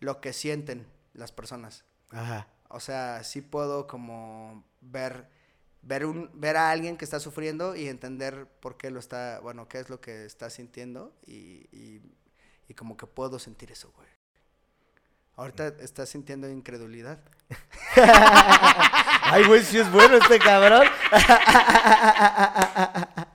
lo 0.00 0.20
que 0.20 0.32
sienten 0.32 0.86
las 1.14 1.32
personas. 1.32 1.84
Ajá. 2.10 2.46
O 2.68 2.80
sea, 2.80 3.24
sí 3.24 3.42
puedo 3.42 3.86
como 3.86 4.64
ver, 4.80 5.28
ver, 5.82 6.06
un, 6.06 6.30
ver 6.34 6.56
a 6.58 6.70
alguien 6.70 6.98
que 6.98 7.04
está 7.04 7.20
sufriendo 7.20 7.76
y 7.76 7.88
entender 7.88 8.48
por 8.60 8.76
qué 8.78 8.90
lo 8.90 9.00
está, 9.00 9.40
bueno, 9.40 9.68
qué 9.68 9.80
es 9.80 9.90
lo 9.90 10.00
que 10.00 10.26
está 10.26 10.50
sintiendo 10.50 11.14
y, 11.26 11.66
y, 11.72 12.02
y 12.68 12.74
como 12.74 12.96
que 12.96 13.06
puedo 13.06 13.38
sentir 13.40 13.72
eso, 13.72 13.92
güey. 13.96 14.08
Ahorita 15.40 15.68
estás 15.80 16.10
sintiendo 16.10 16.46
incredulidad. 16.50 17.18
Ay, 19.22 19.44
güey, 19.44 19.62
sí 19.62 19.78
es 19.78 19.90
bueno 19.90 20.18
este 20.18 20.38
cabrón. 20.38 20.86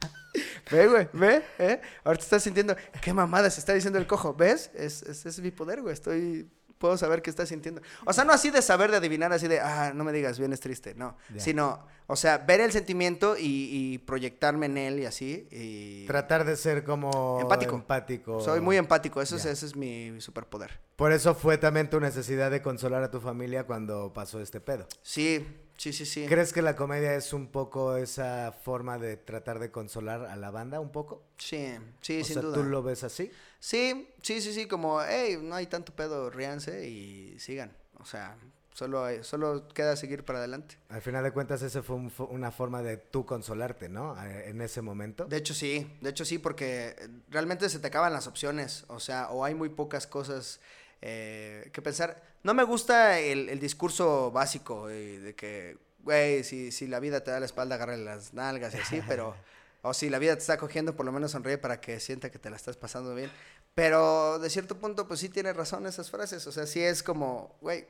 Ve, 0.72 0.88
güey, 0.88 1.08
ve, 1.14 1.44
¿eh? 1.60 1.82
Ahorita 2.04 2.24
estás 2.24 2.44
sintiendo, 2.44 2.76
qué 3.02 3.14
mamada 3.14 3.50
se 3.50 3.60
está 3.60 3.74
diciendo 3.74 4.00
el 4.00 4.08
cojo, 4.08 4.34
¿ves? 4.34 4.72
Es, 4.74 5.04
es, 5.04 5.26
es 5.26 5.40
mi 5.40 5.52
poder, 5.52 5.82
güey, 5.82 5.94
estoy, 5.94 6.50
puedo 6.80 6.98
saber 6.98 7.22
qué 7.22 7.30
estás 7.30 7.50
sintiendo. 7.50 7.82
O 8.04 8.14
sea, 8.14 8.24
no 8.24 8.34
así 8.34 8.50
de 8.50 8.64
saber, 8.64 8.90
de 8.90 8.98
adivinar, 8.98 9.32
así 9.32 9.48
de, 9.48 9.60
ah, 9.60 9.92
no 9.94 10.04
me 10.04 10.12
digas, 10.12 10.40
vienes 10.40 10.60
triste, 10.60 10.96
no. 10.96 11.18
Sino, 11.38 11.86
o 12.08 12.16
sea, 12.16 12.40
ver 12.40 12.62
el 12.62 12.72
sentimiento 12.72 13.38
y, 13.38 13.70
y 13.72 13.98
proyectarme 14.00 14.66
en 14.66 14.78
él 14.78 15.00
y 15.00 15.06
así. 15.06 15.48
Y 15.52 16.06
Tratar 16.08 16.46
de 16.46 16.56
ser 16.56 16.84
como 16.84 17.40
Empático. 17.42 17.76
empático. 17.76 18.42
Soy 18.42 18.60
muy 18.60 18.78
empático, 18.78 19.22
eso 19.22 19.36
es, 19.38 19.46
ese 19.46 19.68
es 19.68 19.76
mi 19.76 20.20
superpoder. 20.20 20.80
Por 20.96 21.12
eso 21.12 21.36
fue 21.36 21.58
también 21.58 21.90
tu 21.90 22.00
necesidad 22.00 22.50
de 22.52 22.62
consolar 22.62 23.04
a 23.04 23.12
tu 23.12 23.20
familia 23.20 23.66
cuando 23.66 24.14
pasó 24.14 24.40
este 24.40 24.62
pedo. 24.62 24.88
Sí, 25.02 25.46
sí, 25.78 25.92
sí, 25.92 26.06
sí. 26.06 26.26
¿Crees 26.26 26.54
que 26.54 26.62
la 26.62 26.78
comedia 26.78 27.16
es 27.16 27.34
un 27.34 27.48
poco 27.52 27.98
esa 27.98 28.54
forma 28.64 28.98
de 28.98 29.18
tratar 29.18 29.60
de 29.60 29.72
consolar 29.72 30.26
a 30.26 30.38
la 30.38 30.52
banda 30.52 30.80
un 30.80 30.92
poco? 30.94 31.24
Sí, 31.38 31.76
sí, 32.00 32.22
o 32.22 32.24
sin 32.24 32.34
sea, 32.36 32.42
duda. 32.44 32.56
¿tú 32.56 32.64
lo 32.64 32.82
ves 32.82 33.04
así? 33.04 33.30
Sí, 33.60 34.10
sí, 34.22 34.40
sí, 34.40 34.54
sí, 34.54 34.68
como, 34.68 35.02
hey, 35.02 35.38
no 35.42 35.56
hay 35.56 35.68
tanto 35.68 35.94
pedo, 35.94 36.30
ríanse 36.30 36.88
y 36.88 37.38
sigan. 37.40 37.76
O 38.00 38.06
sea, 38.06 38.38
solo, 38.72 39.04
hay- 39.04 39.22
solo 39.26 39.68
queda 39.68 39.98
seguir 39.98 40.24
para 40.24 40.40
adelante. 40.40 40.78
Al 40.88 41.02
final 41.02 41.26
de 41.26 41.32
cuentas, 41.32 41.62
esa 41.62 41.84
fue 41.84 41.98
un 41.98 42.10
una 42.30 42.52
forma 42.52 42.82
de 42.82 42.96
tú 42.96 43.26
consolarte, 43.26 43.90
¿no? 43.90 44.16
En 44.24 44.62
ese 44.62 44.82
momento. 44.82 45.26
De 45.26 45.36
hecho 45.36 45.54
sí, 45.54 45.98
de 46.00 46.10
hecho 46.10 46.24
sí, 46.24 46.38
porque 46.38 46.96
realmente 47.30 47.68
se 47.68 47.80
te 47.80 47.88
acaban 47.88 48.14
las 48.14 48.28
opciones, 48.28 48.86
o 48.88 49.02
sea, 49.02 49.30
o 49.32 49.44
hay 49.44 49.56
muy 49.56 49.68
pocas 49.68 50.08
cosas 50.08 50.62
eh, 51.02 51.70
que 51.74 51.82
pensar. 51.82 52.22
No 52.44 52.54
me 52.54 52.64
gusta 52.64 53.20
el, 53.20 53.50
el 53.50 53.60
discurso 53.60 54.32
básico 54.32 54.90
eh, 54.90 55.20
de 55.20 55.36
que, 55.36 55.78
güey, 56.00 56.44
si, 56.44 56.72
si 56.72 56.88
la 56.88 57.00
vida 57.00 57.24
te 57.24 57.32
da 57.32 57.40
la 57.40 57.46
espalda, 57.46 57.76
agárrale 57.76 58.04
las 58.04 58.34
nalgas 58.34 58.74
y 58.76 58.78
así, 58.78 59.02
pero, 59.08 59.36
o 59.82 59.94
si 59.94 60.10
la 60.10 60.20
vida 60.20 60.34
te 60.36 60.42
está 60.42 60.58
cogiendo, 60.58 60.96
por 60.96 61.06
lo 61.06 61.12
menos 61.12 61.32
sonríe 61.32 61.58
para 61.58 61.82
que 61.82 62.00
sienta 62.00 62.30
que 62.30 62.40
te 62.40 62.50
la 62.50 62.56
estás 62.56 62.78
pasando 62.78 63.16
bien. 63.16 63.32
Pero 63.74 64.40
de 64.40 64.50
cierto 64.50 64.78
punto, 64.78 65.08
pues 65.08 65.20
sí 65.20 65.30
tiene 65.30 65.52
razón 65.54 65.86
esas 65.86 66.10
frases, 66.10 66.46
o 66.48 66.52
sea, 66.52 66.66
sí 66.66 66.82
es 66.82 67.04
como, 67.04 67.56
güey, 67.62 67.88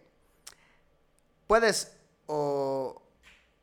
puedes 1.47 1.95
o, 2.25 3.01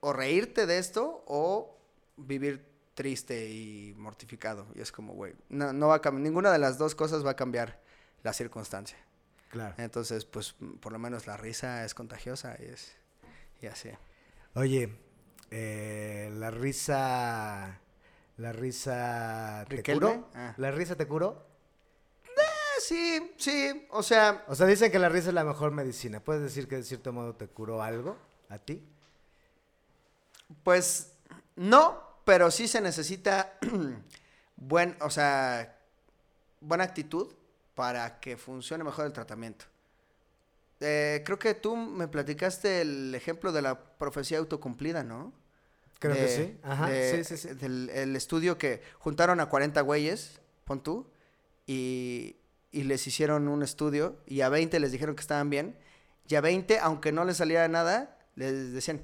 o 0.00 0.12
reírte 0.12 0.66
de 0.66 0.78
esto 0.78 1.24
o 1.26 1.76
vivir 2.16 2.64
triste 2.94 3.48
y 3.50 3.94
mortificado. 3.96 4.66
Y 4.74 4.81
es 4.81 4.92
como, 4.92 5.14
güey, 5.14 5.35
no, 5.48 5.72
no 5.72 5.88
va 5.88 5.96
a 5.96 6.00
cambiar, 6.00 6.22
ninguna 6.22 6.52
de 6.52 6.59
las 6.59 6.78
dos 6.78 6.94
cosas 6.94 7.24
va 7.24 7.31
a 7.31 7.37
cambiar 7.37 7.81
la 8.22 8.33
circunstancia. 8.33 8.98
Claro. 9.53 9.75
Entonces, 9.79 10.25
pues, 10.25 10.55
por 10.81 10.93
lo 10.93 10.99
menos 10.99 11.27
la 11.27 11.37
risa 11.37 11.85
es 11.85 11.93
contagiosa 11.95 12.57
y 12.59 12.65
es, 12.65 12.93
y 13.61 13.67
así. 13.67 13.91
Oye, 14.55 14.97
eh, 15.51 16.31
la 16.35 16.51
risa. 16.51 17.79
La 18.38 18.53
risa. 18.53 19.65
¿Te 19.69 19.77
¿Riquelme? 19.77 20.01
curó? 20.01 20.31
Ah. 20.35 20.55
¿La 20.57 20.71
risa 20.71 20.97
te 20.97 21.07
curó? 21.07 21.47
Ah, 22.38 22.81
sí, 22.81 23.35
sí, 23.37 23.87
o 23.91 24.03
sea, 24.03 24.43
O 24.49 24.55
sea, 24.55 24.67
dicen 24.67 24.91
que 24.91 24.99
la 24.99 25.11
risa 25.11 25.29
es 25.29 25.35
la 25.35 25.45
mejor 25.45 25.71
medicina. 25.71 26.21
¿Puedes 26.21 26.43
decir 26.43 26.67
que 26.67 26.77
de 26.77 26.83
cierto 26.83 27.12
modo 27.12 27.35
te 27.37 27.47
curó 27.47 27.83
algo 27.83 28.17
a 28.49 28.59
ti? 28.59 28.83
pues, 30.65 31.12
no, 31.57 32.01
pero 32.25 32.51
sí 32.51 32.69
se 32.69 32.81
necesita 32.81 33.59
buen, 34.57 34.97
o 35.01 35.11
sea, 35.11 35.79
buena 36.61 36.85
actitud 36.85 37.33
para 37.74 38.20
que 38.20 38.37
funcione 38.37 38.85
mejor 38.85 39.06
el 39.06 39.12
tratamiento. 39.12 39.64
Eh, 40.80 41.22
creo 41.24 41.38
que 41.38 41.54
tú 41.54 41.76
me 41.76 42.08
platicaste 42.08 42.80
el 42.80 43.14
ejemplo 43.14 43.52
de 43.52 43.62
la 43.62 43.78
profecía 43.98 44.38
autocumplida, 44.38 45.04
¿no? 45.04 45.32
Creo 46.00 46.14
que 46.14 46.28
sí. 46.28 46.58
Ajá. 46.64 46.88
de- 46.90 47.24
sí, 47.24 47.37
sí, 47.37 47.48
sí. 47.48 47.54
Del 47.54 47.88
el 47.90 48.16
estudio 48.16 48.58
que 48.58 48.82
juntaron 48.98 49.38
a 49.38 49.46
40 49.46 49.80
güeyes, 49.82 50.40
pon 50.64 50.82
tú, 50.82 51.08
y, 51.66 52.37
y 52.72 52.82
les 52.82 53.06
hicieron 53.06 53.46
un 53.46 53.62
estudio, 53.62 54.18
y 54.26 54.40
a 54.40 54.48
20 54.48 54.80
les 54.80 54.90
dijeron 54.90 55.14
que 55.14 55.20
estaban 55.20 55.48
bien, 55.50 55.78
y 56.28 56.35
a 56.35 56.40
20, 56.40 56.80
aunque 56.80 57.12
no 57.12 57.24
les 57.24 57.37
saliera 57.37 57.68
nada, 57.68 58.18
les 58.35 58.72
decían, 58.72 59.02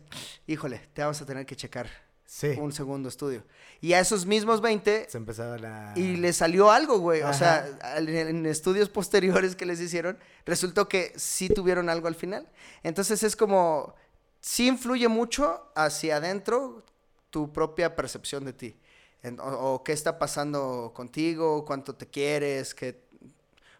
híjole, 0.48 0.80
te 0.94 1.02
vamos 1.02 1.20
a 1.22 1.26
tener 1.26 1.46
que 1.46 1.54
checar 1.54 1.88
Sí. 2.30 2.48
un 2.58 2.72
segundo 2.72 3.08
estudio. 3.08 3.42
Y 3.80 3.94
a 3.94 4.00
esos 4.00 4.26
mismos 4.26 4.60
20 4.60 5.06
Se 5.08 5.16
empezaban 5.16 5.64
a. 5.64 5.94
y 5.96 6.16
les 6.16 6.36
salió 6.36 6.70
algo, 6.70 6.98
güey. 6.98 7.22
O 7.22 7.32
sea, 7.32 7.66
Ajá. 7.80 7.98
en 8.00 8.44
estudios 8.44 8.90
posteriores 8.90 9.56
que 9.56 9.64
les 9.64 9.80
hicieron, 9.80 10.18
resultó 10.44 10.90
que 10.90 11.14
sí 11.16 11.48
tuvieron 11.48 11.88
algo 11.88 12.06
al 12.06 12.14
final. 12.14 12.46
Entonces 12.82 13.22
es 13.22 13.34
como, 13.34 13.94
sí 14.42 14.66
influye 14.68 15.08
mucho 15.08 15.70
hacia 15.74 16.16
adentro 16.18 16.84
tu 17.30 17.50
propia 17.50 17.96
percepción 17.96 18.44
de 18.44 18.52
ti. 18.52 18.76
En- 19.22 19.40
o, 19.40 19.44
o 19.74 19.82
qué 19.82 19.92
está 19.94 20.18
pasando 20.18 20.92
contigo, 20.94 21.64
cuánto 21.64 21.94
te 21.94 22.06
quieres, 22.08 22.74
que... 22.74 23.08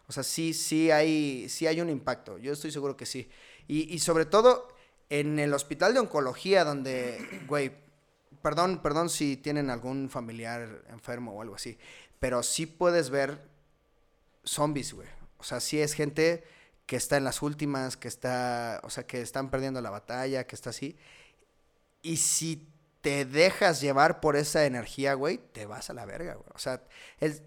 O 0.07 0.11
sea, 0.11 0.23
sí, 0.23 0.55
sí 0.55 0.89
hay, 0.89 1.47
sí 1.49 1.67
hay 1.67 1.81
un 1.81 1.89
impacto. 1.91 2.39
Yo 2.39 2.51
estoy 2.51 2.71
seguro 2.71 2.97
que 2.97 3.05
sí. 3.05 3.29
Y, 3.67 3.93
y 3.93 3.99
sobre 3.99 4.25
todo 4.25 4.67
en 5.11 5.37
el 5.37 5.53
hospital 5.53 5.93
de 5.93 5.99
oncología, 5.99 6.63
donde, 6.63 7.43
güey, 7.47 7.87
perdón, 8.41 8.81
perdón 8.81 9.09
si 9.09 9.37
tienen 9.37 9.69
algún 9.69 10.09
familiar 10.09 10.83
enfermo 10.89 11.33
o 11.33 11.41
algo 11.41 11.55
así, 11.55 11.77
pero 12.19 12.43
sí 12.43 12.65
puedes 12.65 13.09
ver 13.09 13.41
zombies, 14.43 14.93
güey. 14.93 15.07
O 15.37 15.43
sea, 15.43 15.59
sí 15.59 15.79
es 15.81 15.93
gente 15.93 16.43
que 16.85 16.95
está 16.95 17.17
en 17.17 17.23
las 17.23 17.41
últimas, 17.41 17.97
que 17.97 18.07
está, 18.07 18.81
o 18.83 18.89
sea, 18.89 19.05
que 19.05 19.21
están 19.21 19.49
perdiendo 19.49 19.81
la 19.81 19.89
batalla, 19.89 20.45
que 20.47 20.55
está 20.55 20.71
así. 20.71 20.97
Y 22.01 22.17
si 22.17 22.67
te 23.01 23.25
dejas 23.25 23.79
llevar 23.81 24.19
por 24.19 24.35
esa 24.35 24.65
energía, 24.65 25.13
güey, 25.13 25.37
te 25.37 25.65
vas 25.65 25.89
a 25.89 25.93
la 25.93 26.05
verga, 26.05 26.33
güey. 26.35 26.49
O 26.53 26.59
sea, 26.59 26.81
el- 27.19 27.41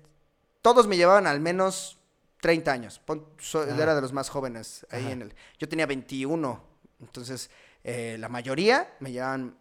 todos 0.62 0.86
me 0.86 0.96
llevaban 0.96 1.26
al 1.26 1.40
menos 1.40 1.98
30 2.40 2.72
años. 2.72 3.00
Pon- 3.04 3.26
so- 3.38 3.62
Ajá. 3.62 3.82
era 3.82 3.94
de 3.94 4.00
los 4.00 4.12
más 4.12 4.28
jóvenes 4.30 4.86
ahí 4.90 5.02
Ajá. 5.02 5.12
en 5.12 5.22
el... 5.22 5.34
Yo 5.58 5.68
tenía 5.68 5.86
21, 5.86 6.62
entonces 7.00 7.50
eh, 7.84 8.16
la 8.18 8.28
mayoría 8.28 8.94
me 9.00 9.10
llevaban 9.12 9.56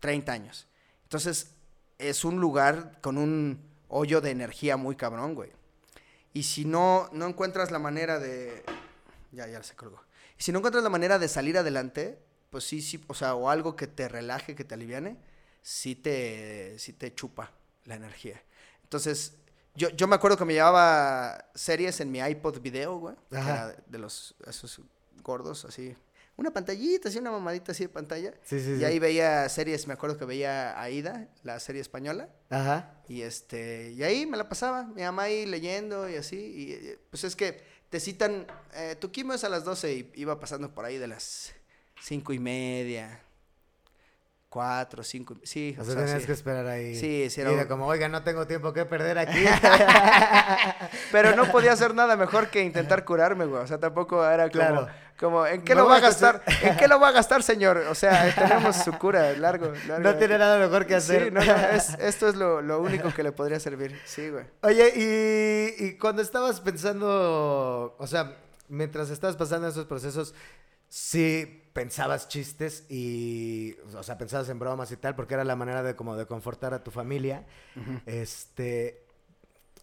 30 0.00 0.32
años. 0.32 0.66
Entonces 1.04 1.52
es 1.98 2.24
un 2.24 2.40
lugar 2.40 3.00
con 3.00 3.18
un 3.18 3.60
hoyo 3.88 4.20
de 4.20 4.30
energía 4.30 4.76
muy 4.76 4.96
cabrón, 4.96 5.34
güey. 5.34 5.50
Y 6.32 6.42
si 6.42 6.64
no, 6.64 7.08
no 7.12 7.26
encuentras 7.26 7.70
la 7.70 7.78
manera 7.78 8.18
de... 8.18 8.62
Ya, 9.32 9.46
ya 9.46 9.62
se 9.62 9.74
colgó. 9.74 10.02
Y 10.38 10.42
si 10.42 10.52
no 10.52 10.58
encuentras 10.58 10.84
la 10.84 10.90
manera 10.90 11.18
de 11.18 11.28
salir 11.28 11.56
adelante, 11.56 12.18
pues 12.50 12.64
sí, 12.64 12.82
sí, 12.82 13.02
o 13.08 13.14
sea, 13.14 13.34
o 13.34 13.48
algo 13.48 13.74
que 13.76 13.86
te 13.86 14.08
relaje, 14.08 14.54
que 14.54 14.64
te 14.64 14.74
aliviane, 14.74 15.16
sí 15.62 15.94
te, 15.94 16.78
sí 16.78 16.92
te 16.92 17.14
chupa 17.14 17.52
la 17.84 17.94
energía. 17.94 18.42
Entonces, 18.82 19.34
yo, 19.74 19.88
yo 19.90 20.06
me 20.06 20.14
acuerdo 20.16 20.36
que 20.36 20.44
me 20.44 20.52
llevaba 20.54 21.46
series 21.54 22.00
en 22.00 22.10
mi 22.12 22.18
iPod 22.20 22.60
video, 22.60 22.98
güey. 22.98 23.14
que 23.30 23.36
era 23.50 23.68
de- 23.68 23.78
de 23.86 23.98
los, 23.98 24.34
esos 24.46 24.80
gordos, 25.22 25.64
así. 25.64 25.96
Una 26.36 26.52
pantallita, 26.52 27.08
así, 27.08 27.18
una 27.18 27.30
mamadita 27.30 27.72
así 27.72 27.84
de 27.84 27.88
pantalla. 27.88 28.34
Sí, 28.44 28.60
sí, 28.60 28.72
Y 28.72 28.78
sí. 28.78 28.84
ahí 28.84 28.98
veía 28.98 29.48
series, 29.48 29.86
me 29.86 29.94
acuerdo 29.94 30.18
que 30.18 30.26
veía 30.26 30.78
Aida, 30.80 31.28
la 31.42 31.58
serie 31.60 31.80
española. 31.80 32.28
Ajá. 32.50 32.94
Y 33.08 33.22
este, 33.22 33.92
y 33.92 34.02
ahí 34.02 34.26
me 34.26 34.36
la 34.36 34.48
pasaba, 34.48 34.84
mi 34.84 35.02
mamá 35.02 35.22
ahí 35.24 35.46
leyendo 35.46 36.08
y 36.10 36.16
así. 36.16 36.36
Y 36.36 36.72
eh, 36.72 36.98
pues 37.10 37.24
es 37.24 37.34
que 37.36 37.62
te 37.88 38.00
citan, 38.00 38.46
eh, 38.74 38.96
tu 39.00 39.10
quimio 39.10 39.32
es 39.34 39.44
a 39.44 39.48
las 39.48 39.64
12 39.64 39.94
y 39.94 40.12
iba 40.16 40.38
pasando 40.38 40.74
por 40.74 40.84
ahí 40.84 40.98
de 40.98 41.06
las 41.06 41.54
cinco 42.02 42.32
y 42.34 42.38
media, 42.38 43.18
cuatro, 44.56 45.02
cinco. 45.04 45.36
Sí, 45.42 45.76
O 45.78 45.82
o 45.82 45.84
sea, 45.84 45.96
tenías 45.96 46.20
sí. 46.22 46.26
que 46.26 46.32
esperar 46.32 46.66
ahí. 46.66 46.94
Sí, 46.94 47.28
sí, 47.28 47.40
Y 47.40 47.42
era 47.42 47.52
era 47.52 47.62
un- 47.62 47.68
como, 47.68 47.86
oiga, 47.86 48.08
no 48.08 48.22
tengo 48.22 48.46
tiempo 48.46 48.72
que 48.72 48.86
perder 48.86 49.18
aquí. 49.18 49.44
Pero 51.12 51.36
no 51.36 51.44
podía 51.52 51.72
hacer 51.72 51.94
nada 51.94 52.16
mejor 52.16 52.48
que 52.48 52.62
intentar 52.62 53.04
curarme, 53.04 53.44
güey. 53.44 53.62
O 53.62 53.66
sea, 53.66 53.78
tampoco 53.78 54.24
era 54.26 54.44
como, 54.48 54.52
Claro. 54.52 54.88
como 55.18 55.46
¿en 55.46 55.62
qué 55.62 55.74
lo 55.74 55.86
va 55.86 55.96
a 55.96 56.00
gastar? 56.00 56.42
¿En 56.62 56.74
qué 56.78 56.88
lo 56.88 56.98
va 56.98 57.08
a 57.08 57.12
gastar, 57.12 57.42
señor? 57.42 57.76
O 57.90 57.94
sea, 57.94 58.34
tenemos 58.34 58.76
su 58.76 58.92
cura, 58.92 59.32
largo, 59.34 59.72
largo. 59.86 60.02
no 60.02 60.14
tiene 60.16 60.38
nada 60.38 60.58
mejor 60.58 60.86
que 60.86 60.94
hacer. 60.94 61.24
Sí, 61.24 61.30
no, 61.30 61.44
no, 61.44 61.54
es- 61.68 61.94
esto 61.98 62.26
es 62.28 62.34
lo, 62.36 62.62
lo 62.62 62.80
único 62.80 63.12
que 63.12 63.22
le 63.22 63.32
podría 63.32 63.60
servir. 63.60 64.00
Sí, 64.06 64.30
güey. 64.30 64.44
Oye, 64.62 64.90
y, 65.78 65.84
y 65.84 65.98
cuando 65.98 66.22
estabas 66.22 66.60
pensando, 66.62 67.94
o 67.98 68.06
sea, 68.06 68.36
mientras 68.68 69.10
estabas 69.10 69.36
pasando 69.36 69.68
esos 69.68 69.84
procesos, 69.84 70.34
sí 70.88 71.62
pensabas 71.76 72.28
chistes 72.28 72.84
y, 72.88 73.76
o 73.92 74.02
sea, 74.02 74.16
pensabas 74.16 74.48
en 74.48 74.58
bromas 74.58 74.90
y 74.92 74.96
tal, 74.96 75.14
porque 75.14 75.34
era 75.34 75.44
la 75.44 75.56
manera 75.56 75.82
de 75.82 75.94
como 75.94 76.16
de 76.16 76.24
confortar 76.24 76.72
a 76.72 76.82
tu 76.82 76.90
familia. 76.90 77.44
Este, 78.06 79.04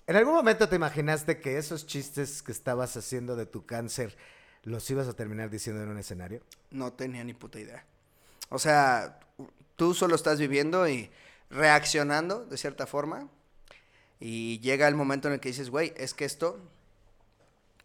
¿en 0.08 0.16
algún 0.16 0.34
momento 0.34 0.68
te 0.68 0.76
imaginaste 0.76 1.40
que 1.40 1.60
esos 1.60 1.86
chistes 1.86 2.42
que 2.42 2.52
estabas 2.52 2.98
haciendo 2.98 3.36
de 3.36 3.46
tu 3.46 3.68
cáncer 3.68 4.18
los 4.64 4.90
ibas 4.90 5.08
a 5.08 5.14
terminar 5.14 5.52
diciendo 5.52 5.84
en 5.84 5.90
un 5.90 6.00
escenario? 6.00 6.42
No 6.72 6.94
tenía 6.94 7.24
ni 7.24 7.36
puta 7.36 7.60
idea. 7.60 7.86
O 8.50 8.58
sea, 8.58 9.20
tú 9.76 9.94
solo 9.94 10.16
estás 10.16 10.40
viviendo 10.40 10.90
y 10.90 11.12
reaccionando 11.52 12.44
de 12.44 12.58
cierta 12.58 12.88
forma. 12.88 13.30
Y 14.20 14.60
llega 14.62 14.88
el 14.88 14.96
momento 14.96 15.28
en 15.28 15.36
el 15.36 15.40
que 15.40 15.50
dices, 15.50 15.70
güey, 15.70 15.94
es 15.96 16.16
que 16.16 16.26
esto 16.26 16.60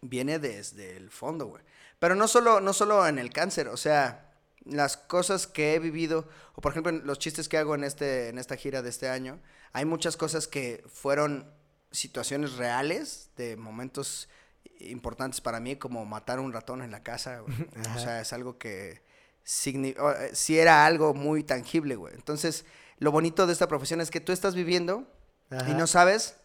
viene 0.00 0.38
desde 0.38 0.96
el 0.96 1.10
fondo, 1.10 1.44
güey. 1.44 1.62
Pero 1.98 2.14
no 2.14 2.28
solo, 2.28 2.60
no 2.60 2.72
solo 2.72 3.06
en 3.06 3.18
el 3.18 3.32
cáncer, 3.32 3.68
o 3.68 3.76
sea, 3.76 4.30
las 4.64 4.96
cosas 4.96 5.46
que 5.46 5.74
he 5.74 5.78
vivido, 5.78 6.28
o 6.54 6.60
por 6.60 6.72
ejemplo, 6.72 6.90
en 6.90 7.06
los 7.06 7.18
chistes 7.18 7.48
que 7.48 7.58
hago 7.58 7.74
en, 7.74 7.84
este, 7.84 8.28
en 8.28 8.38
esta 8.38 8.56
gira 8.56 8.82
de 8.82 8.90
este 8.90 9.08
año, 9.08 9.40
hay 9.72 9.84
muchas 9.84 10.16
cosas 10.16 10.46
que 10.46 10.84
fueron 10.92 11.50
situaciones 11.90 12.56
reales 12.56 13.30
de 13.36 13.56
momentos 13.56 14.28
importantes 14.80 15.40
para 15.40 15.58
mí, 15.60 15.76
como 15.76 16.04
matar 16.04 16.38
un 16.38 16.52
ratón 16.52 16.82
en 16.82 16.90
la 16.90 17.02
casa, 17.02 17.40
güey. 17.40 17.56
O 17.96 17.98
sea, 17.98 18.20
es 18.20 18.32
algo 18.32 18.58
que 18.58 19.02
signi- 19.44 19.98
o, 19.98 20.10
eh, 20.12 20.30
sí 20.34 20.58
era 20.58 20.84
algo 20.86 21.14
muy 21.14 21.42
tangible, 21.42 21.96
güey. 21.96 22.14
Entonces, 22.14 22.64
lo 22.98 23.10
bonito 23.10 23.46
de 23.46 23.52
esta 23.54 23.66
profesión 23.68 24.00
es 24.00 24.10
que 24.10 24.20
tú 24.20 24.32
estás 24.32 24.54
viviendo 24.54 25.10
y 25.70 25.74
no 25.74 25.86
sabes 25.86 26.36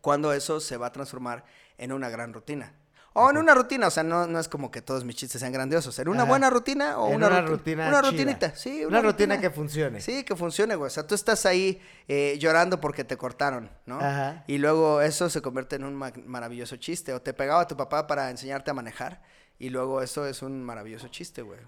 cuándo 0.00 0.32
eso 0.32 0.60
se 0.60 0.76
va 0.76 0.88
a 0.88 0.92
transformar 0.92 1.44
en 1.78 1.92
una 1.92 2.10
gran 2.10 2.32
rutina. 2.32 2.74
O 3.16 3.30
en 3.30 3.36
una 3.38 3.54
rutina, 3.54 3.86
o 3.86 3.90
sea, 3.90 4.02
no, 4.02 4.26
no 4.26 4.40
es 4.40 4.48
como 4.48 4.70
que 4.72 4.82
todos 4.82 5.04
mis 5.04 5.14
chistes 5.14 5.40
sean 5.40 5.52
grandiosos. 5.52 5.96
¿En 6.00 6.08
una 6.08 6.22
Ajá. 6.24 6.28
buena 6.30 6.50
rutina 6.50 6.98
o 6.98 7.08
En 7.10 7.14
una, 7.16 7.28
una 7.28 7.42
ruti- 7.42 7.48
rutina 7.48 7.88
Una 7.88 8.00
chida. 8.00 8.10
rutinita, 8.10 8.56
sí. 8.56 8.84
Una 8.84 9.00
rutina 9.02 9.40
que 9.40 9.50
funcione. 9.50 10.00
Sí, 10.00 10.24
que 10.24 10.34
funcione, 10.34 10.74
güey. 10.74 10.88
O 10.88 10.90
sea, 10.90 11.06
tú 11.06 11.14
estás 11.14 11.46
ahí 11.46 11.80
eh, 12.08 12.36
llorando 12.40 12.80
porque 12.80 13.04
te 13.04 13.16
cortaron, 13.16 13.70
¿no? 13.86 14.00
Ajá. 14.00 14.42
Y 14.48 14.58
luego 14.58 15.00
eso 15.00 15.30
se 15.30 15.40
convierte 15.42 15.76
en 15.76 15.84
un 15.84 15.94
ma- 15.94 16.12
maravilloso 16.26 16.74
chiste. 16.76 17.14
O 17.14 17.22
te 17.22 17.32
pegaba 17.34 17.68
tu 17.68 17.76
papá 17.76 18.08
para 18.08 18.30
enseñarte 18.30 18.72
a 18.72 18.74
manejar. 18.74 19.22
Y 19.60 19.70
luego 19.70 20.02
eso 20.02 20.26
es 20.26 20.42
un 20.42 20.64
maravilloso 20.64 21.06
chiste, 21.06 21.42
güey. 21.42 21.60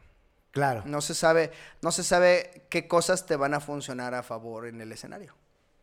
Claro. 0.50 0.82
No 0.85 1.00
se 1.00 1.14
sabe, 1.14 1.52
no 1.80 1.92
se 1.92 2.02
sabe 2.02 2.66
qué 2.70 2.88
cosas 2.88 3.24
te 3.24 3.37
van 3.37 3.54
a 3.54 3.61
funcionar 3.61 4.14
a 4.14 4.24
favor 4.24 4.66
en 4.66 4.80
el 4.80 4.90
escenario. 4.90 5.37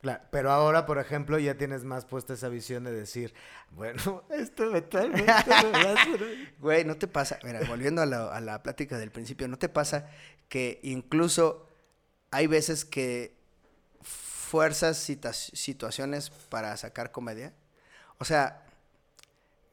Claro, 0.04 0.22
pero 0.32 0.52
ahora, 0.52 0.86
por 0.86 1.00
ejemplo, 1.00 1.40
ya 1.40 1.56
tienes 1.56 1.86
más 1.86 2.04
puesta 2.04 2.34
esa 2.34 2.50
visión 2.50 2.84
de 2.84 2.92
decir, 2.92 3.34
bueno, 3.72 4.26
esto 4.32 4.70
me 4.70 4.84
servir. 4.92 5.26
Güey, 6.60 6.84
¿no 6.84 6.96
te 6.98 7.08
pasa? 7.08 7.40
Mira, 7.46 7.62
volviendo 7.70 8.02
a 8.02 8.06
la, 8.06 8.26
a 8.28 8.42
la 8.42 8.62
plática 8.64 8.98
del 8.98 9.12
principio, 9.12 9.48
¿no 9.48 9.58
te 9.58 9.70
pasa 9.70 10.10
que 10.50 10.82
incluso 10.84 11.70
hay 12.32 12.48
veces 12.48 12.84
que 12.84 13.34
fuerzas 14.02 14.98
situaciones 14.98 16.32
para 16.50 16.76
sacar 16.76 17.14
comedia? 17.14 17.54
O 18.18 18.26
sea, 18.26 18.66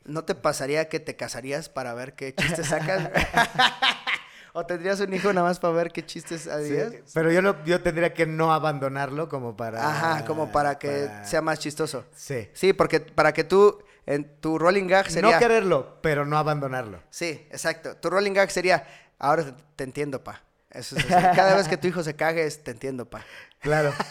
¿no 0.05 0.25
te 0.25 0.37
pasaría 0.37 0.88
que 0.88 1.01
te 1.01 1.16
casarías 1.16 1.69
para 1.69 1.93
ver 1.95 2.14
qué 2.14 2.37
chistes 2.37 2.69
sacas? 2.69 3.11
¿O 4.53 4.67
tendrías 4.67 4.99
un 5.01 5.13
hijo 5.15 5.33
nada 5.33 5.47
más 5.47 5.59
para 5.61 5.75
ver 5.75 5.93
qué 5.93 6.05
chistes 6.05 6.43
Sí, 6.43 6.51
harías? 6.51 6.95
pero 7.15 7.31
yo, 7.31 7.41
no- 7.43 7.65
yo 7.65 7.81
tendría 7.83 8.13
que 8.13 8.27
no 8.27 8.53
abandonarlo 8.53 9.29
como 9.29 9.57
para... 9.57 9.89
Ajá, 9.89 10.25
como 10.25 10.51
para 10.51 10.79
que 10.79 11.07
para- 11.07 11.25
sea 11.25 11.41
más 11.41 11.59
chistoso. 11.61 12.05
Sí. 12.15 12.49
Sí, 12.53 12.73
porque 12.73 12.99
para 13.01 13.33
que 13.33 13.45
tú, 13.45 13.79
en 14.07 14.41
tu 14.41 14.59
rolling 14.59 14.87
gag 14.89 15.09
sería... 15.11 15.33
No 15.33 15.39
quererlo, 15.39 15.99
pero 16.03 16.27
no 16.27 16.37
abandonarlo. 16.37 17.01
Sí, 17.11 17.47
exacto. 17.51 17.97
Tu 17.97 18.11
rolling 18.11 18.33
gag 18.33 18.51
sería, 18.51 18.85
ahora 19.19 19.57
te, 19.77 19.85
entiendo, 19.85 20.23
pa. 20.25 20.43
Eso 20.71 20.97
es. 20.97 21.05
Cada 21.07 21.57
vez 21.57 21.69
que 21.69 21.77
tu 21.77 21.87
hijo 21.89 22.03
se 22.03 22.15
cague, 22.17 22.45
es, 22.45 22.63
te 22.65 22.71
entiendo, 22.73 23.05
pa. 23.09 23.25
Claro. 23.61 23.93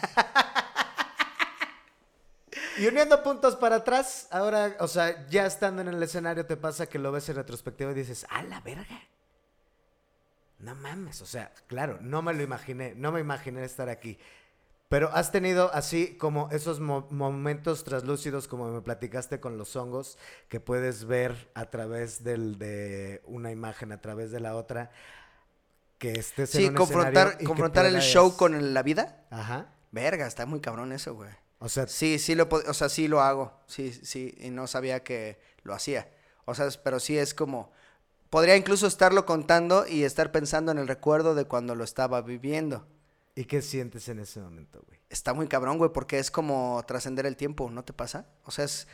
Y 2.78 2.88
uniendo 2.88 3.22
puntos 3.24 3.58
para 3.58 3.78
atrás, 3.78 4.28
ahora, 4.32 4.76
o 4.80 4.88
sea, 4.88 5.28
ya 5.28 5.46
estando 5.46 5.82
en 5.82 5.90
el 5.90 6.02
escenario, 6.02 6.46
te 6.46 6.56
pasa 6.56 6.86
que 6.88 6.98
lo 6.98 7.12
ves 7.12 7.28
en 7.28 7.36
retrospectiva 7.36 7.92
y 7.92 7.94
dices, 7.94 8.26
¡ah, 8.30 8.42
la 8.44 8.62
verga! 8.62 9.02
No 10.60 10.76
mames, 10.76 11.22
o 11.22 11.26
sea, 11.26 11.54
claro, 11.68 11.98
no 12.02 12.22
me 12.22 12.34
lo 12.34 12.44
imaginé, 12.44 12.94
no 12.96 13.12
me 13.12 13.20
imaginé 13.22 13.64
estar 13.64 13.88
aquí. 13.90 14.18
Pero 14.90 15.10
has 15.14 15.32
tenido 15.32 15.72
así 15.74 16.18
como 16.18 16.50
esos 16.52 16.80
mo- 16.80 17.08
momentos 17.12 17.84
traslúcidos, 17.84 18.48
como 18.48 18.68
me 18.70 18.82
platicaste 18.82 19.40
con 19.40 19.58
los 19.58 19.76
hongos, 19.76 20.18
que 20.50 20.60
puedes 20.60 21.06
ver 21.06 21.50
a 21.54 21.66
través 21.66 22.24
del, 22.24 22.58
de 22.58 23.22
una 23.26 23.52
imagen, 23.52 23.92
a 23.92 24.02
través 24.02 24.32
de 24.32 24.40
la 24.40 24.56
otra, 24.56 24.92
que 25.98 26.14
estés 26.14 26.56
en 26.56 26.62
Sí, 26.62 26.68
un 26.70 26.74
confrontar, 26.76 27.36
y 27.36 27.38
que 27.40 27.44
confrontar 27.46 27.86
el 27.86 28.00
show 28.02 28.36
con 28.36 28.56
el- 28.56 28.74
la 28.74 28.84
vida. 28.84 29.26
Ajá. 29.30 29.68
Verga, 29.92 30.28
está 30.28 30.46
muy 30.46 30.60
cabrón 30.60 30.92
eso, 30.92 31.14
güey. 31.14 31.30
O 31.60 31.68
sea, 31.70 31.88
Sí, 31.88 32.20
sí 32.20 32.36
lo, 32.36 32.48
o 32.50 32.74
sea, 32.74 32.90
sí 32.90 33.08
lo 33.08 33.22
hago. 33.22 33.54
Sí, 33.68 33.92
sí, 33.94 34.36
y 34.40 34.50
no 34.50 34.66
sabía 34.68 35.04
que 35.04 35.40
lo 35.64 35.74
hacía. 35.74 36.10
O 36.46 36.56
sea, 36.56 36.68
pero 36.84 37.00
sí 37.00 37.18
es 37.18 37.34
como, 37.34 37.72
podría 38.30 38.56
incluso 38.56 38.88
estarlo 38.88 39.26
contando 39.26 39.86
y 39.88 40.04
estar 40.04 40.32
pensando 40.32 40.72
en 40.72 40.78
el 40.78 40.88
recuerdo 40.88 41.36
de 41.36 41.46
cuando 41.46 41.76
lo 41.76 41.84
estaba 41.84 42.22
viviendo. 42.22 42.86
¿y 43.40 43.46
qué 43.46 43.62
sientes 43.62 44.10
en 44.10 44.20
ese 44.20 44.42
momento, 44.42 44.82
güey? 44.86 45.00
Está 45.10 45.34
muy 45.34 45.48
cabrón, 45.48 45.78
güey, 45.78 45.94
porque 45.94 46.20
es 46.20 46.30
como 46.30 46.84
trascender 46.86 47.26
el 47.26 47.38
tiempo, 47.38 47.72
¿no 47.72 47.86
te 47.86 47.94
pasa? 47.94 48.26
O 48.44 48.52
sea, 48.52 48.66
es, 48.66 48.86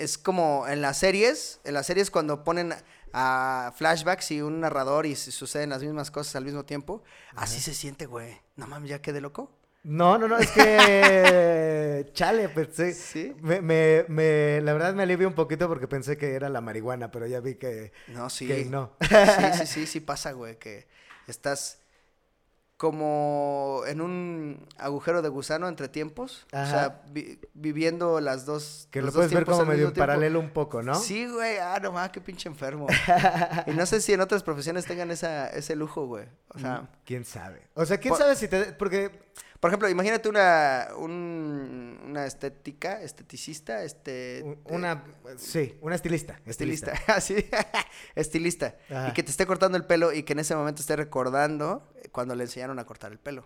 es 0.00 0.18
como 0.18 0.66
en 0.66 0.82
las 0.82 0.98
series, 0.98 1.60
en 1.62 1.74
las 1.74 1.86
series 1.86 2.10
cuando 2.10 2.42
ponen 2.42 2.74
a 3.12 3.72
flashbacks 3.76 4.32
y 4.32 4.42
un 4.42 4.58
narrador 4.58 5.06
y 5.06 5.14
suceden 5.14 5.70
las 5.70 5.82
mismas 5.82 6.10
cosas 6.10 6.34
al 6.34 6.44
mismo 6.44 6.64
tiempo, 6.64 7.04
así 7.36 7.60
se 7.60 7.72
siente, 7.72 8.06
güey. 8.06 8.40
No 8.56 8.66
mames, 8.66 8.90
ya 8.90 9.00
quedé 9.00 9.20
loco. 9.20 9.52
No, 9.82 10.18
no, 10.18 10.28
no, 10.28 10.36
es 10.38 10.50
que. 10.50 12.10
Chale, 12.12 12.48
pensé. 12.50 12.92
¿Sí? 12.92 13.34
Me, 13.40 13.60
me, 13.60 14.04
me- 14.08 14.60
la 14.62 14.72
verdad 14.72 14.94
me 14.94 15.02
alivia 15.04 15.26
un 15.26 15.34
poquito 15.34 15.68
porque 15.68 15.88
pensé 15.88 16.16
que 16.18 16.34
era 16.34 16.48
la 16.48 16.60
marihuana, 16.60 17.10
pero 17.10 17.26
ya 17.26 17.40
vi 17.40 17.54
que. 17.54 17.92
No, 18.08 18.28
sí. 18.28 18.46
Que 18.46 18.64
no. 18.66 18.92
Sí, 19.00 19.08
sí, 19.58 19.66
sí, 19.66 19.86
sí 19.86 20.00
pasa, 20.00 20.32
güey, 20.32 20.58
que 20.58 20.86
estás 21.26 21.78
como 22.76 23.82
en 23.86 24.00
un 24.00 24.66
agujero 24.78 25.20
de 25.20 25.28
gusano 25.28 25.68
entre 25.68 25.88
tiempos. 25.88 26.46
O 26.52 26.66
sea, 26.66 27.02
vi- 27.10 27.38
viviendo 27.52 28.20
las 28.20 28.46
dos. 28.46 28.88
Que 28.90 29.02
lo 29.02 29.12
puedes 29.12 29.32
ver 29.32 29.44
como 29.44 29.66
medio 29.66 29.88
en 29.88 29.94
paralelo 29.94 30.40
un 30.40 30.50
poco, 30.50 30.82
¿no? 30.82 30.94
Sí, 30.94 31.26
güey, 31.28 31.58
ah, 31.58 31.78
no 31.82 31.92
mames, 31.92 32.10
qué 32.12 32.20
pinche 32.22 32.48
enfermo. 32.48 32.86
y 33.66 33.72
no 33.72 33.84
sé 33.84 34.00
si 34.00 34.14
en 34.14 34.20
otras 34.22 34.42
profesiones 34.42 34.86
tengan 34.86 35.10
esa, 35.10 35.48
ese 35.48 35.76
lujo, 35.76 36.06
güey. 36.06 36.24
O 36.48 36.58
sea, 36.58 36.88
¿Quién 37.10 37.24
sabe? 37.24 37.60
O 37.74 37.84
sea, 37.84 37.98
¿quién 37.98 38.10
Por- 38.12 38.18
sabe 38.18 38.36
si 38.36 38.46
te. 38.46 38.66
Porque. 38.74 39.10
por 39.58 39.68
ejemplo, 39.70 39.88
imagínate 39.88 40.28
una, 40.28 40.90
un- 40.96 41.98
una 42.04 42.24
estética, 42.24 43.02
esteticista, 43.02 43.82
este... 43.82 44.58
Una. 44.66 45.02
Sí, 45.36 45.76
una 45.80 45.96
estilista. 45.96 46.38
Estilista, 46.46 46.92
así, 47.08 47.34
estilista. 48.14 48.76
Ajá. 48.88 49.08
Y 49.08 49.12
que 49.12 49.24
te 49.24 49.32
esté 49.32 49.44
cortando 49.44 49.76
el 49.76 49.86
pelo 49.86 50.12
y 50.12 50.22
que 50.22 50.34
en 50.34 50.38
ese 50.38 50.54
momento 50.54 50.82
esté 50.82 50.94
recordando 50.94 51.92
cuando 52.12 52.36
le 52.36 52.44
enseñaron 52.44 52.78
a 52.78 52.86
cortar 52.86 53.10
el 53.10 53.18
pelo. 53.18 53.44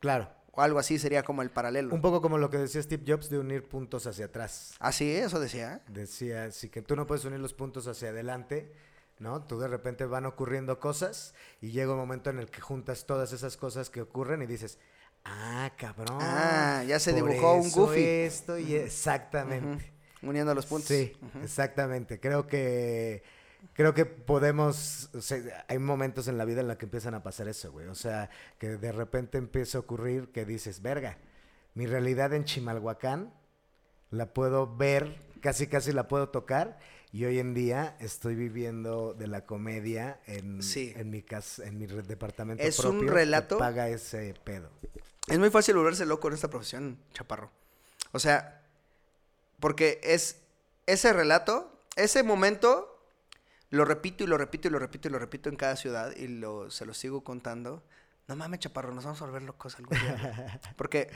Claro. 0.00 0.28
O 0.50 0.62
algo 0.62 0.80
así 0.80 0.98
sería 0.98 1.22
como 1.22 1.42
el 1.42 1.50
paralelo. 1.50 1.94
Un 1.94 2.00
poco 2.02 2.20
como 2.20 2.38
lo 2.38 2.50
que 2.50 2.58
decía 2.58 2.82
Steve 2.82 3.04
Jobs 3.06 3.30
de 3.30 3.38
unir 3.38 3.62
puntos 3.68 4.04
hacia 4.08 4.24
atrás. 4.24 4.74
Así, 4.80 5.08
eso 5.14 5.38
decía. 5.38 5.80
Decía, 5.86 6.50
sí, 6.50 6.70
que 6.70 6.82
tú 6.82 6.96
no 6.96 7.06
puedes 7.06 7.24
unir 7.24 7.38
los 7.38 7.54
puntos 7.54 7.86
hacia 7.86 8.08
adelante, 8.08 8.72
¿no? 9.18 9.42
Tú 9.44 9.58
de 9.58 9.68
repente 9.68 10.04
van 10.04 10.26
ocurriendo 10.26 10.78
cosas 10.78 11.34
y 11.60 11.70
llega 11.70 11.92
un 11.92 11.98
momento 11.98 12.30
en 12.30 12.38
el 12.38 12.50
que 12.50 12.60
juntas 12.60 13.06
todas 13.06 13.32
esas 13.32 13.56
cosas 13.56 13.90
que 13.90 14.02
ocurren 14.02 14.42
y 14.42 14.46
dices, 14.46 14.78
ah, 15.24 15.72
cabrón. 15.76 16.18
Ah, 16.20 16.84
ya 16.86 16.98
se 16.98 17.12
por 17.12 17.30
dibujó 17.30 17.54
un 17.54 17.70
Goofy". 17.70 18.04
Esto 18.04 18.58
y 18.58 18.74
exactamente. 18.74 19.92
Uniendo 20.22 20.54
los 20.54 20.66
puntos. 20.66 20.88
Sí, 20.88 21.12
exactamente. 21.42 22.20
Creo 22.20 22.46
que 22.46 23.22
creo 23.72 23.94
que 23.94 24.06
podemos, 24.06 25.10
o 25.14 25.20
sea, 25.20 25.64
hay 25.68 25.78
momentos 25.78 26.28
en 26.28 26.38
la 26.38 26.44
vida 26.44 26.60
en 26.60 26.68
la 26.68 26.78
que 26.78 26.86
empiezan 26.86 27.14
a 27.14 27.22
pasar 27.22 27.48
eso, 27.48 27.72
güey. 27.72 27.86
O 27.86 27.94
sea, 27.94 28.30
que 28.58 28.76
de 28.76 28.92
repente 28.92 29.38
empieza 29.38 29.78
a 29.78 29.80
ocurrir 29.82 30.28
que 30.32 30.44
dices, 30.44 30.82
verga, 30.82 31.18
mi 31.74 31.86
realidad 31.86 32.32
en 32.32 32.44
Chimalhuacán 32.44 33.32
la 34.10 34.32
puedo 34.32 34.76
ver, 34.76 35.22
casi 35.40 35.66
casi 35.66 35.92
la 35.92 36.08
puedo 36.08 36.28
tocar 36.28 36.78
Y 37.16 37.24
hoy 37.24 37.38
en 37.38 37.54
día 37.54 37.96
estoy 37.98 38.34
viviendo 38.34 39.14
de 39.14 39.26
la 39.26 39.46
comedia 39.46 40.20
en, 40.26 40.62
Sí. 40.62 40.92
en 40.96 41.08
mi 41.08 41.22
casa, 41.22 41.64
en 41.64 41.78
mi 41.78 41.86
departamento 41.86 42.62
Es 42.62 42.78
un 42.80 43.06
que 43.06 43.10
relato- 43.10 43.56
paga 43.56 43.88
ese 43.88 44.34
pedo. 44.44 44.68
Es 45.26 45.38
muy 45.38 45.48
fácil 45.48 45.76
volverse 45.76 46.04
loco 46.04 46.28
en 46.28 46.34
esta 46.34 46.48
profesión, 46.50 46.98
chaparro. 47.14 47.50
O 48.12 48.18
sea, 48.18 48.60
porque 49.60 49.98
es 50.02 50.42
ese 50.84 51.14
relato, 51.14 51.80
ese 51.96 52.22
momento, 52.22 53.00
lo 53.70 53.86
repito 53.86 54.22
y 54.22 54.26
lo 54.26 54.36
repito 54.36 54.68
y 54.68 54.70
lo 54.72 54.78
repito 54.78 55.08
y 55.08 55.10
lo 55.10 55.18
repito 55.18 55.48
en 55.48 55.56
cada 55.56 55.76
ciudad 55.76 56.14
y 56.14 56.28
lo, 56.28 56.70
se 56.70 56.84
lo 56.84 56.92
sigo 56.92 57.24
contando. 57.24 57.82
No 58.28 58.36
mames, 58.36 58.60
chaparro, 58.60 58.92
nos 58.92 59.04
vamos 59.04 59.22
a 59.22 59.24
volver 59.24 59.40
locos 59.40 59.74
algún 59.76 59.98
día. 59.98 60.60
Porque 60.76 61.08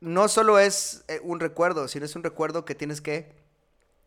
no 0.00 0.26
solo 0.28 0.58
es 0.58 1.04
eh, 1.08 1.20
un 1.22 1.38
recuerdo, 1.38 1.86
sino 1.86 2.06
es 2.06 2.16
un 2.16 2.22
recuerdo 2.24 2.64
que 2.64 2.74
tienes 2.74 3.02
que 3.02 3.49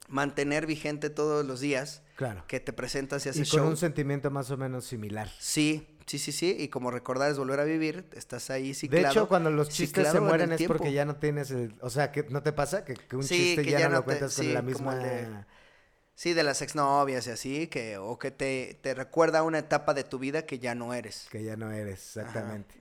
mantener 0.09 0.65
vigente 0.65 1.09
todos 1.09 1.45
los 1.45 1.59
días 1.59 2.01
Claro. 2.15 2.43
que 2.47 2.59
te 2.59 2.73
presentas 2.73 3.25
y 3.25 3.29
Y 3.29 3.31
haces 3.31 3.49
con 3.49 3.59
show. 3.61 3.69
un 3.69 3.77
sentimiento 3.77 4.29
más 4.31 4.51
o 4.51 4.57
menos 4.57 4.85
similar. 4.85 5.29
Sí, 5.39 5.87
sí, 6.05 6.19
sí, 6.19 6.31
sí. 6.31 6.55
Y 6.59 6.67
como 6.67 6.91
recordar 6.91 7.31
es 7.31 7.37
volver 7.37 7.59
a 7.59 7.63
vivir, 7.63 8.05
estás 8.13 8.49
ahí 8.49 8.69
De 8.69 8.73
ciclado. 8.75 9.09
hecho, 9.11 9.27
cuando 9.27 9.49
los 9.49 9.69
chistes 9.69 10.09
se 10.09 10.17
en 10.17 10.23
mueren 10.23 10.51
es 10.51 10.63
porque 10.63 10.91
ya 10.93 11.05
no 11.05 11.15
tienes 11.15 11.49
el... 11.51 11.73
O 11.81 11.89
sea, 11.89 12.11
que 12.11 12.23
¿no 12.29 12.43
te 12.43 12.51
pasa? 12.53 12.85
Que, 12.85 12.93
que 12.95 13.15
un 13.15 13.23
Sí, 13.23 13.35
chiste 13.35 13.63
que 13.63 13.71
ya, 13.71 13.79
ya 13.79 13.89
no 13.89 13.95
lo 13.95 13.99
te- 14.01 14.05
cuentas 14.05 14.35
con 14.35 14.53
la 14.53 14.61
misma... 14.61 14.95
de- 14.95 15.45
Sí, 16.15 16.33
de 16.33 16.43
las 16.43 16.61
exnovias 16.61 17.25
y 17.25 17.31
así, 17.31 17.65
que, 17.67 17.97
o 17.97 18.19
que 18.19 18.29
te, 18.29 18.77
te 18.83 18.93
recuerda 18.93 19.41
una 19.41 19.57
etapa 19.57 19.95
de 19.95 20.03
tu 20.03 20.19
vida 20.19 20.45
que 20.45 20.59
ya 20.59 20.75
no 20.75 20.93
eres. 20.93 21.25
Que 21.31 21.43
ya 21.43 21.55
no 21.57 21.71
eres, 21.71 22.15
Ajá, 22.17 22.27
exactamente. 22.27 22.75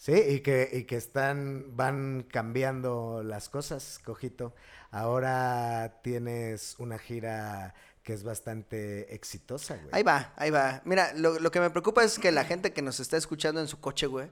Sí, 0.00 0.14
y 0.14 0.40
que, 0.40 0.66
y 0.72 0.84
que 0.84 0.96
están, 0.96 1.76
van 1.76 2.26
cambiando 2.26 3.22
las 3.22 3.50
cosas, 3.50 4.00
Cojito. 4.02 4.54
Ahora 4.90 6.00
tienes 6.02 6.76
una 6.78 6.98
gira 6.98 7.74
que 8.02 8.14
es 8.14 8.24
bastante 8.24 9.14
exitosa, 9.14 9.76
güey. 9.76 9.90
Ahí 9.92 10.02
va, 10.02 10.32
ahí 10.36 10.50
va. 10.50 10.80
Mira, 10.86 11.12
lo, 11.16 11.38
lo 11.38 11.50
que 11.50 11.60
me 11.60 11.68
preocupa 11.68 12.02
es 12.02 12.18
que 12.18 12.32
la 12.32 12.44
gente 12.44 12.72
que 12.72 12.80
nos 12.80 12.98
está 12.98 13.18
escuchando 13.18 13.60
en 13.60 13.68
su 13.68 13.78
coche, 13.78 14.06
güey, 14.06 14.30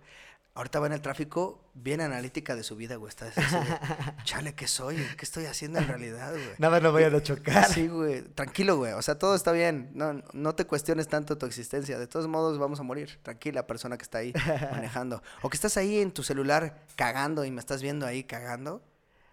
ahorita 0.59 0.81
va 0.81 0.89
en 0.89 0.93
el 0.93 1.01
tráfico 1.01 1.71
bien 1.73 2.01
analítica 2.01 2.57
de 2.57 2.65
su 2.65 2.75
vida, 2.75 2.97
güey. 2.97 3.09
Está 3.09 3.27
así 3.29 3.41
de, 3.41 3.79
chale, 4.25 4.55
¿qué 4.57 4.67
soy? 4.67 4.97
¿Qué 5.17 5.25
estoy 5.25 5.47
haciendo 5.47 5.79
en 5.79 5.87
realidad, 5.87 6.33
güey? 6.33 6.51
Nada 6.59 6.73
más 6.73 6.83
no 6.83 6.93
vayan 6.93 7.15
a 7.15 7.23
chocar. 7.23 7.65
Sí, 7.67 7.87
güey. 7.87 8.23
Tranquilo, 8.23 8.77
güey. 8.77 8.93
O 8.95 9.03
sea, 9.03 9.17
todo 9.17 9.37
está 9.37 9.53
bien. 9.53 9.93
No, 9.95 10.21
no 10.33 10.55
te 10.57 10.67
cuestiones 10.67 11.07
tanto 11.07 11.39
tu 11.39 11.47
existencia. 11.47 11.97
De 11.97 12.09
todos 12.09 12.27
modos, 12.27 12.59
vamos 12.59 12.81
a 12.81 12.83
morir. 12.83 13.21
Tranquila, 13.23 13.69
persona 13.69 13.97
que 13.97 14.03
está 14.03 14.19
ahí 14.19 14.33
manejando. 14.73 15.23
O 15.43 15.49
que 15.49 15.57
estás 15.57 15.77
ahí 15.77 16.01
en 16.01 16.11
tu 16.11 16.25
celular 16.25 16.83
cagando 16.97 17.45
y 17.45 17.53
me 17.53 17.61
estás 17.61 17.81
viendo 17.81 18.05
ahí 18.05 18.25
cagando. 18.25 18.83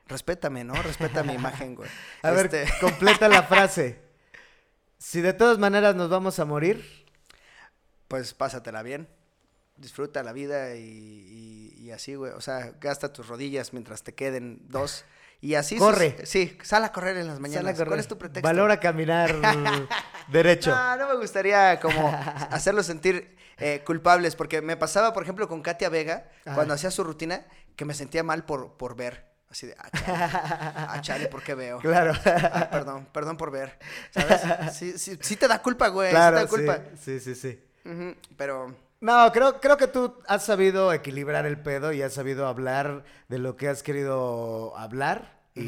Respétame, 0.08 0.64
¿no? 0.64 0.76
Respeta 0.76 1.24
mi 1.24 1.34
imagen, 1.34 1.74
güey. 1.74 1.90
A 2.22 2.30
ver, 2.30 2.54
Este, 2.54 2.72
completa 2.80 3.28
la 3.28 3.42
frase. 3.42 4.00
Si 5.00 5.22
de 5.22 5.34
todas 5.34 5.58
maneras 5.58 5.96
nos 5.96 6.12
vamos 6.12 6.38
a 6.38 6.46
morir, 6.46 6.86
pues 8.08 8.36
pásatela 8.36 8.84
bien. 8.84 9.08
Disfruta 9.78 10.24
la 10.24 10.32
vida 10.34 10.76
y, 10.76 10.82
y- 10.82 11.86
y 11.86 11.92
así, 11.92 12.16
güey. 12.16 12.32
O 12.32 12.42
sea, 12.42 12.74
gasta 12.80 13.12
tus 13.12 13.28
rodillas 13.28 13.74
mientras 13.74 14.04
te 14.04 14.14
queden 14.14 14.60
dos. 14.70 15.04
Y 15.42 15.56
así. 15.56 15.78
Corre. 15.78 16.16
sus- 16.22 16.30
sí, 16.30 16.58
sal 16.64 16.84
a 16.86 16.92
correr 16.92 17.18
en 17.18 17.28
las 17.28 17.40
mañanas. 17.40 17.76
¿Cuál 17.86 18.00
es 18.00 18.08
tu 18.08 18.18
pretexto? 18.18 18.48
Valora 18.48 18.80
caminar 18.80 19.36
derecho. 20.30 20.72
No, 20.74 20.96
no 20.98 21.08
me 21.10 21.16
gustaría 21.18 21.80
como 21.80 22.10
hacerlos 22.52 22.86
sentir 22.86 23.36
eh, 23.58 23.84
culpables, 23.86 24.36
porque 24.36 24.62
me 24.62 24.78
pasaba, 24.78 25.14
por 25.14 25.24
ejemplo, 25.24 25.48
con 25.48 25.62
Katia 25.62 25.90
Vega, 25.90 26.30
Ajá. 26.46 26.56
cuando 26.56 26.74
hacía 26.74 26.90
su 26.92 27.04
rutina, 27.04 27.46
que 27.76 27.86
me 27.86 27.94
sentía 27.94 28.24
mal 28.24 28.46
por, 28.46 28.78
por 28.78 28.96
ver. 28.96 29.26
Así 29.50 29.68
de, 29.68 29.76
ah, 29.78 29.90
chale, 29.92 30.18
ah, 30.20 30.98
chale, 31.02 31.28
¿por 31.28 31.44
qué 31.44 31.54
veo? 31.56 31.80
Claro. 31.80 32.14
Ah, 32.26 32.70
perdón, 32.72 33.08
perdón 33.14 33.38
por 33.38 33.52
ver. 33.52 33.78
¿Sabes? 34.12 34.42
Sí, 34.76 34.98
sí, 34.98 35.18
sí 35.22 35.36
te 35.36 35.48
da 35.48 35.62
culpa, 35.62 35.88
güey. 35.90 36.10
claro, 36.10 36.38
sí 36.40 36.46
te 36.56 36.64
da 36.66 36.76
culpa. 36.78 36.90
sí, 37.00 37.20
sí, 37.20 37.36
sí, 37.36 37.60
pero, 38.36 38.76
No, 39.06 39.32
creo, 39.32 39.60
creo 39.62 39.78
que 39.78 39.86
tú 39.88 40.16
has 40.28 40.44
sabido 40.44 40.92
equilibrar 40.92 41.46
el 41.46 41.62
pedo 41.62 41.94
y 41.94 42.02
has 42.02 42.14
sabido 42.14 42.48
hablar 42.48 43.04
de 43.28 43.38
lo 43.38 43.56
que 43.56 43.68
has 43.70 43.84
querido 43.84 44.76
hablar 44.76 45.44
y, 45.54 45.62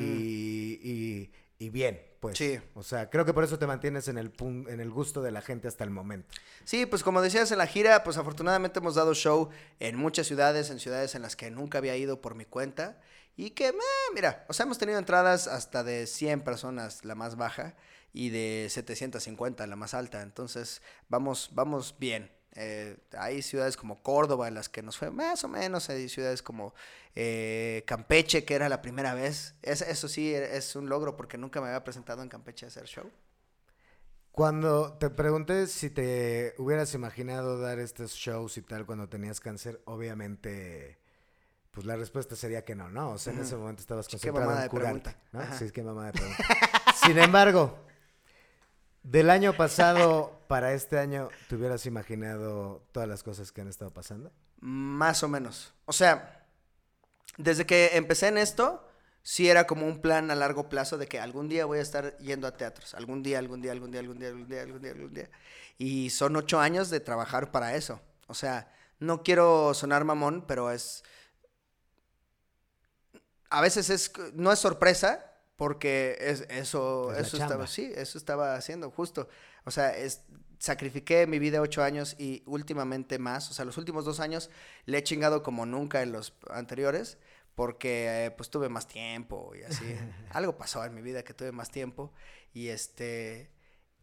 y- 0.82 1.32
y 1.60 1.70
bien, 1.70 2.02
pues. 2.20 2.36
Sí. 2.38 2.60
O 2.74 2.82
sea, 2.82 3.10
creo 3.12 3.26
que 3.26 3.34
por 3.34 3.44
eso 3.44 3.60
te 3.60 3.68
mantienes 3.68 4.08
en 4.08 4.18
el, 4.18 4.34
pun- 4.36 4.68
en 4.70 4.80
el 4.80 4.90
gusto 4.90 5.22
de 5.22 5.30
la 5.32 5.42
gente 5.42 5.68
hasta 5.68 5.84
el 5.84 5.92
momento. 5.92 6.34
sí, 6.64 6.88
pues 6.88 7.04
como 7.04 7.22
decías 7.22 7.52
en 7.52 7.60
la 7.60 7.68
gira, 7.68 8.04
pues 8.04 8.18
afortunadamente 8.18 8.80
hemos 8.80 8.96
dado 8.96 9.14
show 9.14 9.50
en 9.80 9.98
muchas 9.98 10.26
ciudades, 10.26 10.72
en 10.72 10.80
ciudades 10.80 11.14
en 11.14 11.22
las 11.22 11.36
que 11.36 11.52
nunca 11.52 11.78
había 11.78 11.96
ido 11.96 12.22
por 12.22 12.34
mi 12.36 12.46
cuenta. 12.46 13.00
Y 13.36 13.52
que, 13.52 13.68
eh, 13.68 13.74
mira, 14.16 14.46
o 14.50 14.54
sea, 14.54 14.64
hemos 14.66 14.80
tenido 14.80 14.98
entradas 14.98 15.48
hasta 15.48 15.84
de 15.84 16.08
100 16.08 16.42
personas, 16.42 17.06
la 17.06 17.14
más 17.14 17.36
baja, 17.36 17.76
y 18.14 18.30
de 18.32 18.68
750, 18.72 19.68
la 19.68 19.76
más 19.76 19.94
alta. 19.94 20.24
Entonces, 20.24 20.82
vamos, 21.08 21.52
vamos 21.54 21.96
bien. 22.00 22.32
Eh, 22.54 22.98
hay 23.18 23.42
ciudades 23.44 23.78
como 23.78 24.02
Córdoba 24.02 24.48
en 24.48 24.56
las 24.56 24.68
que 24.70 24.82
nos 24.82 24.98
fue 24.98 25.12
más 25.12 25.44
o 25.44 25.48
menos. 25.48 25.90
Hay 25.90 26.10
ciudades 26.10 26.42
como 26.42 26.74
eh, 27.16 27.84
Campeche, 27.86 28.46
que 28.46 28.56
era 28.56 28.68
la 28.70 28.82
primera 28.82 29.14
vez. 29.14 29.56
Es- 29.62 29.82
eso 29.82 30.08
sí, 30.08 30.34
es 30.34 30.76
un 30.76 30.90
logro 30.90 31.16
porque 31.16 31.38
nunca 31.38 31.62
me 31.62 31.68
había 31.68 31.84
presentado 31.84 32.24
en 32.24 32.30
Campeche 32.30 32.66
a 32.66 32.70
hacer 32.70 32.86
show. 32.86 33.10
Cuando 34.32 34.94
te 34.94 35.10
pregunté 35.10 35.66
si 35.68 35.90
te 35.90 36.54
hubieras 36.60 36.94
imaginado 36.94 37.60
dar 37.60 37.80
estos 37.80 38.12
shows 38.14 38.58
y 38.58 38.62
tal 38.62 38.86
cuando 38.86 39.10
tenías 39.10 39.40
cáncer, 39.40 39.82
obviamente, 39.86 41.00
pues 41.72 41.88
la 41.88 41.96
respuesta 41.96 42.36
sería 42.36 42.64
que 42.64 42.76
no, 42.76 42.88
¿no? 42.90 43.12
O 43.14 43.18
sea, 43.18 43.34
en 43.34 43.40
ese 43.42 43.56
momento 43.56 43.82
estabas 43.82 44.08
concentrado 44.08 44.52
en 44.66 44.70
curarte. 44.70 45.16
¿no? 45.32 45.42
Sí, 45.58 45.66
es 45.66 45.72
que 45.72 45.82
mamada 45.82 46.08
de 46.08 46.14
pregunta. 46.14 46.44
Sin 47.04 47.18
embargo, 47.18 47.80
del 49.04 49.30
año 49.30 49.54
pasado 49.54 50.42
para 50.48 50.74
este 50.74 51.00
año, 51.00 51.30
¿te 51.48 51.56
hubieras 51.56 51.86
imaginado 51.86 52.84
todas 52.92 53.08
las 53.08 53.24
cosas 53.24 53.52
que 53.52 53.62
han 53.62 53.68
estado 53.68 53.92
pasando? 53.92 54.32
Más 54.60 55.24
o 55.24 55.28
menos. 55.28 55.74
O 55.86 55.94
sea, 55.94 56.46
desde 57.38 57.66
que 57.66 57.92
empecé 57.94 58.28
en 58.28 58.38
esto, 58.38 58.88
sí 59.22 59.50
era 59.50 59.68
como 59.68 59.86
un 59.86 60.02
plan 60.02 60.32
a 60.32 60.36
largo 60.36 60.70
plazo 60.70 60.98
de 60.98 61.08
que 61.08 61.20
algún 61.20 61.50
día 61.50 61.66
voy 61.66 61.80
a 61.80 61.82
estar 61.82 62.18
yendo 62.18 62.48
a 62.48 62.56
teatros. 62.56 62.94
Algún 62.94 63.24
día, 63.24 63.40
algún 63.40 63.62
día, 63.62 63.72
algún 63.74 63.92
día, 63.92 64.00
algún 64.00 64.18
día, 64.20 64.30
algún 64.30 64.48
día, 64.48 64.62
algún 64.62 64.82
día, 64.82 64.92
algún 64.92 65.14
día. 65.14 65.30
Y 65.78 66.10
son 66.10 66.36
ocho 66.36 66.60
años 66.60 66.90
de 66.90 67.00
trabajar 67.00 67.52
para 67.52 67.76
eso. 67.76 68.02
O 68.28 68.34
sea, 68.34 68.74
no 69.00 69.24
quiero 69.24 69.74
sonar 69.74 70.06
mamón, 70.06 70.46
pero 70.48 70.72
es... 70.72 71.04
A 73.50 73.62
veces 73.62 73.90
es, 73.90 74.12
no 74.34 74.52
es 74.52 74.60
sorpresa, 74.60 75.27
porque 75.58 76.16
es, 76.22 76.46
eso, 76.50 77.12
Es 77.14 77.28
eso 77.28 77.38
estaba, 77.38 77.68
sí, 77.68 77.92
eso 77.96 78.18
estaba 78.18 78.56
haciendo, 78.56 78.90
justo. 78.92 79.28
O 79.66 79.72
sea, 79.72 79.98
es, 79.98 80.22
sacrifiqué 80.60 81.28
mi 81.28 81.40
vida 81.40 81.62
ocho 81.62 81.84
años 81.84 82.16
y 82.18 82.44
últimamente 82.46 83.20
más. 83.20 83.50
O 83.50 83.54
sea, 83.54 83.66
los 83.66 83.78
últimos 83.78 84.06
dos 84.06 84.20
años 84.20 84.50
le 84.86 85.00
he 85.00 85.04
chingado 85.04 85.44
como 85.44 85.66
nunca 85.66 86.02
en 86.04 86.12
los 86.12 86.34
anteriores, 86.50 87.18
porque 87.56 88.26
eh, 88.26 88.32
pues 88.32 88.50
tuve 88.52 88.70
más 88.70 88.88
tiempo 88.88 89.52
y 89.56 89.64
así. 89.64 89.86
Algo 90.30 90.58
pasó 90.58 90.86
en 90.86 90.94
mi 90.94 91.02
vida 91.02 91.24
que 91.24 91.34
tuve 91.34 91.52
más 91.52 91.72
tiempo. 91.72 92.14
Y 92.54 92.68
este. 92.70 93.50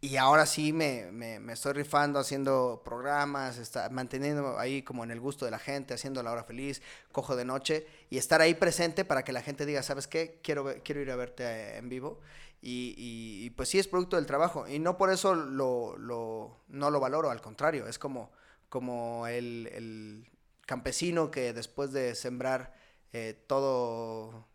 Y 0.04 0.18
ahora 0.18 0.44
sí 0.44 0.74
me, 0.74 1.10
me, 1.12 1.40
me 1.40 1.54
estoy 1.54 1.72
rifando 1.72 2.18
haciendo 2.18 2.82
programas, 2.84 3.56
está, 3.56 3.88
manteniendo 3.88 4.58
ahí 4.58 4.82
como 4.82 5.02
en 5.02 5.10
el 5.10 5.18
gusto 5.18 5.46
de 5.46 5.50
la 5.50 5.58
gente, 5.58 5.94
haciendo 5.94 6.22
la 6.22 6.30
hora 6.30 6.44
feliz, 6.44 6.82
cojo 7.10 7.36
de 7.36 7.46
noche 7.46 7.86
y 8.10 8.18
estar 8.18 8.42
ahí 8.42 8.54
presente 8.54 9.06
para 9.06 9.24
que 9.24 9.32
la 9.32 9.40
gente 9.40 9.64
diga, 9.64 9.82
¿sabes 9.82 10.06
qué? 10.06 10.40
Quiero, 10.42 10.74
quiero 10.84 11.00
ir 11.00 11.10
a 11.10 11.16
verte 11.16 11.78
en 11.78 11.88
vivo. 11.88 12.20
Y, 12.60 12.94
y- 12.98 13.46
y, 13.46 13.50
pues 13.50 13.70
sí 13.70 13.78
es 13.78 13.88
producto 13.88 14.16
del 14.16 14.26
trabajo. 14.26 14.68
Y 14.68 14.78
no 14.78 14.98
por 14.98 15.10
eso 15.10 15.34
lo, 15.34 15.96
lo- 15.96 16.58
no 16.68 16.90
lo 16.90 17.00
valoro, 17.00 17.30
al 17.30 17.40
contrario, 17.40 17.86
es 17.86 17.98
como, 17.98 18.30
como 18.68 19.26
el, 19.26 19.68
el 19.72 20.30
campesino 20.66 21.30
que 21.30 21.54
después 21.54 21.92
de 21.92 22.14
sembrar 22.14 22.74
eh, 23.14 23.42
todo, 23.46 24.46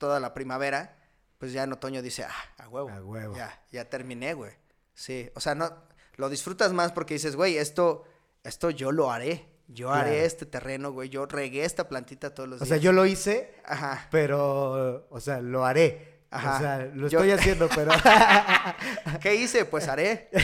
toda 0.00 0.18
la 0.18 0.34
primavera, 0.34 0.96
pues 1.38 1.52
ya 1.52 1.62
en 1.62 1.72
otoño 1.72 2.02
dice, 2.02 2.24
ah, 2.24 2.34
a 2.64 2.68
huevo. 2.68 2.90
A 2.90 3.00
huevo. 3.04 3.36
Ya, 3.36 3.62
ya 3.70 3.88
terminé, 3.88 4.34
güey. 4.34 4.63
Sí, 4.94 5.30
o 5.34 5.40
sea, 5.40 5.54
no, 5.54 5.72
lo 6.16 6.28
disfrutas 6.28 6.72
más 6.72 6.92
porque 6.92 7.14
dices, 7.14 7.34
güey, 7.36 7.56
esto, 7.58 8.04
esto 8.44 8.70
yo 8.70 8.92
lo 8.92 9.10
haré. 9.10 9.46
Yo 9.68 9.90
haré 9.92 10.24
este 10.26 10.44
terreno, 10.46 10.92
güey. 10.92 11.08
Yo 11.08 11.24
regué 11.26 11.64
esta 11.64 11.88
plantita 11.88 12.34
todos 12.34 12.48
los 12.48 12.60
O 12.60 12.64
días. 12.64 12.68
sea, 12.68 12.76
yo 12.78 12.92
lo 12.92 13.06
hice, 13.06 13.54
Ajá. 13.64 14.08
pero, 14.10 15.06
o 15.08 15.20
sea, 15.20 15.40
lo 15.40 15.64
haré. 15.64 16.18
Ajá. 16.30 16.56
O 16.56 16.58
sea, 16.60 16.78
lo 16.94 17.08
Yo- 17.08 17.18
estoy 17.20 17.30
haciendo, 17.38 17.68
pero... 17.74 17.90
¿Qué 19.22 19.34
hice? 19.36 19.64
Pues 19.64 19.88
haré. 19.88 20.28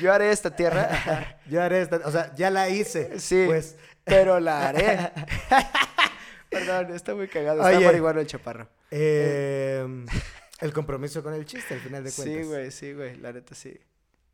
yo 0.00 0.12
haré 0.12 0.30
esta 0.30 0.54
tierra, 0.54 1.38
Yo 1.48 1.62
haré 1.62 1.82
esta, 1.82 2.00
o 2.04 2.10
sea, 2.10 2.34
ya 2.34 2.50
la 2.50 2.68
hice. 2.68 3.18
Sí. 3.20 3.44
Pues, 3.46 3.76
pero 4.04 4.40
la 4.40 4.68
haré. 4.68 5.12
Perdón, 6.50 6.94
está 6.94 7.14
muy 7.14 7.28
cagado. 7.28 7.62
Está 7.64 7.76
Oye. 7.78 7.86
marihuano 7.86 8.20
el 8.20 8.26
chaparro. 8.26 8.68
eh, 8.90 9.86
el 10.64 10.72
compromiso 10.72 11.22
con 11.22 11.34
el 11.34 11.44
chiste, 11.44 11.74
al 11.74 11.80
final 11.80 12.02
de 12.02 12.12
cuentas. 12.12 12.42
Sí, 12.42 12.48
güey, 12.48 12.70
sí, 12.70 12.92
güey. 12.94 13.16
La 13.18 13.32
neta, 13.32 13.54
sí. 13.54 13.78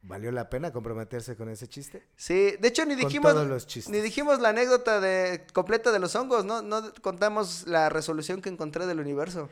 ¿Valió 0.03 0.33
la 0.33 0.49
pena 0.49 0.73
comprometerse 0.73 1.37
con 1.37 1.51
ese 1.51 1.69
chiste? 1.69 2.07
Sí, 2.17 2.57
de 2.59 2.69
hecho 2.69 2.87
ni 2.87 2.95
dijimos 2.95 3.35
todos 3.35 3.47
los 3.47 3.67
chistes. 3.67 3.93
ni 3.93 4.01
dijimos 4.01 4.41
la 4.41 4.49
anécdota 4.51 4.99
de 5.01 5.47
completa 5.53 5.93
de 5.93 5.99
los 5.99 6.15
hongos, 6.17 6.45
¿no? 6.45 6.63
No 6.63 6.95
contamos 7.03 7.67
la 7.67 7.91
resolución 7.91 8.41
que 8.41 8.49
encontré 8.49 8.87
del 8.87 9.01
universo. 9.01 9.51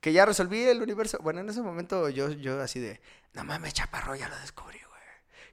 que 0.00 0.12
ya 0.12 0.24
resolví 0.24 0.62
el 0.64 0.82
universo. 0.82 1.18
Bueno, 1.22 1.40
en 1.40 1.48
ese 1.48 1.62
momento 1.62 2.08
yo, 2.08 2.30
yo 2.30 2.60
así 2.60 2.80
de, 2.80 3.00
no 3.34 3.44
mames, 3.44 3.74
chaparro, 3.74 4.16
ya 4.16 4.28
lo 4.28 4.36
descubrí, 4.38 4.78
güey. 4.78 5.02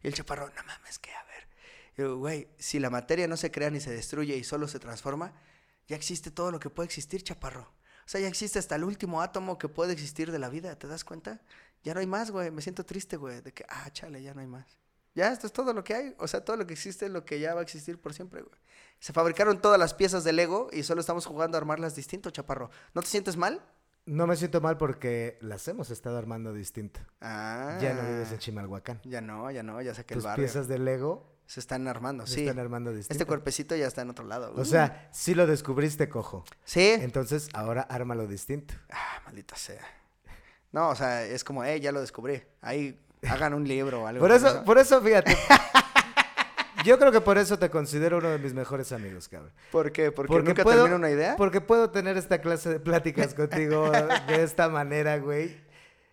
Y 0.04 0.08
el 0.08 0.14
chaparro, 0.14 0.50
no 0.50 0.64
mames, 0.64 0.98
que 0.98 1.12
a 1.12 1.24
ver. 1.26 1.48
Y 1.98 2.02
yo, 2.02 2.18
güey, 2.18 2.48
si 2.58 2.80
la 2.80 2.90
materia 2.90 3.28
no 3.28 3.38
se 3.38 3.52
crea 3.52 3.70
ni 3.70 3.80
se 3.80 3.92
destruye 3.92 4.36
y 4.38 4.44
solo 4.44 4.68
se 4.68 4.80
transforma, 4.80 5.34
ya 5.88 5.96
existe 5.96 6.32
todo 6.32 6.52
lo 6.52 6.60
que 6.60 6.70
puede 6.70 6.88
existir, 6.88 7.24
chaparro. 7.24 7.72
O 8.10 8.12
sea, 8.12 8.22
ya 8.22 8.28
existe 8.28 8.57
hasta 8.57 8.76
el 8.76 8.84
último 8.84 9.22
átomo 9.22 9.60
que 9.60 9.70
puede 9.70 9.93
existir 9.93 10.32
de 10.32 10.39
la 10.39 10.49
vida, 10.49 10.76
¿te 10.80 10.88
das 10.88 11.03
cuenta? 11.03 11.39
Ya 11.84 11.93
no 11.93 11.99
hay 11.99 12.07
más, 12.07 12.32
güey. 12.32 12.49
Me 12.49 12.64
siento 12.64 12.84
triste, 12.84 13.18
güey, 13.18 13.41
de 13.41 13.53
que, 13.53 13.64
ah, 13.70 13.88
chale, 13.91 14.24
ya 14.24 14.34
no 14.34 14.41
hay 14.41 14.47
más. 14.47 14.66
Ya, 15.14 15.32
esto 15.32 15.45
es 15.45 15.53
todo 15.53 15.74
lo 15.74 15.84
que 15.84 15.93
hay. 15.93 16.16
O 16.18 16.28
sea, 16.28 16.43
todo 16.43 16.57
lo 16.57 16.66
que 16.66 16.74
existe 16.74 17.05
es 17.05 17.12
lo 17.12 17.24
que 17.24 17.39
ya 17.39 17.53
va 17.53 17.60
a 17.60 17.64
existir 17.64 18.01
por 18.01 18.16
siempre, 18.16 18.41
güey. 18.41 18.55
Se 18.99 19.14
fabricaron 19.14 19.62
todas 19.62 19.78
las 19.78 19.93
piezas 19.93 20.24
de 20.24 20.34
Lego 20.34 20.70
y 20.74 20.82
solo 20.82 21.01
estamos 21.01 21.28
jugando 21.28 21.55
a 21.55 21.60
armarlas 21.60 21.95
distinto, 21.95 22.32
chaparro. 22.32 22.72
¿No 22.95 23.03
te 23.03 23.07
sientes 23.10 23.38
mal? 23.38 23.62
No 24.07 24.26
me 24.26 24.36
siento 24.38 24.60
mal 24.60 24.76
porque 24.80 25.38
las 25.41 25.68
hemos 25.68 25.91
estado 25.91 26.18
armando 26.18 26.51
distinto. 26.51 27.01
Ah. 27.22 27.78
Ya 27.80 27.93
no 27.93 28.01
vives 28.01 28.32
en 28.32 28.39
Chimalhuacán. 28.39 29.01
Ya 29.03 29.22
no, 29.22 29.51
ya 29.51 29.62
no, 29.62 29.80
ya 29.84 29.93
saqué 29.93 30.16
el 30.16 30.18
Tus 30.18 30.24
barrio. 30.24 30.45
piezas 30.45 30.68
de 30.68 30.80
Lego 30.80 31.32
Se 31.50 31.60
están 31.60 31.88
armando, 31.88 32.28
se 32.28 32.36
sí. 32.36 32.41
están 32.41 32.60
armando 32.60 32.91
distinto. 32.93 33.12
Este 33.14 33.26
cuerpecito 33.26 33.76
ya 33.76 33.88
está 33.88 34.04
en 34.04 34.12
otro 34.12 34.24
lado. 34.24 34.54
O 34.56 34.62
Uh. 34.62 34.66
sea, 34.66 35.10
sí 35.12 35.34
lo 35.34 35.47
descubriste, 35.47 36.08
cojo. 36.08 36.43
sí. 36.64 36.91
Entonces, 37.00 37.50
ahora 37.54 37.82
ármalo 37.89 38.28
distinto. 38.28 38.76
Ah, 38.91 39.20
maldita 39.26 39.56
sea. 39.56 39.82
No, 40.72 40.89
o 40.89 40.95
sea, 40.95 41.26
es 41.26 41.43
como, 41.43 41.64
eh, 41.64 41.80
ya 41.80 41.91
lo 41.91 42.02
descubrí. 42.02 42.39
Ahí 42.62 43.00
hagan 43.28 43.56
un 43.56 43.68
libro 43.68 44.04
o 44.04 44.06
algo. 44.06 44.20
Por 44.22 44.32
eso, 44.32 44.64
por 44.64 44.78
eso, 44.78 45.02
fíjate. 45.02 45.36
Yo 46.86 46.97
creo 47.00 47.12
que 47.12 47.20
por 47.20 47.39
eso 47.39 47.58
te 47.58 47.70
considero 47.72 48.20
uno 48.20 48.30
de 48.30 48.38
mis 48.38 48.54
mejores 48.54 48.91
amigos, 48.91 49.28
cabrón. 49.28 49.52
¿Por 49.72 49.91
qué? 49.91 50.12
¿Porque, 50.12 50.28
Porque 50.32 50.50
nunca 50.50 50.62
puedo- 50.64 50.78
termina 50.84 50.95
una 50.97 51.10
idea? 51.10 51.36
Porque 51.36 51.60
puedo 51.62 51.89
tener 51.89 52.16
esta 52.16 52.39
clase 52.41 52.70
de 52.70 52.80
pláticas 52.80 53.34
contigo 53.34 53.89
de 54.28 54.43
esta 54.43 54.70
manera, 54.70 55.18
güey. 55.18 55.58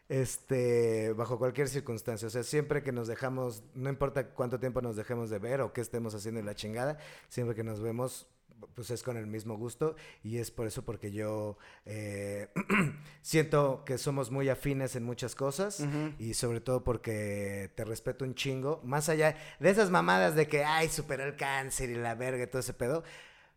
Este, 0.09 1.13
bajo 1.15 1.39
cualquier 1.39 1.69
circunstancia. 1.69 2.29
O 2.29 2.31
sea, 2.31 2.45
siempre 2.45 2.83
que 2.83 2.93
nos 2.93 3.09
dejamos, 3.09 3.63
no 3.75 3.91
importa 3.91 4.29
cuánto 4.29 4.61
tiempo 4.61 4.81
nos 4.81 4.97
dejemos 4.97 5.31
de 5.31 5.39
ver 5.39 5.61
o 5.61 5.73
qué 5.73 5.81
estemos 5.81 6.15
haciendo 6.15 6.39
en 6.39 6.47
la 6.47 6.55
chingada, 6.55 6.99
siempre 7.29 7.57
que 7.57 7.65
nos 7.65 7.81
vemos, 7.81 8.29
pues 8.75 8.91
es 8.91 9.03
con 9.03 9.17
el 9.17 9.27
mismo 9.27 9.57
gusto. 9.57 9.97
Y 10.23 10.39
es 10.39 10.53
por 10.53 10.69
eso 10.69 10.85
porque 10.85 11.11
yo 11.11 11.59
eh, 11.87 12.49
siento 13.23 13.83
que 13.85 13.99
somos 13.99 14.31
muy 14.31 14.49
afines 14.49 14.95
en 14.95 15.03
muchas 15.03 15.35
cosas. 15.35 15.85
Y 16.19 16.35
sobre 16.35 16.61
todo 16.61 16.85
porque 16.85 17.73
te 17.75 17.85
respeto 17.85 18.25
un 18.25 18.35
chingo. 18.35 18.81
Más 18.85 19.09
allá 19.09 19.37
de 19.59 19.71
esas 19.71 19.91
mamadas 19.91 20.37
de 20.37 20.47
que, 20.47 20.65
ay, 20.65 20.89
superó 20.89 21.25
el 21.25 21.37
cáncer 21.37 21.91
y 21.91 21.97
la 21.97 22.15
verga 22.15 22.45
y 22.45 22.47
todo 22.47 22.61
ese 22.61 22.75
pedo. 22.75 23.03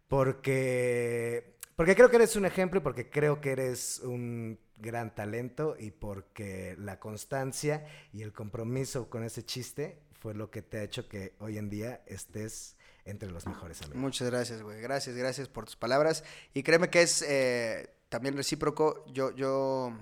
Porque, 0.08 1.58
porque 1.76 1.95
creo 1.95 2.10
que 2.10 2.16
eres 2.16 2.36
un 2.36 2.45
ejemplo 2.45 2.80
y 2.80 2.84
porque 2.84 3.10
creo 3.12 3.39
que 3.39 3.52
eres 3.52 4.00
un 4.00 4.58
gran 4.80 5.13
talento 5.13 5.75
y 5.77 5.91
porque 5.91 6.75
la 6.80 6.99
constancia 6.99 7.86
y 8.13 8.21
el 8.21 8.34
compromiso 8.34 9.09
con 9.09 9.23
ese 9.23 9.43
chiste 9.43 9.99
fue 10.19 10.34
lo 10.34 10.49
que 10.51 10.61
te 10.61 10.80
ha 10.80 10.84
hecho 10.84 11.07
que 11.07 11.34
hoy 11.39 11.57
en 11.57 11.69
día 11.69 12.01
estés 12.05 12.75
entre 13.05 13.32
los 13.32 13.47
mejores 13.47 13.82
amigos. 13.82 13.97
Muchas 14.01 14.30
gracias, 14.30 14.61
güey. 14.61 14.82
Gracias, 14.82 15.15
gracias 15.15 15.47
por 15.47 15.65
tus 15.65 15.75
palabras. 15.75 16.23
Y 16.53 16.63
créeme 16.63 16.89
que 16.89 17.01
es 17.01 17.21
eh, 17.21 17.89
también 18.09 18.36
recíproco. 18.36 19.05
Yo, 19.11 19.32
yo 19.36 19.93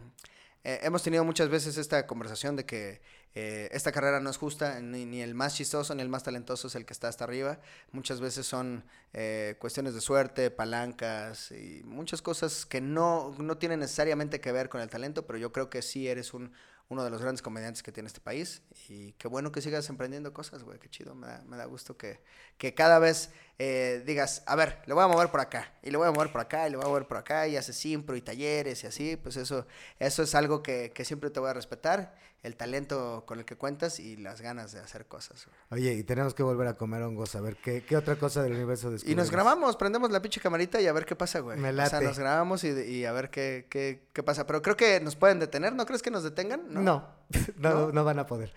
eh, 0.63 0.79
hemos 0.83 1.03
tenido 1.03 1.23
muchas 1.23 1.49
veces 1.49 1.77
esta 1.77 2.05
conversación 2.07 2.55
de 2.55 2.65
que 2.65 3.01
eh, 3.39 3.69
esta 3.71 3.91
carrera 3.91 4.19
no 4.19 4.31
es 4.31 4.37
justa, 4.37 4.81
ni, 4.81 5.05
ni 5.05 5.21
el 5.21 5.35
más 5.35 5.53
chistoso 5.53 5.93
ni 5.93 6.01
el 6.01 6.09
más 6.09 6.23
talentoso 6.23 6.69
es 6.69 6.75
el 6.75 6.87
que 6.87 6.93
está 6.93 7.07
hasta 7.07 7.23
arriba. 7.23 7.59
Muchas 7.91 8.19
veces 8.19 8.47
son 8.47 8.83
eh, 9.13 9.57
cuestiones 9.59 9.93
de 9.93 10.01
suerte, 10.01 10.49
palancas 10.49 11.51
y 11.51 11.83
muchas 11.85 12.23
cosas 12.23 12.65
que 12.65 12.81
no, 12.81 13.35
no 13.37 13.59
tienen 13.59 13.81
necesariamente 13.81 14.41
que 14.41 14.51
ver 14.51 14.69
con 14.69 14.81
el 14.81 14.89
talento, 14.89 15.27
pero 15.27 15.37
yo 15.37 15.51
creo 15.51 15.69
que 15.69 15.83
sí 15.83 16.07
eres 16.07 16.33
un, 16.33 16.51
uno 16.89 17.03
de 17.03 17.11
los 17.11 17.21
grandes 17.21 17.43
comediantes 17.43 17.83
que 17.83 17.91
tiene 17.91 18.07
este 18.07 18.21
país. 18.21 18.63
Y 18.89 19.11
qué 19.13 19.27
bueno 19.27 19.51
que 19.51 19.61
sigas 19.61 19.87
emprendiendo 19.89 20.33
cosas, 20.33 20.63
güey. 20.63 20.79
Qué 20.79 20.89
chido. 20.89 21.13
Me 21.13 21.27
da, 21.27 21.43
me 21.45 21.57
da 21.57 21.65
gusto 21.65 21.95
que, 21.95 22.23
que 22.57 22.73
cada 22.73 22.97
vez 22.97 23.29
eh, 23.59 24.03
digas, 24.05 24.43
a 24.45 24.55
ver, 24.55 24.79
le 24.85 24.93
voy 24.93 25.03
a 25.03 25.07
mover 25.07 25.29
por 25.29 25.39
acá, 25.39 25.71
y 25.83 25.89
le 25.89 25.97
voy 25.97 26.07
a 26.07 26.11
mover 26.11 26.31
por 26.31 26.41
acá, 26.41 26.67
y 26.67 26.71
le 26.71 26.77
voy 26.77 26.85
a 26.85 26.89
mover 26.89 27.07
por 27.07 27.17
acá, 27.17 27.47
y 27.47 27.57
haces 27.57 27.83
impro 27.85 28.15
y 28.15 28.21
talleres 28.21 28.83
y 28.83 28.87
así. 28.87 29.15
Pues 29.17 29.35
eso, 29.37 29.65
eso 29.99 30.23
es 30.23 30.35
algo 30.35 30.61
que, 30.61 30.91
que 30.93 31.05
siempre 31.05 31.29
te 31.29 31.39
voy 31.39 31.49
a 31.49 31.53
respetar. 31.53 32.15
El 32.43 32.55
talento 32.55 33.23
con 33.25 33.39
el 33.39 33.45
que 33.45 33.55
cuentas 33.55 33.99
y 33.99 34.15
las 34.15 34.41
ganas 34.41 34.71
de 34.71 34.79
hacer 34.79 35.07
cosas. 35.07 35.47
Oye, 35.71 35.93
y 35.93 36.03
tenemos 36.03 36.35
que 36.35 36.43
volver 36.43 36.67
a 36.67 36.75
comer 36.75 37.01
hongos, 37.01 37.35
a 37.35 37.41
ver 37.41 37.57
qué, 37.57 37.83
qué 37.83 37.97
otra 37.97 38.15
cosa 38.17 38.43
del 38.43 38.53
universo 38.53 38.89
Y 38.89 38.91
descubrimos. 38.91 39.25
nos 39.25 39.31
grabamos, 39.31 39.75
prendemos 39.75 40.11
la 40.11 40.21
pinche 40.21 40.39
camarita 40.39 40.79
y 40.79 40.85
a 40.85 40.93
ver 40.93 41.03
qué 41.05 41.15
pasa, 41.15 41.39
güey. 41.39 41.57
Me 41.57 41.71
O 41.71 41.73
sea, 41.73 41.85
late. 41.93 42.05
nos 42.05 42.19
grabamos 42.19 42.63
y, 42.63 42.69
y 42.69 43.05
a 43.05 43.11
ver 43.11 43.31
qué, 43.31 43.65
qué, 43.71 44.03
qué 44.13 44.21
pasa. 44.21 44.45
Pero 44.45 44.61
creo 44.61 44.77
que 44.77 44.99
nos 45.01 45.15
pueden 45.15 45.39
detener, 45.39 45.73
¿no 45.73 45.85
crees 45.87 46.03
que 46.03 46.11
nos 46.11 46.21
detengan? 46.23 46.61
No, 46.69 46.81
no, 46.83 47.07
¿No? 47.57 47.91
no 47.91 48.03
van 48.05 48.19
a 48.19 48.27
poder. 48.27 48.53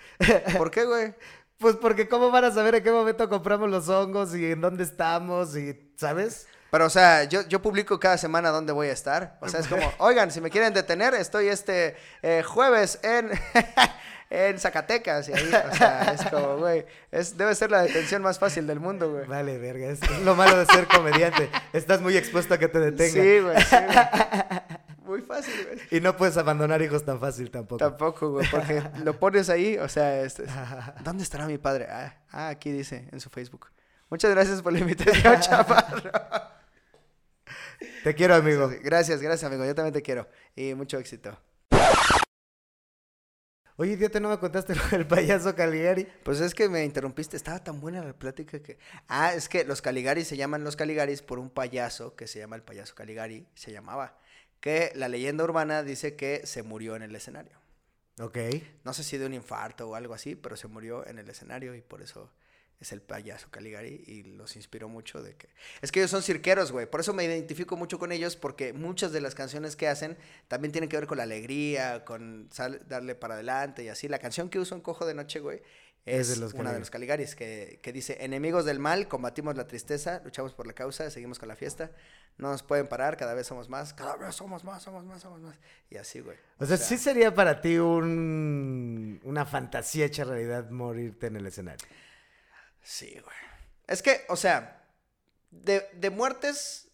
¿Por 0.58 0.70
qué, 0.70 0.84
güey? 0.84 1.14
Pues 1.60 1.76
porque 1.76 2.08
cómo 2.08 2.30
van 2.30 2.44
a 2.44 2.50
saber 2.50 2.76
en 2.76 2.82
qué 2.82 2.90
momento 2.90 3.28
compramos 3.28 3.68
los 3.68 3.86
hongos 3.90 4.34
y 4.34 4.52
en 4.52 4.62
dónde 4.62 4.82
estamos 4.82 5.54
y, 5.54 5.78
¿sabes? 5.94 6.46
Pero, 6.70 6.86
o 6.86 6.90
sea, 6.90 7.24
yo, 7.24 7.46
yo 7.48 7.60
publico 7.60 8.00
cada 8.00 8.16
semana 8.16 8.48
dónde 8.48 8.72
voy 8.72 8.88
a 8.88 8.92
estar. 8.92 9.36
O 9.42 9.48
sea, 9.48 9.60
es 9.60 9.66
como, 9.68 9.82
oigan, 9.98 10.30
si 10.30 10.40
me 10.40 10.48
quieren 10.48 10.72
detener, 10.72 11.12
estoy 11.12 11.48
este 11.48 11.96
eh, 12.22 12.42
jueves 12.42 12.98
en, 13.02 13.30
en 14.30 14.58
Zacatecas. 14.58 15.28
Y 15.28 15.34
ahí, 15.34 15.52
o 15.70 15.74
sea, 15.74 16.14
es 16.14 16.24
como, 16.30 16.56
güey, 16.56 16.86
es, 17.10 17.36
debe 17.36 17.54
ser 17.54 17.70
la 17.70 17.82
detención 17.82 18.22
más 18.22 18.38
fácil 18.38 18.66
del 18.66 18.80
mundo, 18.80 19.10
güey. 19.10 19.26
Vale, 19.26 19.58
verga, 19.58 19.88
es, 19.88 20.00
es 20.02 20.22
lo 20.22 20.34
malo 20.36 20.56
de 20.56 20.64
ser 20.64 20.86
comediante. 20.86 21.50
Estás 21.74 22.00
muy 22.00 22.16
expuesto 22.16 22.54
a 22.54 22.58
que 22.58 22.68
te 22.68 22.80
detengan. 22.80 23.22
Sí, 23.22 23.40
güey, 23.40 23.60
sí, 23.60 23.76
güey. 23.86 24.59
Muy 25.10 25.22
fácil, 25.22 25.52
güey. 25.66 25.80
Y 25.90 26.00
no 26.00 26.16
puedes 26.16 26.36
abandonar 26.36 26.80
hijos 26.82 27.04
tan 27.04 27.18
fácil 27.18 27.50
tampoco. 27.50 27.78
Tampoco, 27.78 28.30
güey, 28.30 28.46
porque 28.48 28.80
lo 29.04 29.18
pones 29.18 29.50
ahí, 29.50 29.76
o 29.76 29.88
sea, 29.88 30.22
¿dónde 31.02 31.24
estará 31.24 31.48
mi 31.48 31.58
padre? 31.58 31.88
Ah, 31.90 32.22
ah, 32.30 32.48
aquí 32.50 32.70
dice, 32.70 33.08
en 33.10 33.18
su 33.18 33.28
Facebook. 33.28 33.66
Muchas 34.08 34.30
gracias 34.30 34.62
por 34.62 34.72
la 34.72 34.78
invitación, 34.78 35.40
chaparro. 35.40 36.12
Te 38.04 38.14
quiero, 38.14 38.36
amigo. 38.36 38.70
Gracias, 38.84 39.20
gracias, 39.20 39.50
amigo. 39.50 39.64
Yo 39.64 39.74
también 39.74 39.92
te 39.92 40.02
quiero. 40.02 40.28
Y 40.54 40.74
mucho 40.74 40.96
éxito. 40.96 41.36
Oye, 43.74 43.94
idiota, 43.94 44.20
¿no 44.20 44.28
me 44.28 44.38
contaste 44.38 44.76
lo 44.76 44.88
del 44.90 45.08
payaso 45.08 45.56
Caligari? 45.56 46.06
Pues 46.22 46.40
es 46.40 46.54
que 46.54 46.68
me 46.68 46.84
interrumpiste, 46.84 47.36
estaba 47.36 47.64
tan 47.64 47.80
buena 47.80 48.04
la 48.04 48.12
plática 48.12 48.62
que... 48.62 48.78
Ah, 49.08 49.34
es 49.34 49.48
que 49.48 49.64
los 49.64 49.82
Caligaris 49.82 50.28
se 50.28 50.36
llaman 50.36 50.62
los 50.62 50.76
Caligaris 50.76 51.22
por 51.22 51.40
un 51.40 51.50
payaso 51.50 52.14
que 52.14 52.28
se 52.28 52.38
llama 52.38 52.54
el 52.54 52.62
payaso 52.62 52.94
Caligari, 52.94 53.48
se 53.54 53.72
llamaba, 53.72 54.19
que 54.60 54.92
la 54.94 55.08
leyenda 55.08 55.44
urbana 55.44 55.82
dice 55.82 56.16
que 56.16 56.46
se 56.46 56.62
murió 56.62 56.96
en 56.96 57.02
el 57.02 57.14
escenario. 57.16 57.58
Ok. 58.18 58.38
No 58.84 58.92
sé 58.92 59.02
si 59.02 59.16
de 59.18 59.26
un 59.26 59.34
infarto 59.34 59.88
o 59.88 59.94
algo 59.94 60.14
así, 60.14 60.36
pero 60.36 60.56
se 60.56 60.68
murió 60.68 61.06
en 61.06 61.18
el 61.18 61.28
escenario 61.30 61.74
y 61.74 61.80
por 61.80 62.02
eso 62.02 62.30
es 62.78 62.92
el 62.92 63.02
payaso 63.02 63.50
Caligari 63.50 64.02
y 64.06 64.22
los 64.22 64.56
inspiró 64.56 64.88
mucho 64.88 65.22
de 65.22 65.36
que... 65.36 65.48
Es 65.82 65.92
que 65.92 66.00
ellos 66.00 66.10
son 66.10 66.22
cirqueros, 66.22 66.72
güey, 66.72 66.86
por 66.86 67.00
eso 67.00 67.12
me 67.12 67.24
identifico 67.24 67.76
mucho 67.76 67.98
con 67.98 68.10
ellos 68.10 68.36
porque 68.36 68.72
muchas 68.72 69.12
de 69.12 69.20
las 69.20 69.34
canciones 69.34 69.76
que 69.76 69.86
hacen 69.88 70.16
también 70.48 70.72
tienen 70.72 70.88
que 70.88 70.96
ver 70.96 71.06
con 71.06 71.18
la 71.18 71.24
alegría, 71.24 72.04
con 72.06 72.48
sal- 72.50 72.80
darle 72.88 73.14
para 73.14 73.34
adelante 73.34 73.84
y 73.84 73.88
así. 73.88 74.08
La 74.08 74.18
canción 74.18 74.48
que 74.48 74.58
uso 74.58 74.74
en 74.74 74.80
Cojo 74.80 75.04
de 75.04 75.12
Noche, 75.14 75.40
güey, 75.40 75.62
Es 76.06 76.28
es, 76.30 76.34
de 76.34 76.36
los 76.40 76.54
una 76.54 76.72
de 76.72 76.78
los 76.78 76.88
Caligaris 76.90 77.36
que, 77.36 77.80
que 77.82 77.92
dice, 77.92 78.16
enemigos 78.24 78.64
del 78.64 78.78
mal, 78.78 79.08
combatimos 79.08 79.56
la 79.56 79.66
tristeza, 79.66 80.22
luchamos 80.24 80.54
por 80.54 80.66
la 80.66 80.72
causa, 80.72 81.10
seguimos 81.10 81.38
con 81.38 81.48
la 81.48 81.56
fiesta, 81.56 81.90
no 82.40 82.50
nos 82.50 82.62
pueden 82.62 82.88
parar, 82.88 83.16
cada 83.16 83.34
vez 83.34 83.46
somos 83.46 83.68
más, 83.68 83.92
cada 83.94 84.16
vez 84.16 84.34
somos 84.34 84.64
más, 84.64 84.82
somos 84.82 85.04
más, 85.04 85.20
somos 85.22 85.40
más. 85.40 85.56
Y 85.90 85.96
así, 85.96 86.20
güey. 86.20 86.36
O 86.58 86.66
sea, 86.66 86.76
sí 86.76 86.96
sería 86.98 87.34
para 87.34 87.60
ti 87.60 87.76
un, 87.78 89.20
una 89.24 89.44
fantasía 89.46 90.06
hecha 90.06 90.24
realidad 90.24 90.70
morirte 90.70 91.26
en 91.26 91.36
el 91.36 91.46
escenario. 91.46 91.86
Sí, 92.82 93.10
güey. 93.22 93.36
Es 93.86 94.02
que, 94.02 94.24
o 94.28 94.36
sea, 94.36 94.84
de, 95.50 95.88
de 95.94 96.10
muertes, 96.10 96.88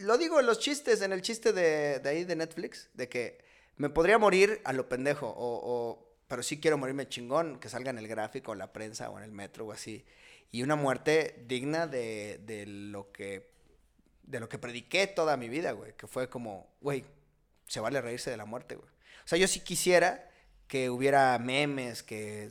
lo 0.00 0.18
digo 0.18 0.38
en 0.40 0.46
los 0.46 0.58
chistes, 0.58 1.02
en 1.02 1.12
el 1.12 1.22
chiste 1.22 1.52
de, 1.52 1.98
de 1.98 2.08
ahí 2.08 2.24
de 2.24 2.36
Netflix, 2.36 2.90
de 2.94 3.08
que 3.08 3.44
me 3.76 3.88
podría 3.90 4.18
morir 4.18 4.60
a 4.64 4.72
lo 4.72 4.88
pendejo, 4.88 5.26
o, 5.28 5.34
o- 5.38 6.08
pero 6.28 6.42
sí 6.42 6.60
quiero 6.60 6.78
morirme 6.78 7.08
chingón, 7.08 7.58
que 7.58 7.68
salga 7.68 7.90
en 7.90 7.98
el 7.98 8.08
gráfico, 8.08 8.52
en 8.52 8.58
la 8.58 8.72
prensa 8.72 9.10
o 9.10 9.18
en 9.18 9.24
el 9.24 9.32
metro 9.32 9.66
o 9.66 9.72
así. 9.72 10.04
Y 10.50 10.62
una 10.62 10.76
muerte 10.76 11.42
digna 11.46 11.86
de, 11.86 12.40
de 12.44 12.66
lo 12.66 13.10
que 13.12 13.51
de 14.32 14.40
lo 14.40 14.48
que 14.48 14.58
prediqué 14.58 15.06
toda 15.06 15.36
mi 15.36 15.48
vida, 15.48 15.72
güey, 15.72 15.92
que 15.96 16.06
fue 16.06 16.28
como, 16.28 16.66
güey, 16.80 17.04
se 17.68 17.80
vale 17.80 18.00
reírse 18.00 18.30
de 18.30 18.36
la 18.38 18.46
muerte, 18.46 18.74
güey. 18.76 18.88
O 19.24 19.28
sea, 19.28 19.38
yo 19.38 19.46
sí 19.46 19.60
quisiera 19.60 20.28
que 20.66 20.88
hubiera 20.90 21.38
memes, 21.38 22.02
que 22.02 22.50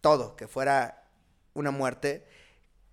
todo, 0.00 0.34
que 0.36 0.48
fuera 0.48 1.04
una 1.52 1.70
muerte 1.70 2.26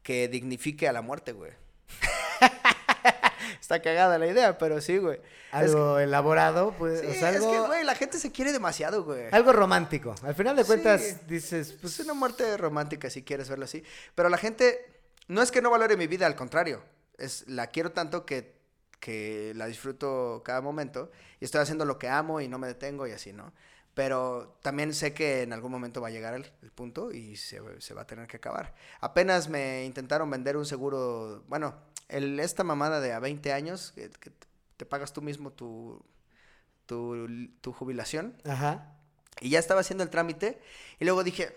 que 0.03 0.27
dignifique 0.27 0.87
a 0.87 0.91
la 0.93 1.01
muerte, 1.01 1.31
güey. 1.31 1.53
Está 3.61 3.81
cagada 3.81 4.17
la 4.19 4.27
idea, 4.27 4.57
pero 4.57 4.81
sí, 4.81 4.97
güey. 4.97 5.17
Es 5.17 5.23
Algo 5.53 5.99
elaborado, 5.99 6.75
pues, 6.77 7.01
que- 7.01 7.07
o 7.07 7.13
sí, 7.13 7.19
sea, 7.19 7.29
es 7.31 7.37
algo, 7.37 7.51
que, 7.51 7.59
güey, 7.67 7.83
la 7.83 7.95
gente 7.95 8.19
se 8.19 8.31
quiere 8.31 8.51
demasiado, 8.51 9.03
güey. 9.03 9.27
algo 9.31 9.53
romántico. 9.53 10.13
Al 10.23 10.35
final 10.35 10.55
de 10.55 10.63
Sí. 10.63 10.67
cuentas, 10.67 11.27
dices, 11.27 11.69
Pues 11.69 11.81
pues, 11.81 11.99
es 11.99 12.05
una 12.05 12.13
muerte 12.13 12.57
romántica, 12.57 13.09
si 13.09 13.23
quieres 13.23 13.47
verlo 13.49 13.65
así. 13.65 13.83
Pero 14.13 14.29
la 14.29 14.37
gente, 14.37 14.85
no 15.27 15.41
es 15.41 15.51
que 15.51 15.61
no 15.61 15.69
valore 15.69 15.95
mi 15.97 16.07
vida, 16.07 16.25
al 16.27 16.35
contrario. 16.35 16.83
Es, 17.17 17.47
la 17.47 17.67
quiero 17.67 17.91
tanto 17.91 18.25
que 18.25 18.55
que 19.05 19.53
la 19.55 19.67
disfruto 19.67 20.41
cada 20.43 20.61
momento 20.61 21.11
y 21.39 21.45
estoy 21.45 21.61
haciendo 21.61 21.85
lo 21.85 21.99
que 21.99 22.09
amo 22.09 22.41
y 22.41 22.47
no 22.47 22.57
me 22.57 22.65
detengo 22.65 23.05
y 23.05 23.11
así, 23.11 23.33
¿no? 23.33 23.53
Pero 23.93 24.57
también 24.63 24.95
sé 24.95 25.13
que 25.13 25.43
en 25.43 25.53
algún 25.53 25.71
momento 25.71 26.01
va 26.01 26.07
a 26.07 26.11
llegar 26.11 26.33
el, 26.33 26.51
el 26.63 26.71
punto 26.71 27.11
y 27.11 27.35
se, 27.35 27.61
se 27.79 27.93
va 27.93 28.01
a 28.01 28.07
tener 28.07 28.27
que 28.27 28.37
acabar. 28.37 28.73
Apenas 28.99 29.47
me 29.47 29.85
intentaron 29.85 30.27
vender 30.31 30.57
un 30.57 30.65
seguro, 30.65 31.43
bueno, 31.47 31.75
el, 32.09 32.39
esta 32.39 32.63
mamada 32.63 32.99
de 32.99 33.13
a 33.13 33.19
20 33.19 33.53
años, 33.53 33.91
que, 33.93 34.09
que 34.09 34.31
te 34.75 34.87
pagas 34.87 35.13
tú 35.13 35.21
mismo 35.21 35.51
tu, 35.51 36.03
tu, 36.87 37.27
tu 37.61 37.73
jubilación. 37.73 38.35
Ajá. 38.43 38.97
Y 39.39 39.51
ya 39.51 39.59
estaba 39.59 39.81
haciendo 39.81 40.03
el 40.03 40.09
trámite. 40.09 40.59
Y 40.99 41.05
luego 41.05 41.23
dije, 41.23 41.55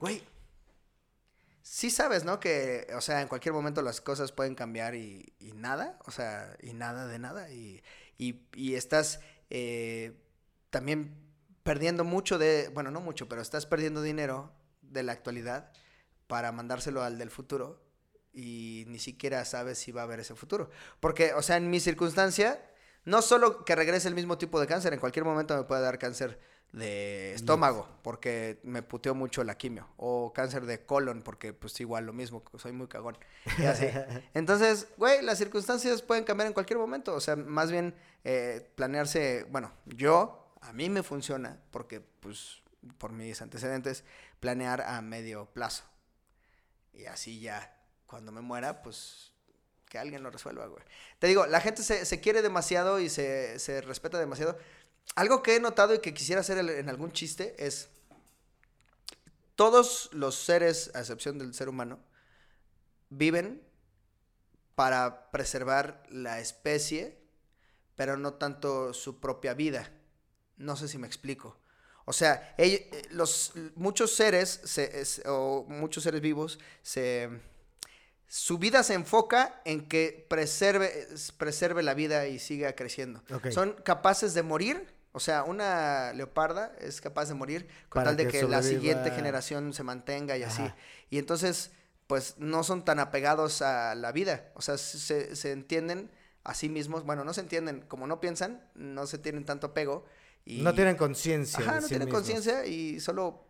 güey, 0.00 0.22
sí 1.62 1.90
sabes, 1.90 2.24
¿no? 2.24 2.40
Que, 2.40 2.86
o 2.96 3.00
sea, 3.00 3.20
en 3.20 3.28
cualquier 3.28 3.54
momento 3.54 3.82
las 3.82 4.00
cosas 4.00 4.32
pueden 4.32 4.54
cambiar 4.54 4.94
y, 4.94 5.32
y 5.38 5.52
nada. 5.52 5.98
O 6.06 6.10
sea, 6.10 6.56
y 6.62 6.72
nada 6.72 7.06
de 7.06 7.18
nada. 7.18 7.50
Y, 7.50 7.82
y, 8.18 8.42
y 8.54 8.74
estás 8.74 9.20
eh, 9.50 10.16
también 10.70 11.14
perdiendo 11.62 12.04
mucho 12.04 12.38
de, 12.38 12.70
bueno, 12.74 12.90
no 12.90 13.00
mucho, 13.00 13.28
pero 13.28 13.42
estás 13.42 13.66
perdiendo 13.66 14.02
dinero 14.02 14.52
de 14.82 15.02
la 15.02 15.12
actualidad 15.12 15.72
para 16.26 16.52
mandárselo 16.52 17.02
al 17.02 17.18
del 17.18 17.30
futuro. 17.30 17.82
Y 18.32 18.84
ni 18.88 18.98
siquiera 18.98 19.44
sabes 19.44 19.78
si 19.78 19.92
va 19.92 20.02
a 20.02 20.04
haber 20.04 20.20
ese 20.20 20.34
futuro. 20.34 20.70
Porque, 21.00 21.34
o 21.34 21.42
sea, 21.42 21.56
en 21.56 21.68
mi 21.68 21.80
circunstancia, 21.80 22.62
no 23.04 23.22
solo 23.22 23.64
que 23.64 23.74
regrese 23.74 24.08
el 24.08 24.14
mismo 24.14 24.38
tipo 24.38 24.60
de 24.60 24.66
cáncer, 24.66 24.92
en 24.92 25.00
cualquier 25.00 25.24
momento 25.24 25.56
me 25.56 25.64
puede 25.64 25.82
dar 25.82 25.98
cáncer 25.98 26.38
de 26.72 27.34
estómago, 27.34 27.88
porque 28.02 28.60
me 28.62 28.82
puteó 28.82 29.14
mucho 29.14 29.42
la 29.42 29.56
quimio, 29.56 29.88
o 29.96 30.32
cáncer 30.32 30.66
de 30.66 30.84
colon, 30.84 31.22
porque 31.22 31.52
pues 31.52 31.80
igual 31.80 32.06
lo 32.06 32.12
mismo, 32.12 32.42
soy 32.56 32.72
muy 32.72 32.86
cagón. 32.86 33.18
Y 33.58 33.64
así. 33.64 33.86
Entonces, 34.34 34.88
güey, 34.96 35.22
las 35.22 35.38
circunstancias 35.38 36.02
pueden 36.02 36.24
cambiar 36.24 36.46
en 36.46 36.52
cualquier 36.52 36.78
momento, 36.78 37.14
o 37.14 37.20
sea, 37.20 37.36
más 37.36 37.70
bien 37.70 37.94
eh, 38.24 38.70
planearse, 38.76 39.46
bueno, 39.50 39.72
yo, 39.86 40.54
a 40.60 40.72
mí 40.72 40.88
me 40.90 41.02
funciona, 41.02 41.58
porque 41.70 42.00
pues 42.00 42.62
por 42.98 43.12
mis 43.12 43.42
antecedentes, 43.42 44.04
planear 44.38 44.82
a 44.82 45.00
medio 45.02 45.46
plazo. 45.46 45.84
Y 46.92 47.06
así 47.06 47.40
ya, 47.40 47.76
cuando 48.06 48.32
me 48.32 48.40
muera, 48.40 48.82
pues 48.82 49.32
que 49.88 49.98
alguien 49.98 50.22
lo 50.22 50.30
resuelva, 50.30 50.66
güey. 50.66 50.82
Te 51.18 51.26
digo, 51.26 51.46
la 51.46 51.60
gente 51.60 51.82
se, 51.82 52.04
se 52.04 52.20
quiere 52.20 52.42
demasiado 52.42 53.00
y 53.00 53.08
se, 53.08 53.58
se 53.58 53.80
respeta 53.80 54.18
demasiado. 54.18 54.56
Algo 55.14 55.42
que 55.42 55.56
he 55.56 55.60
notado 55.60 55.94
y 55.94 56.00
que 56.00 56.14
quisiera 56.14 56.40
hacer 56.40 56.58
en 56.58 56.88
algún 56.88 57.12
chiste 57.12 57.54
es, 57.58 57.88
todos 59.54 60.08
los 60.12 60.36
seres, 60.36 60.90
a 60.94 61.00
excepción 61.00 61.38
del 61.38 61.52
ser 61.52 61.68
humano, 61.68 61.98
viven 63.10 63.62
para 64.74 65.30
preservar 65.30 66.02
la 66.08 66.40
especie, 66.40 67.18
pero 67.96 68.16
no 68.16 68.34
tanto 68.34 68.94
su 68.94 69.20
propia 69.20 69.52
vida. 69.52 69.92
No 70.56 70.76
sé 70.76 70.88
si 70.88 70.96
me 70.96 71.06
explico. 71.06 71.58
O 72.06 72.14
sea, 72.14 72.54
ellos, 72.56 72.80
los, 73.10 73.52
muchos 73.74 74.14
seres, 74.16 74.60
se, 74.64 75.22
o 75.26 75.66
muchos 75.68 76.04
seres 76.04 76.22
vivos, 76.22 76.58
se, 76.82 77.28
su 78.32 78.58
vida 78.58 78.84
se 78.84 78.94
enfoca 78.94 79.60
en 79.64 79.88
que 79.88 80.24
preserve, 80.30 81.08
preserve 81.36 81.82
la 81.82 81.94
vida 81.94 82.28
y 82.28 82.38
siga 82.38 82.76
creciendo. 82.76 83.24
Son 83.50 83.72
capaces 83.82 84.34
de 84.34 84.44
morir. 84.44 84.86
O 85.10 85.18
sea, 85.18 85.42
una 85.42 86.12
leoparda 86.12 86.72
es 86.78 87.00
capaz 87.00 87.26
de 87.26 87.34
morir 87.34 87.66
con 87.88 87.98
Para 87.98 88.10
tal 88.10 88.16
de 88.18 88.28
que 88.28 88.38
que, 88.38 88.46
la 88.46 88.62
siguiente 88.62 89.10
generación 89.10 89.72
se 89.74 89.82
mantenga 89.82 90.38
y 90.38 90.44
así. 90.44 90.62
Y 91.10 91.18
entonces, 91.18 91.72
pues 92.06 92.36
no 92.38 92.62
son 92.62 92.84
tan 92.84 93.00
apegados 93.00 93.62
a 93.62 93.96
la 93.96 94.12
vida. 94.12 94.52
O 94.54 94.62
sea, 94.62 94.78
se, 94.78 95.34
se 95.34 95.50
entienden 95.50 96.08
a 96.44 96.54
sí 96.54 96.68
mismos. 96.68 97.04
Bueno, 97.04 97.24
no 97.24 97.34
se 97.34 97.40
entienden, 97.40 97.80
como 97.80 98.06
no 98.06 98.20
piensan, 98.20 98.64
no 98.76 99.08
se 99.08 99.18
tienen 99.18 99.44
tanto 99.44 99.66
apego. 99.66 100.04
Y... 100.44 100.62
No 100.62 100.72
tienen 100.72 100.94
conciencia. 100.94 101.58
Ajá, 101.58 101.74
no 101.80 101.82
sí 101.82 101.88
tienen 101.88 102.08
conciencia 102.08 102.64
y 102.64 103.00
solo 103.00 103.49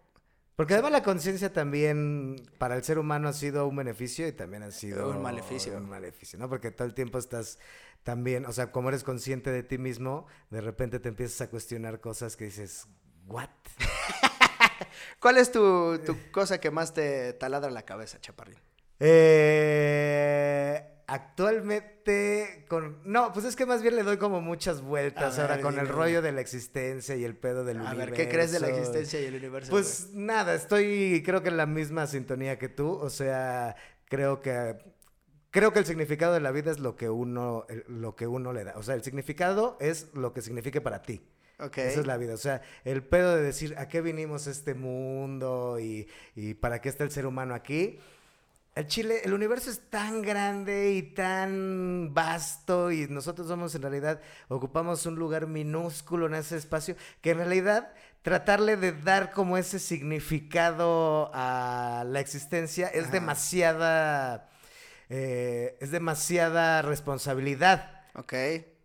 Porque 0.61 0.75
además 0.75 0.93
la 0.93 1.03
conciencia 1.03 1.51
también 1.55 2.37
para 2.59 2.77
el 2.77 2.85
ser 2.85 2.99
humano 2.99 3.31
ha 3.31 3.33
sido 3.33 3.67
un 3.67 3.77
beneficio 3.77 4.29
y 4.29 4.33
también 4.33 4.63
ha 4.63 4.71
sido 4.71 5.09
Un 5.09 5.23
maleficio. 5.23 5.75
Un 5.75 5.89
maleficio, 5.89 6.39
¿no? 6.39 6.51
Porque 6.51 6.71
todo 6.71 6.87
el 6.87 6.93
tiempo 6.93 7.17
estás 7.17 7.59
también, 8.03 8.45
o 8.45 8.53
sea, 8.53 8.71
como 8.71 8.91
eres 8.91 9.03
consciente 9.03 9.51
de 9.51 9.63
ti 9.63 9.79
mismo, 9.79 10.27
de 10.51 10.61
repente 10.61 11.01
te 11.01 11.09
empiezas 11.09 11.41
a 11.41 11.49
cuestionar 11.49 12.01
cosas 12.01 12.37
que 12.37 12.45
dices, 12.45 12.89
¿what? 13.27 13.49
¿Cuál 15.19 15.39
es 15.39 15.51
tu, 15.51 15.99
tu 16.05 16.15
cosa 16.31 16.61
que 16.61 16.71
más 16.71 16.93
te 16.93 17.33
taladra 17.33 17.71
la 17.71 17.87
cabeza, 17.87 18.21
Chaparrín? 18.21 18.59
Eh, 18.99 20.90
actualmente 21.11 22.65
con 22.69 22.99
no, 23.05 23.33
pues 23.33 23.45
es 23.45 23.57
que 23.57 23.67
más 23.67 23.83
bien 23.83 23.97
le 23.97 24.03
doy 24.03 24.17
como 24.17 24.41
muchas 24.41 24.81
vueltas 24.83 25.39
A 25.39 25.43
ahora 25.43 25.61
con 25.61 25.79
el 25.79 25.89
rollo 25.89 26.23
de 26.23 26.33
la 26.33 26.41
existencia 26.41 27.17
y 27.17 27.25
el 27.25 27.37
pedo 27.37 27.65
del 27.65 27.79
A 27.79 27.81
universo. 27.83 28.11
ver, 28.11 28.15
¿qué 28.15 28.29
crees 28.29 28.53
de 28.53 28.61
la 28.61 28.69
existencia 28.69 29.21
y 29.21 29.25
el 29.27 29.35
universo? 29.37 29.71
Pues 29.71 30.11
nada, 30.15 30.55
estoy 30.55 31.23
creo 31.25 31.43
que 31.43 31.49
en 31.49 31.57
la 31.57 31.67
misma 31.67 32.07
sintonía 32.07 32.59
que 32.59 32.69
tú, 32.69 32.93
o 32.93 33.11
sea, 33.11 33.77
creo 34.07 34.41
que 34.41 34.77
creo 35.51 35.73
que 35.73 35.81
el 35.81 35.87
significado 35.87 36.33
de 36.35 36.41
la 36.41 36.53
vida 36.53 36.71
es 36.71 36.79
lo 36.79 36.97
que 36.97 37.09
uno 37.11 37.67
lo 37.89 38.15
que 38.17 38.27
uno 38.27 38.53
le 38.53 38.65
da, 38.65 38.75
o 38.77 38.83
sea, 38.83 38.95
el 38.95 39.03
significado 39.03 39.77
es 39.81 40.09
lo 40.15 40.33
que 40.33 40.43
signifique 40.43 40.81
para 40.81 41.03
ti. 41.03 41.23
güey? 41.59 41.69
Ok. 41.69 41.79
Esa 41.79 42.01
es 42.01 42.07
la 42.07 42.17
vida, 42.17 42.35
o 42.35 42.39
sea, 42.39 42.63
el 42.85 43.03
pedo 43.03 43.37
de 43.37 43.43
decir 43.43 43.75
a 43.79 43.89
qué 43.89 44.01
vinimos 44.01 44.47
a 44.47 44.51
este 44.51 44.75
mundo 44.75 45.79
y, 45.81 46.09
y 46.35 46.55
para 46.55 46.81
qué 46.81 46.89
está 46.89 47.05
el 47.05 47.11
ser 47.11 47.27
humano 47.27 47.55
aquí. 47.55 47.99
El 48.77 48.87
Chile, 48.87 49.21
el 49.25 49.33
universo 49.35 49.69
es 49.69 49.91
tan 49.91 50.23
grande 50.23 50.93
y 50.93 51.03
tan 51.03 52.15
vasto 52.15 52.93
y 52.93 53.09
nosotros 53.09 53.49
somos 53.49 53.75
en 53.75 53.83
realidad, 53.83 54.21
ocupamos 54.49 55.05
un 55.07 55.17
lugar 55.17 55.49
minúsculo 55.49 56.27
en 56.27 56.35
ese 56.35 56.57
espacio, 56.57 56.95
que 57.21 57.31
en 57.31 57.39
realidad 57.39 57.93
tratarle 58.23 58.77
de 58.77 58.93
dar 58.93 59.33
como 59.33 59.57
ese 59.59 59.81
significado 59.81 61.31
a 61.35 62.05
la 62.07 62.21
existencia 62.21 62.87
es 62.87 63.05
Ajá. 63.05 63.13
demasiada, 63.13 64.49
eh, 65.09 65.77
es 65.81 65.91
demasiada 65.91 66.83
responsabilidad 66.83 68.03
Ok. 68.15 68.35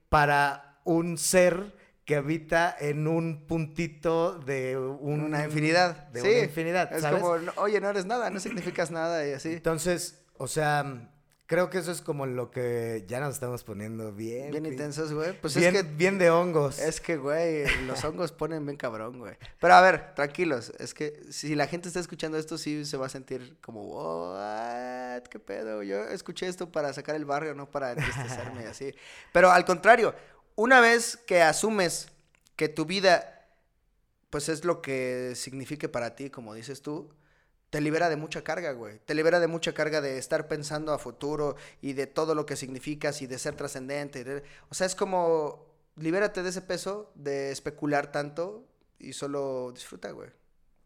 para 0.09 0.79
un 0.83 1.17
ser 1.19 1.74
que 2.05 2.15
habita 2.15 2.75
en 2.79 3.07
un 3.07 3.45
puntito 3.47 4.37
de 4.39 4.77
un- 4.77 5.21
Una 5.23 5.43
infinidad. 5.45 6.07
De 6.09 6.21
sí. 6.21 6.27
una 6.27 6.39
infinidad, 6.45 6.93
Es 6.93 7.01
¿sabes? 7.01 7.21
como, 7.21 7.35
oye, 7.57 7.81
no 7.81 7.89
eres 7.89 8.05
nada, 8.05 8.29
no 8.29 8.39
significas 8.39 8.91
nada 8.91 9.27
y 9.27 9.33
así. 9.33 9.53
Entonces, 9.53 10.21
o 10.37 10.47
sea, 10.47 11.09
creo 11.47 11.69
que 11.71 11.79
eso 11.79 11.91
es 11.91 12.01
como 12.01 12.27
lo 12.27 12.51
que 12.51 13.05
ya 13.07 13.19
nos 13.19 13.33
estamos 13.33 13.63
poniendo 13.63 14.11
bien. 14.13 14.51
Bien 14.51 14.65
intensos, 14.67 15.13
güey. 15.13 15.33
Pues 15.41 15.55
bien, 15.55 15.75
es 15.75 15.81
que, 15.83 15.89
bien 15.89 16.19
de 16.19 16.29
hongos. 16.29 16.77
es 16.77 17.01
que, 17.01 17.17
güey, 17.17 17.65
los 17.87 18.03
hongos 18.03 18.31
ponen 18.31 18.63
bien 18.65 18.77
cabrón, 18.77 19.17
güey. 19.17 19.35
Pero 19.59 19.73
a 19.73 19.81
ver, 19.81 20.13
tranquilos. 20.13 20.73
Es 20.77 20.93
que 20.93 21.21
si 21.31 21.55
la 21.55 21.65
gente 21.65 21.87
está 21.87 21.99
escuchando 21.99 22.37
esto, 22.37 22.59
sí 22.59 22.85
se 22.85 22.97
va 22.97 23.07
a 23.07 23.09
sentir 23.09 23.57
como, 23.61 23.81
what, 23.83 25.23
qué 25.23 25.39
pedo. 25.39 25.81
Yo 25.83 26.03
escuché 26.05 26.47
esto 26.47 26.71
para 26.71 26.93
sacar 26.93 27.15
el 27.15 27.25
barrio, 27.25 27.55
no 27.55 27.69
para 27.69 27.91
entristecerme 27.93 28.63
y 28.63 28.65
así. 28.67 28.93
Pero 29.33 29.51
al 29.51 29.65
contrario, 29.65 30.13
una 30.55 30.79
vez 30.81 31.17
que 31.17 31.41
asumes 31.41 32.09
que 32.55 32.69
tu 32.69 32.85
vida, 32.85 33.47
pues 34.29 34.49
es 34.49 34.65
lo 34.65 34.81
que 34.81 35.33
signifique 35.35 35.89
para 35.89 36.15
ti, 36.15 36.29
como 36.29 36.53
dices 36.53 36.81
tú, 36.81 37.09
te 37.69 37.81
libera 37.81 38.09
de 38.09 38.15
mucha 38.15 38.43
carga, 38.43 38.71
güey. 38.71 38.99
Te 39.05 39.13
libera 39.15 39.39
de 39.39 39.47
mucha 39.47 39.73
carga 39.73 40.01
de 40.01 40.17
estar 40.17 40.47
pensando 40.47 40.93
a 40.93 40.99
futuro 40.99 41.55
y 41.81 41.93
de 41.93 42.07
todo 42.07 42.35
lo 42.35 42.45
que 42.45 42.55
significas 42.55 43.21
y 43.21 43.27
de 43.27 43.37
ser 43.39 43.55
trascendente. 43.55 44.23
de- 44.23 44.43
O 44.69 44.73
sea, 44.75 44.87
es 44.87 44.95
como, 44.95 45.65
libérate 45.97 46.43
de 46.43 46.49
ese 46.49 46.61
peso 46.61 47.11
de 47.15 47.51
especular 47.51 48.11
tanto 48.11 48.65
y 48.99 49.13
solo 49.13 49.71
disfruta, 49.73 50.11
güey. 50.11 50.29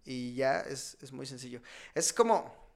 Y 0.06 0.34
ya 0.36 0.62
es, 0.62 0.98
es 1.02 1.12
muy 1.12 1.26
sencillo. 1.28 1.62
Es 1.94 2.14
como... 2.14 2.69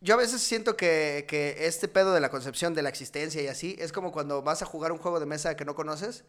Yo 0.00 0.14
a 0.14 0.18
veces 0.18 0.42
siento 0.42 0.76
que, 0.76 1.24
que 1.28 1.66
este 1.66 1.88
pedo 1.88 2.12
de 2.12 2.20
la 2.20 2.30
concepción 2.30 2.74
de 2.74 2.82
la 2.82 2.88
existencia 2.88 3.42
y 3.42 3.46
así 3.48 3.76
es 3.78 3.92
como 3.92 4.12
cuando 4.12 4.42
vas 4.42 4.62
a 4.62 4.66
jugar 4.66 4.92
un 4.92 4.98
juego 4.98 5.20
de 5.20 5.26
mesa 5.26 5.56
que 5.56 5.64
no 5.64 5.74
conoces 5.74 6.24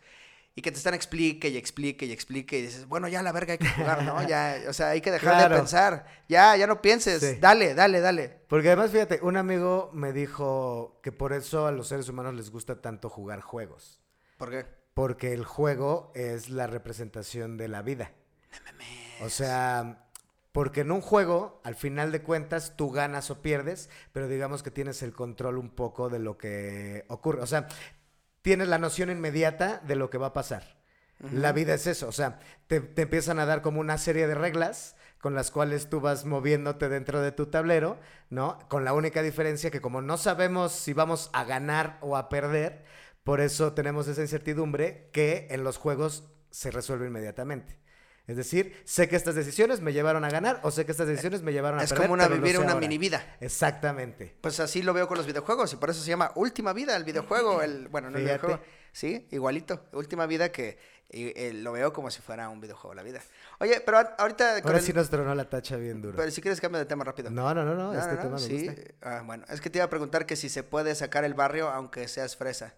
y 0.55 0.62
que 0.62 0.72
te 0.72 0.78
están 0.78 0.93
explique 0.95 1.49
y 1.49 1.58
explique 1.58 2.05
y 2.05 2.12
explique 2.12 2.58
y 2.58 2.62
dices, 2.64 2.88
bueno, 2.88 3.08
ya 3.08 3.22
la 3.22 3.32
verga 3.32 3.53
hay 3.53 3.58
que 3.60 3.70
jugar, 3.70 4.03
¿no? 4.03 4.28
Ya, 4.28 4.60
o 4.68 4.74
sea, 4.74 4.89
hay 4.89 5.01
que 5.01 5.12
dejar 5.12 5.34
Claro. 5.36 5.53
de 5.55 5.62
pensar. 5.62 6.05
Ya, 6.28 6.55
ya 6.55 6.66
no 6.66 6.82
pienses. 6.82 7.20
Sí. 7.22 7.36
Dale, 7.39 7.76
dale, 7.76 7.99
dale. 7.99 8.39
Porque 8.47 8.70
además, 8.70 8.89
fíjate, 8.91 9.20
un 9.22 9.38
amigo 9.38 9.91
me 9.93 10.14
dijo 10.14 10.99
que 11.03 11.12
por 11.12 11.34
eso 11.34 11.68
a 11.68 11.72
los 11.72 11.88
seres 11.89 12.10
humanos 12.10 12.34
les 12.34 12.49
gusta 12.49 12.82
tanto 12.82 13.10
jugar 13.10 13.41
juegos. 13.41 14.01
¿Por 14.38 14.49
qué? 14.49 14.66
Porque 14.95 15.34
el 15.34 15.45
juego 15.45 16.12
es 16.16 16.49
la 16.49 16.66
representación 16.66 17.58
de 17.58 17.68
la 17.68 17.84
vida. 17.84 18.14
O 19.22 19.30
sea, 19.30 20.07
porque 20.58 20.82
en 20.82 20.91
un 20.91 21.01
juego, 21.01 21.62
al 21.64 21.76
final 21.76 22.12
de 22.12 22.24
cuentas, 22.24 22.74
tú 22.76 22.89
ganas 22.89 23.30
o 23.30 23.43
pierdes, 23.43 23.91
pero 24.12 24.28
digamos 24.28 24.64
que 24.64 24.72
tienes 24.72 25.03
el 25.03 25.14
control 25.14 25.60
un 25.60 25.70
poco 25.70 26.10
de 26.10 26.18
lo 26.18 26.39
que 26.39 27.05
ocurre. 27.10 27.43
O 27.43 27.45
sea, 27.45 27.68
tienes 28.41 28.68
la 28.68 28.80
noción 28.80 29.12
inmediata 29.12 29.84
de 29.86 29.95
lo 29.95 30.10
que 30.10 30.18
va 30.18 30.26
a 30.26 30.34
pasar. 30.34 30.80
La 31.32 31.51
vida 31.51 31.76
es 31.76 31.86
eso, 31.86 32.08
o 32.08 32.12
sea, 32.12 32.39
te, 32.66 32.80
te 32.80 33.03
empiezan 33.03 33.38
a 33.38 33.45
dar 33.45 33.62
como 33.62 33.80
una 33.80 33.99
serie 33.99 34.26
de 34.26 34.34
reglas 34.34 34.95
con 35.20 35.36
las 35.36 35.51
cuales 35.51 35.89
tú 35.91 36.01
vas 36.01 36.26
moviéndote 36.26 36.89
dentro 36.89 37.22
de 37.22 37.32
tu 37.32 37.45
tablero, 37.45 37.99
¿no? 38.32 38.58
Con 38.68 38.84
la 38.84 38.93
única 38.93 39.22
diferencia 39.22 39.70
que 39.70 39.80
como 39.80 40.01
no 40.01 40.18
sabemos 40.18 40.72
si 40.72 40.91
vamos 40.91 41.30
a 41.34 41.43
ganar 41.43 41.99
o 42.01 42.18
a 42.18 42.30
perder, 42.30 42.84
por 43.24 43.41
eso 43.41 43.74
tenemos 43.74 44.08
esa 44.08 44.24
incertidumbre 44.24 45.12
que 45.14 45.45
en 45.51 45.64
los 45.64 45.78
juegos 45.78 46.32
se 46.49 46.72
resuelve 46.72 47.05
inmediatamente. 47.05 47.78
Es 48.28 48.36
decir, 48.38 48.82
sé 48.86 49.08
que 49.08 49.16
estas 49.16 49.36
decisiones 49.36 49.80
me 49.80 49.94
llevaron 49.94 50.26
a 50.26 50.30
ganar 50.30 50.60
o 50.64 50.70
sé 50.72 50.86
que 50.86 50.92
estas 50.92 51.08
decisiones 51.08 51.42
me 51.44 51.54
llevaron 51.54 51.80
a 51.80 51.84
Es 51.84 51.90
perder. 51.90 52.08
como 52.10 52.14
una 52.16 52.28
vivir 52.28 52.58
una 52.60 52.68
ahora. 52.74 52.82
mini 52.82 52.98
vida. 52.98 53.38
Exactamente. 53.40 54.36
Pues 54.42 54.60
así 54.60 54.82
lo 54.82 54.94
veo 54.94 55.08
con 55.08 55.18
los 55.18 55.26
videojuegos 55.26 55.72
y 55.74 55.78
por 55.78 55.90
eso 55.90 56.02
se 56.02 56.10
llama 56.10 56.32
Última 56.36 56.74
Vida 56.74 56.96
el 56.98 57.04
videojuego. 57.06 57.62
El, 57.62 57.88
bueno, 57.90 58.10
no 58.10 58.18
el 58.18 58.26
videojuego. 58.26 58.60
Sí, 58.92 59.28
igualito. 59.32 59.86
Última 59.94 60.26
Vida 60.26 60.52
que 60.52 60.78
y, 61.10 61.28
eh, 61.40 61.54
lo 61.54 61.72
veo 61.72 61.94
como 61.94 62.12
si 62.12 62.22
fuera 62.22 62.50
un 62.50 62.60
videojuego 62.60 62.94
la 62.94 63.02
vida. 63.04 63.22
Oye, 63.60 63.82
pero 63.86 64.00
ahorita... 64.18 64.58
Ahora 64.58 64.78
el- 64.80 64.84
sí 64.84 64.92
nos 64.92 65.10
tronó 65.10 65.34
la 65.34 65.48
tacha 65.50 65.78
bien 65.78 66.02
duro. 66.02 66.18
Pero 66.18 66.30
si 66.32 66.42
quieres 66.42 66.60
cambio 66.60 66.80
de 66.80 66.86
tema 66.86 67.06
rápido. 67.06 67.30
No, 67.30 67.54
no, 67.54 67.64
no, 67.64 67.76
no, 67.76 67.94
No, 67.94 67.98
este 68.00 68.16
no, 68.16 68.22
tema 68.22 68.34
me 68.34 68.40
sí. 68.40 68.68
gusta. 68.68 68.82
Ah, 69.04 69.22
bueno, 69.26 69.46
es 69.48 69.62
que 69.62 69.70
te 69.70 69.78
iba 69.78 69.86
a 69.86 69.90
preguntar 69.90 70.26
que 70.26 70.36
si 70.36 70.50
se 70.50 70.64
puede 70.64 70.94
sacar 70.96 71.24
el 71.24 71.34
barrio 71.34 71.70
aunque 71.70 72.08
seas 72.10 72.36
fresa. 72.36 72.74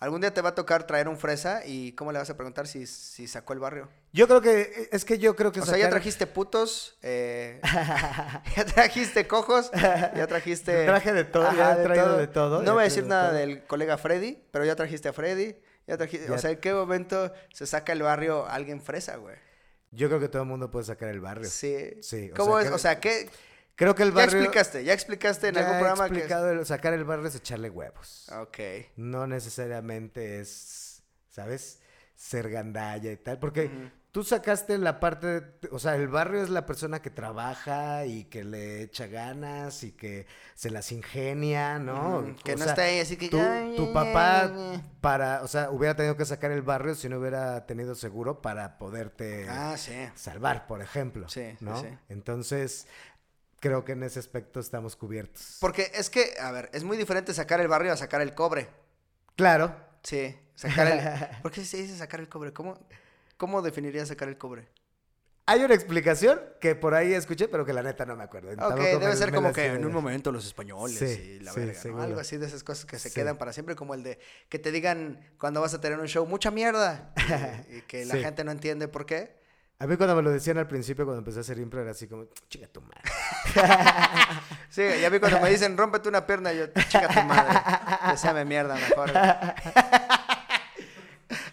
Algún 0.00 0.20
día 0.20 0.32
te 0.32 0.40
va 0.42 0.50
a 0.50 0.54
tocar 0.54 0.86
traer 0.86 1.08
un 1.08 1.18
fresa 1.18 1.62
y 1.66 1.92
¿cómo 1.92 2.12
le 2.12 2.18
vas 2.20 2.30
a 2.30 2.36
preguntar 2.36 2.68
si, 2.68 2.86
si 2.86 3.26
sacó 3.26 3.52
el 3.52 3.58
barrio? 3.58 3.88
Yo 4.12 4.28
creo 4.28 4.40
que, 4.40 4.88
es 4.92 5.04
que 5.04 5.18
yo 5.18 5.34
creo 5.34 5.50
que 5.50 5.60
O 5.60 5.66
sea, 5.66 5.76
ya 5.76 5.90
trajiste 5.90 6.26
putos, 6.28 6.96
eh, 7.02 7.60
ya 8.56 8.64
trajiste 8.64 9.26
cojos, 9.26 9.70
ya 9.72 10.26
trajiste... 10.28 10.84
Traje 10.86 11.12
de 11.12 11.24
todo, 11.24 11.52
ya 11.52 11.72
he 11.72 11.82
traído 11.82 12.16
de 12.16 12.28
todo, 12.28 12.62
No 12.62 12.74
voy 12.74 12.82
a 12.82 12.84
decir 12.84 13.02
de 13.04 13.08
nada 13.08 13.30
todo. 13.30 13.38
del 13.38 13.64
colega 13.66 13.98
Freddy, 13.98 14.40
pero 14.52 14.64
ya 14.64 14.76
trajiste 14.76 15.08
a 15.08 15.12
Freddy, 15.12 15.56
ya 15.88 15.96
trajiste... 15.96 16.30
O 16.30 16.38
sea, 16.38 16.50
¿en 16.52 16.58
qué 16.58 16.72
momento 16.72 17.32
se 17.52 17.66
saca 17.66 17.92
el 17.92 18.02
barrio 18.02 18.46
alguien 18.46 18.80
fresa, 18.80 19.16
güey? 19.16 19.34
Yo 19.90 20.08
creo 20.08 20.20
que 20.20 20.28
todo 20.28 20.42
el 20.42 20.48
mundo 20.48 20.70
puede 20.70 20.84
sacar 20.84 21.08
el 21.08 21.20
barrio. 21.20 21.48
Sí. 21.48 21.94
Sí, 22.02 22.30
o 22.30 22.36
¿Cómo 22.36 22.52
sea, 22.52 22.62
es? 22.62 22.68
que- 22.68 22.74
O 22.74 22.78
sea, 22.78 23.00
¿qué? 23.00 23.30
Creo 23.78 23.94
que 23.94 24.02
el 24.02 24.10
Ya 24.10 24.16
barrio... 24.16 24.38
explicaste, 24.40 24.82
ya 24.84 24.92
explicaste 24.92 25.48
en 25.48 25.54
ya 25.54 25.60
algún 25.60 25.78
programa 25.78 26.10
que... 26.10 26.60
es- 26.60 26.68
sacar 26.68 26.92
el 26.94 27.04
barrio 27.04 27.28
es 27.28 27.36
echarle 27.36 27.70
huevos. 27.70 28.28
Ok. 28.32 28.58
No 28.96 29.26
necesariamente 29.28 30.40
es, 30.40 31.02
¿sabes? 31.28 31.78
Ser 32.16 32.50
gandalla 32.50 33.12
y 33.12 33.16
tal. 33.16 33.38
Porque 33.38 33.70
tú 34.10 34.24
sacaste 34.24 34.76
la 34.78 34.98
parte, 34.98 35.26
de- 35.42 35.68
o 35.70 35.78
sea, 35.78 35.94
el 35.94 36.08
barrio 36.08 36.42
es 36.42 36.50
la 36.50 36.66
persona 36.66 37.00
que 37.00 37.10
trabaja 37.10 38.04
y 38.04 38.24
que 38.24 38.42
le 38.42 38.82
echa 38.82 39.06
ganas 39.06 39.84
y 39.84 39.92
que 39.92 40.26
se 40.56 40.70
las 40.70 40.90
ingenia, 40.90 41.78
¿no? 41.78 42.34
Que 42.42 42.54
O 42.54 42.56
no 42.56 42.64
sea, 42.64 42.72
está 42.72 42.82
ahí 42.82 42.98
así 42.98 43.16
que... 43.16 43.30
"Ay, 43.40 43.76
tu 43.76 43.92
papá 43.92 44.46
ay". 44.46 44.84
para, 45.00 45.42
o 45.44 45.46
sea, 45.46 45.70
hubiera 45.70 45.94
tenido 45.94 46.16
que 46.16 46.24
sacar 46.24 46.50
el 46.50 46.62
barrio 46.62 46.96
si 46.96 47.08
no 47.08 47.20
hubiera 47.20 47.64
tenido 47.66 47.94
seguro 47.94 48.42
para 48.42 48.76
poderte 48.78 49.46
Ah, 49.48 49.76
sí. 49.78 49.94
salvar, 50.16 50.66
por 50.66 50.82
ejemplo. 50.82 51.28
Sí, 51.28 51.50
sí, 51.56 51.64
¿no? 51.64 51.80
sí. 51.80 51.86
Entonces, 52.08 52.88
creo 53.60 53.84
que 53.84 53.92
en 53.92 54.02
ese 54.02 54.18
aspecto 54.18 54.60
estamos 54.60 54.96
cubiertos. 54.96 55.56
Porque 55.60 55.90
es 55.94 56.10
que, 56.10 56.34
a 56.40 56.50
ver, 56.52 56.70
es 56.72 56.84
muy 56.84 56.96
diferente 56.96 57.32
sacar 57.34 57.60
el 57.60 57.68
barrio 57.68 57.92
a 57.92 57.96
sacar 57.96 58.20
el 58.20 58.34
cobre. 58.34 58.68
Claro. 59.36 59.74
Sí, 60.02 60.36
sacar 60.54 60.86
el... 60.86 61.00
¿Por 61.42 61.50
qué 61.50 61.64
se 61.64 61.76
dice 61.78 61.96
sacar 61.96 62.20
el 62.20 62.28
cobre? 62.28 62.52
¿Cómo, 62.52 62.78
cómo 63.36 63.62
definirías 63.62 64.08
sacar 64.08 64.28
el 64.28 64.38
cobre? 64.38 64.68
Hay 65.50 65.64
una 65.64 65.72
explicación 65.74 66.38
que 66.60 66.74
por 66.74 66.92
ahí 66.94 67.14
escuché, 67.14 67.48
pero 67.48 67.64
que 67.64 67.72
la 67.72 67.82
neta 67.82 68.04
no 68.04 68.14
me 68.14 68.22
acuerdo. 68.24 68.50
Ok, 68.50 68.58
Tampoco 68.58 68.98
debe 68.98 69.16
ser 69.16 69.32
como 69.32 69.50
que 69.50 69.64
en 69.64 69.82
un 69.86 69.92
momento 69.92 70.30
los 70.30 70.44
españoles 70.44 70.98
Sí, 70.98 71.06
y 71.06 71.40
la 71.40 71.52
sí, 71.52 71.60
verga, 71.60 71.80
¿no? 71.90 72.02
Algo 72.02 72.20
así 72.20 72.36
de 72.36 72.46
esas 72.46 72.62
cosas 72.62 72.84
que 72.84 72.98
se 72.98 73.08
Sí. 73.08 73.14
quedan 73.14 73.38
para 73.38 73.54
siempre, 73.54 73.74
como 73.74 73.94
el 73.94 74.02
de 74.02 74.18
que 74.50 74.58
te 74.58 74.70
digan 74.70 75.20
cuando 75.38 75.62
vas 75.62 75.72
a 75.72 75.80
tener 75.80 75.98
un 75.98 76.06
show, 76.06 76.26
mucha 76.26 76.50
mierda, 76.50 77.14
y, 77.70 77.76
y 77.76 77.82
que 77.82 78.04
la 78.04 78.16
gente 78.30 78.44
no 78.44 78.50
entiende 78.50 78.88
por 78.88 79.06
qué. 79.06 79.37
A 79.80 79.86
mí 79.86 79.96
cuando 79.96 80.16
me 80.16 80.22
lo 80.22 80.30
decían 80.32 80.58
al 80.58 80.66
principio, 80.66 81.04
cuando 81.04 81.20
empecé 81.20 81.38
a 81.38 81.40
hacer 81.42 81.58
impro, 81.58 81.80
era 81.80 81.92
así 81.92 82.08
como, 82.08 82.26
chica 82.48 82.66
tu 82.68 82.80
madre. 82.82 83.02
Sí, 84.70 84.82
y 84.82 85.04
a 85.04 85.10
mí 85.10 85.18
cuando 85.18 85.40
me 85.40 85.48
dicen, 85.50 85.76
rómpete 85.76 86.08
una 86.08 86.26
pierna, 86.26 86.52
yo, 86.52 86.66
chica 86.88 87.08
tu 87.08 87.22
madre, 87.22 87.58
deseame 88.10 88.44
mierda 88.44 88.74
mejor. 88.74 89.10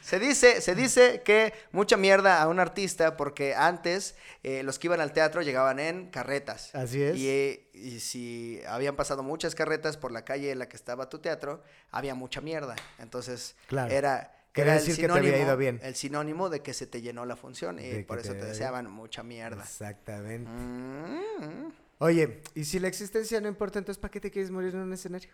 Se 0.01 0.19
dice, 0.19 0.61
se 0.61 0.75
dice 0.75 1.21
que 1.23 1.53
mucha 1.71 1.97
mierda 1.97 2.41
a 2.41 2.47
un 2.47 2.59
artista 2.59 3.17
porque 3.17 3.55
antes 3.55 4.15
eh, 4.43 4.61
los 4.63 4.77
que 4.77 4.87
iban 4.87 5.01
al 5.01 5.11
teatro 5.13 5.41
llegaban 5.41 5.79
en 5.79 6.09
carretas. 6.11 6.73
Así 6.75 7.01
es. 7.01 7.17
Y, 7.17 7.27
eh, 7.27 7.69
y 7.73 7.99
si 7.99 8.61
habían 8.67 8.95
pasado 8.95 9.23
muchas 9.23 9.55
carretas 9.55 9.97
por 9.97 10.11
la 10.11 10.23
calle 10.23 10.51
en 10.51 10.59
la 10.59 10.69
que 10.69 10.75
estaba 10.77 11.09
tu 11.09 11.17
teatro, 11.19 11.63
había 11.91 12.13
mucha 12.13 12.39
mierda. 12.41 12.75
Entonces, 12.99 13.55
Claro. 13.67 13.91
era, 13.91 14.34
Quería 14.55 14.73
decir 14.73 14.95
que 14.95 15.07
te 15.07 15.13
había 15.13 15.37
ido 15.37 15.57
bien. 15.57 15.79
el 15.83 15.95
sinónimo 15.95 16.49
de 16.49 16.61
que 16.61 16.73
se 16.73 16.87
te 16.87 17.01
llenó 17.01 17.25
la 17.25 17.35
función 17.35 17.77
y 17.77 17.89
De 17.89 18.03
por 18.03 18.19
eso 18.19 18.33
te 18.33 18.45
deseaban 18.45 18.89
mucha 18.89 19.21
mierda. 19.21 19.61
Exactamente. 19.61 20.49
Mm. 20.49 21.71
Oye, 21.99 22.41
¿y 22.55 22.63
si 22.65 22.79
la 22.79 22.87
existencia 22.87 23.39
no 23.41 23.47
importa, 23.47 23.79
entonces 23.79 23.99
para 23.99 24.11
qué 24.11 24.19
te 24.19 24.31
quieres 24.31 24.51
morir 24.51 24.73
en 24.73 24.81
un 24.81 24.93
escenario? 24.93 25.31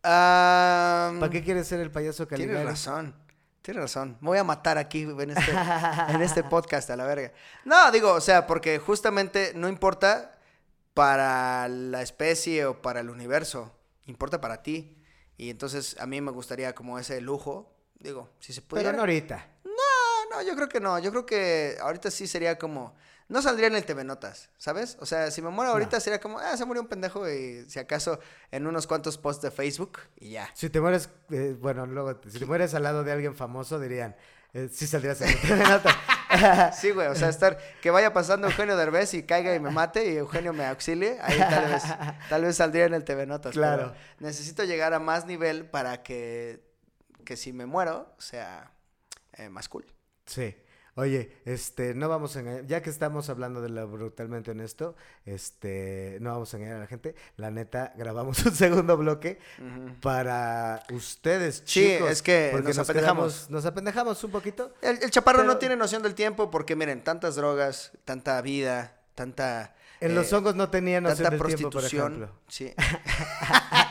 ¿Para 0.00 1.30
qué 1.30 1.42
quieres 1.42 1.66
ser 1.66 1.80
el 1.80 1.90
payaso 1.90 2.26
Tienes 2.26 2.46
Caligari? 2.46 2.68
razón. 2.68 3.14
Tienes 3.62 3.82
razón. 3.82 4.18
Me 4.20 4.28
voy 4.28 4.38
a 4.38 4.44
matar 4.44 4.76
aquí 4.76 5.02
en 5.02 5.30
este, 5.30 5.52
en 6.08 6.20
este 6.20 6.44
podcast 6.44 6.90
a 6.90 6.96
la 6.96 7.06
verga. 7.06 7.32
No, 7.64 7.90
digo, 7.90 8.12
o 8.12 8.20
sea, 8.20 8.46
porque 8.46 8.78
justamente 8.78 9.52
no 9.54 9.68
importa 9.68 10.38
para 10.92 11.66
la 11.68 12.02
especie 12.02 12.66
o 12.66 12.82
para 12.82 13.00
el 13.00 13.08
universo. 13.08 13.74
Importa 14.06 14.40
para 14.40 14.62
ti. 14.62 14.98
Y 15.38 15.48
entonces 15.48 15.96
a 15.98 16.06
mí 16.06 16.20
me 16.20 16.30
gustaría 16.30 16.74
como 16.74 16.98
ese 16.98 17.20
lujo. 17.22 17.73
Digo, 18.04 18.28
si 18.38 18.52
se 18.52 18.60
pudiera. 18.62 18.90
Pero 18.90 18.96
no 18.98 19.02
ahorita. 19.02 19.46
No, 19.64 20.36
no, 20.36 20.42
yo 20.42 20.54
creo 20.54 20.68
que 20.68 20.78
no. 20.78 20.98
Yo 20.98 21.10
creo 21.10 21.24
que 21.26 21.76
ahorita 21.80 22.10
sí 22.10 22.26
sería 22.26 22.58
como. 22.58 22.94
No 23.26 23.40
saldría 23.40 23.68
en 23.68 23.74
el 23.74 23.84
TV 23.86 24.04
Notas, 24.04 24.50
¿sabes? 24.58 24.98
O 25.00 25.06
sea, 25.06 25.30
si 25.30 25.40
me 25.40 25.48
muero 25.48 25.72
ahorita 25.72 25.98
sería 25.98 26.20
como, 26.20 26.38
ah, 26.38 26.54
se 26.58 26.66
murió 26.66 26.82
un 26.82 26.88
pendejo 26.88 27.26
y 27.28 27.64
si 27.70 27.78
acaso 27.78 28.20
en 28.50 28.66
unos 28.66 28.86
cuantos 28.86 29.16
posts 29.16 29.40
de 29.42 29.50
Facebook 29.50 29.98
y 30.16 30.32
ya. 30.32 30.50
Si 30.52 30.68
te 30.68 30.78
mueres, 30.78 31.08
eh, 31.30 31.56
bueno, 31.58 31.86
luego, 31.86 32.20
si 32.28 32.38
te 32.38 32.44
mueres 32.44 32.74
al 32.74 32.82
lado 32.82 33.02
de 33.02 33.12
alguien 33.12 33.34
famoso, 33.34 33.80
dirían, 33.80 34.14
eh, 34.52 34.68
sí 34.70 34.86
saldrías 34.86 35.22
en 35.22 35.30
el 35.30 35.40
TV 35.40 35.56
Nota. 35.70 36.72
Sí, 36.78 36.90
güey, 36.90 37.06
o 37.08 37.14
sea, 37.14 37.30
estar, 37.30 37.56
que 37.80 37.90
vaya 37.90 38.12
pasando 38.12 38.46
Eugenio 38.46 38.76
Derbez 38.76 39.14
y 39.14 39.22
caiga 39.22 39.54
y 39.54 39.58
me 39.58 39.70
mate 39.70 40.04
y 40.12 40.16
Eugenio 40.18 40.52
me 40.52 40.66
auxilie, 40.66 41.16
ahí 41.22 41.38
tal 41.38 41.72
vez, 41.72 41.82
tal 42.28 42.42
vez 42.42 42.56
saldría 42.56 42.84
en 42.84 42.92
el 42.94 43.04
TV 43.04 43.24
Notas. 43.24 43.54
pero 43.54 43.62
Claro. 43.62 43.94
necesito 44.18 44.64
llegar 44.64 44.92
a 44.92 44.98
más 44.98 45.24
nivel 45.24 45.64
para 45.64 46.02
que, 46.02 46.60
que 47.24 47.36
si 47.36 47.52
me 47.52 47.66
muero 47.66 48.14
sea 48.18 48.72
eh, 49.34 49.48
más 49.48 49.68
cool. 49.68 49.84
Sí. 50.26 50.54
Oye, 50.96 51.38
este, 51.44 51.92
no 51.92 52.08
vamos 52.08 52.36
a 52.36 52.40
engañar, 52.40 52.66
ya 52.66 52.80
que 52.80 52.88
estamos 52.88 53.28
hablando 53.28 53.60
de 53.60 53.68
lo 53.68 53.88
brutalmente 53.88 54.52
honesto, 54.52 54.94
este, 55.24 56.18
no 56.20 56.30
vamos 56.30 56.54
a 56.54 56.56
engañar 56.56 56.76
a 56.76 56.80
la 56.80 56.86
gente. 56.86 57.16
La 57.36 57.50
neta, 57.50 57.92
grabamos 57.96 58.38
un 58.46 58.54
segundo 58.54 58.96
bloque 58.96 59.40
para 60.00 60.84
ustedes, 60.92 61.62
Sí, 61.66 61.94
chicos. 61.96 62.10
es 62.10 62.22
que 62.22 62.50
porque 62.52 62.68
nos 62.68 62.76
nos 62.76 62.88
apendejamos. 62.90 63.34
quedamos- 63.34 63.50
nos 63.50 63.66
apendejamos 63.66 64.22
un 64.22 64.30
poquito. 64.30 64.72
El, 64.82 65.02
el 65.02 65.10
chaparro 65.10 65.42
no 65.42 65.56
tiene 65.58 65.74
noción 65.76 66.00
del 66.00 66.14
tiempo 66.14 66.48
porque, 66.48 66.76
miren, 66.76 67.02
tantas 67.02 67.34
drogas, 67.34 67.90
tanta 68.04 68.40
vida, 68.40 68.96
tanta... 69.16 69.74
En 70.00 70.12
eh, 70.12 70.14
los 70.14 70.32
hongos 70.32 70.54
no 70.54 70.70
tenía 70.70 71.00
noción 71.00 71.28
tanta 71.30 71.44
del 71.44 71.56
tiempo, 71.56 71.70
por 71.70 71.84
ejemplo. 71.84 72.30
Sí. 72.46 72.72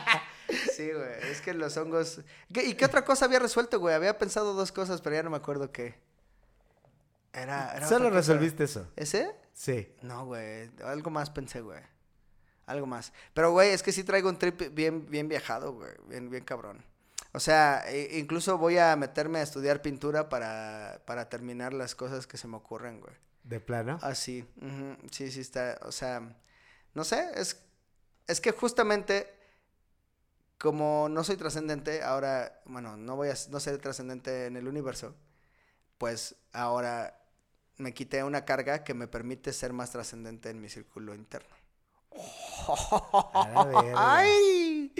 sí, 0.76 0.90
güey. 0.92 1.30
Es 1.30 1.40
que 1.40 1.54
los 1.54 1.76
hongos. 1.76 2.20
¿Qué- 2.52 2.64
¿Y 2.64 2.74
qué 2.74 2.84
otra 2.86 3.04
cosa 3.04 3.24
había 3.24 3.38
resuelto, 3.38 3.78
güey? 3.80 3.94
Había 3.94 4.18
pensado 4.18 4.54
dos 4.54 4.72
cosas, 4.72 5.00
pero 5.00 5.16
ya 5.16 5.22
no 5.22 5.30
me 5.30 5.36
acuerdo 5.36 5.70
qué. 5.72 5.94
Era. 7.32 7.74
era 7.76 7.88
Solo 7.88 8.10
resolviste 8.10 8.64
eso. 8.64 8.86
¿Ese? 8.96 9.34
Sí. 9.52 9.92
No, 10.02 10.26
güey. 10.26 10.70
Algo 10.84 11.10
más 11.10 11.30
pensé, 11.30 11.60
güey. 11.60 11.80
Algo 12.66 12.86
más. 12.86 13.12
Pero, 13.34 13.50
güey, 13.52 13.70
es 13.70 13.82
que 13.82 13.92
sí 13.92 14.04
traigo 14.04 14.28
un 14.28 14.38
trip 14.38 14.72
bien, 14.74 15.06
bien 15.10 15.28
viajado, 15.28 15.72
güey. 15.74 15.92
Bien, 16.08 16.30
bien 16.30 16.44
cabrón. 16.44 16.84
O 17.32 17.40
sea, 17.40 17.84
e- 17.88 18.18
incluso 18.18 18.56
voy 18.58 18.78
a 18.78 18.94
meterme 18.96 19.40
a 19.40 19.42
estudiar 19.42 19.82
pintura 19.82 20.28
para, 20.28 21.02
para 21.04 21.28
terminar 21.28 21.74
las 21.74 21.94
cosas 21.94 22.26
que 22.26 22.36
se 22.38 22.46
me 22.48 22.56
ocurren, 22.56 23.00
güey. 23.00 23.14
De 23.42 23.60
plano. 23.60 23.98
Ah, 24.00 24.14
sí, 24.14 24.46
sí, 25.10 25.30
sí 25.30 25.40
está, 25.40 25.78
o 25.82 25.92
sea, 25.92 26.34
no 26.94 27.04
sé, 27.04 27.28
es, 27.34 27.60
es 28.26 28.40
que 28.40 28.52
justamente 28.52 29.33
como 30.64 31.10
no 31.10 31.22
soy 31.24 31.36
trascendente, 31.36 32.02
ahora, 32.02 32.62
bueno, 32.64 32.96
no 32.96 33.16
voy 33.16 33.28
a, 33.28 33.34
no 33.50 33.60
ser 33.60 33.76
trascendente 33.76 34.46
en 34.46 34.56
el 34.56 34.66
universo, 34.66 35.14
pues 35.98 36.36
ahora 36.54 37.20
me 37.76 37.92
quité 37.92 38.24
una 38.24 38.46
carga 38.46 38.82
que 38.82 38.94
me 38.94 39.06
permite 39.06 39.52
ser 39.52 39.74
más 39.74 39.90
trascendente 39.90 40.48
en 40.48 40.62
mi 40.62 40.70
círculo 40.70 41.14
interno. 41.14 41.54
¡Ay! 43.94 44.90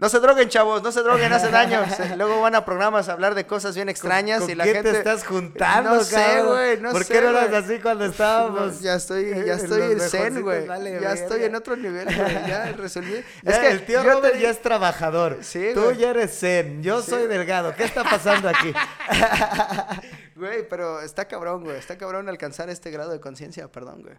No 0.00 0.08
se 0.08 0.18
droguen, 0.18 0.48
chavos, 0.48 0.82
no 0.82 0.90
se 0.92 1.02
droguen, 1.02 1.30
hace 1.32 1.50
daño. 1.50 1.84
Se- 1.94 2.16
Luego 2.16 2.40
van 2.40 2.54
a 2.54 2.64
programas 2.64 3.08
a 3.10 3.12
hablar 3.12 3.34
de 3.34 3.46
cosas 3.46 3.74
bien 3.74 3.88
extrañas 3.90 4.40
¿Con 4.40 4.50
y 4.50 4.54
la 4.54 4.64
quién 4.64 4.76
gente... 4.76 4.92
te 4.92 4.98
estás 4.98 5.26
juntando, 5.26 5.96
No 5.96 6.02
sé, 6.04 6.42
güey, 6.42 6.80
no 6.80 6.90
¿Por 6.90 7.04
sé, 7.04 7.12
qué 7.12 7.20
no 7.20 7.28
eras 7.30 7.52
así 7.64 7.78
cuando 7.80 8.06
estábamos? 8.06 8.80
Ya 8.80 8.94
estoy, 8.94 9.24
eh, 9.24 9.44
ya 9.46 9.54
estoy 9.54 9.82
en 9.92 10.00
zen, 10.00 10.40
güey. 10.42 10.66
vale, 10.66 10.98
ya 11.00 11.12
estoy 11.12 11.44
en 11.44 11.54
otro 11.54 11.76
nivel, 11.76 12.06
güey. 12.06 12.32
Ya 12.48 12.72
resolví. 12.72 13.22
Ya, 13.42 13.50
es 13.52 13.58
que 13.58 13.68
el 13.68 13.84
tío 13.84 14.02
Robert 14.02 14.34
te 14.34 14.40
ya 14.40 14.50
es 14.50 14.62
trabajador. 14.62 15.38
Sí, 15.42 15.70
Tú 15.74 15.92
ya 15.92 16.10
eres 16.10 16.38
zen. 16.38 16.82
Yo 16.82 17.02
Sí. 17.02 17.10
soy 17.10 17.26
delgado. 17.26 17.74
¿Qué 17.76 17.84
está 17.84 18.02
pasando 18.02 18.48
aquí? 18.48 18.72
Güey, 20.36 20.66
pero 20.68 21.00
está 21.02 21.26
cabrón, 21.28 21.64
güey. 21.64 21.76
Está 21.76 21.98
cabrón 21.98 22.28
alcanzar 22.28 22.70
este 22.70 22.90
grado 22.90 23.10
de 23.10 23.20
conciencia, 23.20 23.68
perdón, 23.68 24.00
güey. 24.02 24.14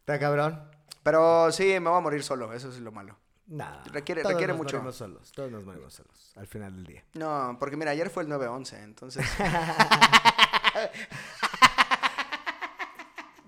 Está 0.00 0.18
cabrón. 0.18 0.68
Pero 1.04 1.52
sí, 1.52 1.78
me 1.78 1.88
voy 1.90 1.98
a 1.98 2.00
morir 2.00 2.24
solo, 2.24 2.52
eso 2.52 2.68
es 2.68 2.78
lo 2.80 2.90
malo. 2.90 3.16
No, 3.48 3.64
Requiere- 3.92 4.22
todos 4.22 4.32
requiere 4.34 4.52
nos 4.52 4.58
mucho. 4.62 4.76
morimos 4.76 4.96
solos, 4.96 5.32
todos 5.32 5.50
nos 5.52 5.64
morimos 5.64 5.94
solos 5.94 6.32
al 6.36 6.46
final 6.48 6.74
del 6.74 6.84
día. 6.86 7.04
No, 7.14 7.56
porque 7.60 7.76
mira, 7.76 7.92
ayer 7.92 8.10
fue 8.10 8.24
el 8.24 8.28
9-11, 8.28 8.82
entonces... 8.82 9.24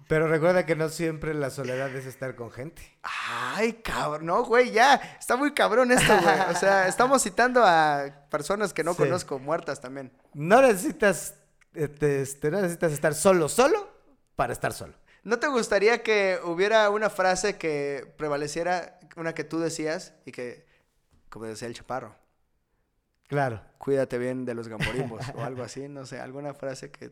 Pero 0.09 0.27
recuerda 0.27 0.65
que 0.65 0.75
no 0.75 0.89
siempre 0.89 1.35
la 1.35 1.51
soledad 1.51 1.95
es 1.95 2.07
estar 2.07 2.35
con 2.35 2.51
gente. 2.51 2.81
Ay, 3.03 3.75
cabrón, 3.75 4.25
no, 4.25 4.43
güey, 4.43 4.71
ya. 4.71 4.95
Está 5.21 5.37
muy 5.37 5.53
cabrón 5.53 5.93
esto, 5.93 6.15
güey. 6.23 6.41
O 6.51 6.55
sea, 6.55 6.89
estamos 6.89 7.23
citando 7.23 7.63
a 7.63 8.07
personas 8.31 8.73
que 8.73 8.83
no 8.85 8.93
Sí. 8.93 8.99
conozco, 9.03 9.39
muertas 9.39 9.83
también. 9.83 10.11
No 10.33 10.63
necesitas, 10.63 11.35
este, 11.75 12.23
este, 12.23 12.51
no 12.51 12.63
necesitas 12.63 12.93
estar 12.93 13.15
solo, 13.15 13.51
solo 13.51 13.87
para 14.35 14.55
estar 14.55 14.73
solo. 14.73 14.95
¿No 15.25 15.39
te 15.41 15.49
gustaría 15.49 16.03
que 16.03 16.39
hubiera 16.43 16.89
una 16.89 17.11
frase 17.11 17.59
que 17.59 18.11
prevaleciera, 18.17 18.98
una 19.19 19.35
que 19.35 19.45
tú 19.45 19.59
decías 19.59 20.15
y 20.25 20.33
que, 20.33 20.67
como 21.29 21.47
decía 21.47 21.69
el 21.69 21.75
chaparro, 21.75 22.15
Claro. 23.29 23.61
cuídate 23.79 24.17
bien 24.19 24.45
de 24.45 24.55
los 24.55 24.69
gamborimbos 24.69 25.23
o 25.37 25.43
algo 25.45 25.63
así, 25.63 25.89
no 25.89 26.07
sé, 26.07 26.19
alguna 26.21 26.55
frase 26.55 26.91
que... 26.91 27.11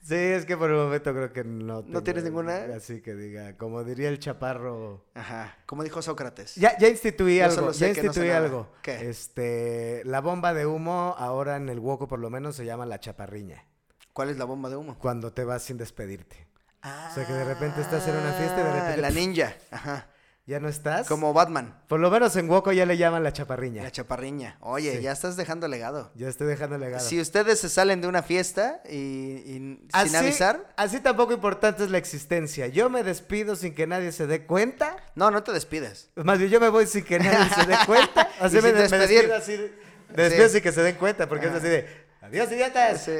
Sí, 0.00 0.14
es 0.14 0.46
que 0.46 0.56
por 0.56 0.70
el 0.70 0.76
momento 0.76 1.12
creo 1.12 1.32
que 1.32 1.42
no. 1.42 1.82
¿No 1.84 2.04
tienes 2.04 2.22
ninguna? 2.22 2.66
Así 2.76 3.00
que 3.02 3.16
diga, 3.16 3.56
como 3.56 3.82
diría 3.82 4.08
el 4.10 4.20
chaparro. 4.20 5.04
Ajá, 5.14 5.56
como 5.66 5.82
dijo 5.82 6.00
Sócrates. 6.02 6.54
Ya, 6.54 6.78
ya 6.78 6.86
instituí 6.88 7.38
Yo 7.38 7.46
algo, 7.46 7.72
ya 7.72 7.88
no 7.88 7.92
instituí 7.94 8.30
algo. 8.30 8.72
¿Qué? 8.80 9.08
Este, 9.10 10.02
la 10.04 10.20
bomba 10.20 10.54
de 10.54 10.66
humo 10.66 11.16
ahora 11.18 11.56
en 11.56 11.68
el 11.68 11.80
hueco 11.80 12.06
por 12.06 12.20
lo 12.20 12.30
menos 12.30 12.54
se 12.54 12.64
llama 12.64 12.86
la 12.86 13.00
chaparriña. 13.00 13.64
¿Cuál 14.12 14.30
es 14.30 14.38
la 14.38 14.44
bomba 14.44 14.70
de 14.70 14.76
humo? 14.76 14.96
Cuando 15.00 15.32
te 15.32 15.42
vas 15.44 15.64
sin 15.64 15.76
despedirte. 15.78 16.46
Ah, 16.80 17.08
O 17.10 17.14
sea, 17.16 17.26
que 17.26 17.32
de 17.32 17.44
repente 17.44 17.80
estás 17.80 18.06
en 18.06 18.14
una 18.18 18.32
fiesta 18.34 18.60
y 18.60 18.64
de 18.64 18.72
repente- 18.72 19.00
La 19.02 19.10
ninja, 19.10 19.56
ajá. 19.72 20.06
¿Ya 20.48 20.60
no 20.60 20.68
estás? 20.70 21.06
Como 21.06 21.34
Batman, 21.34 21.78
Por 21.88 22.00
lo 22.00 22.10
menos 22.10 22.34
en 22.36 22.48
hueco 22.48 22.72
ya 22.72 22.86
le 22.86 22.96
llaman 22.96 23.22
la 23.22 23.34
chaparriña. 23.34 23.82
la 23.82 23.90
chaparriña. 23.90 24.56
Oye, 24.60 24.96
Sí. 24.96 25.02
ya 25.02 25.12
estás 25.12 25.36
dejando 25.36 25.68
legado. 25.68 26.10
Ya 26.14 26.26
estoy 26.26 26.46
dejando 26.46 26.78
legado. 26.78 27.04
Si 27.06 27.20
ustedes 27.20 27.60
se 27.60 27.68
salen 27.68 28.00
de 28.00 28.08
una 28.08 28.22
fiesta 28.22 28.80
y, 28.88 28.96
y 28.96 29.88
Así- 29.92 30.08
sin 30.08 30.16
avisar, 30.16 30.72
Así 30.78 31.00
tampoco 31.00 31.34
importante 31.34 31.84
es 31.84 31.90
la 31.90 31.98
existencia. 31.98 32.66
Yo 32.66 32.88
me 32.88 33.02
despido 33.04 33.56
sin 33.56 33.74
que 33.74 33.86
nadie 33.86 34.10
se 34.10 34.26
dé 34.26 34.46
cuenta. 34.46 34.96
no, 35.14 35.30
no 35.30 35.42
te 35.42 35.52
despides. 35.52 36.08
Más 36.16 36.38
bien, 36.38 36.50
yo 36.50 36.60
me 36.60 36.70
voy 36.70 36.86
sin 36.86 37.04
que 37.04 37.18
nadie 37.18 37.54
se 37.54 37.66
dé 37.66 37.76
cuenta. 37.84 38.30
Así 38.40 38.56
me, 38.56 38.62
me 38.62 38.72
despido 38.72 39.34
así. 39.36 39.70
Me 40.16 40.22
despido 40.22 40.46
Sí. 40.48 40.54
sin 40.54 40.62
que 40.62 40.72
se 40.72 40.82
den 40.82 40.96
cuenta, 40.96 41.28
porque 41.28 41.44
es 41.48 41.52
así 41.52 41.68
de, 41.68 41.86
adiós, 42.22 42.50
idiotas. 42.50 43.02
Sí. 43.04 43.12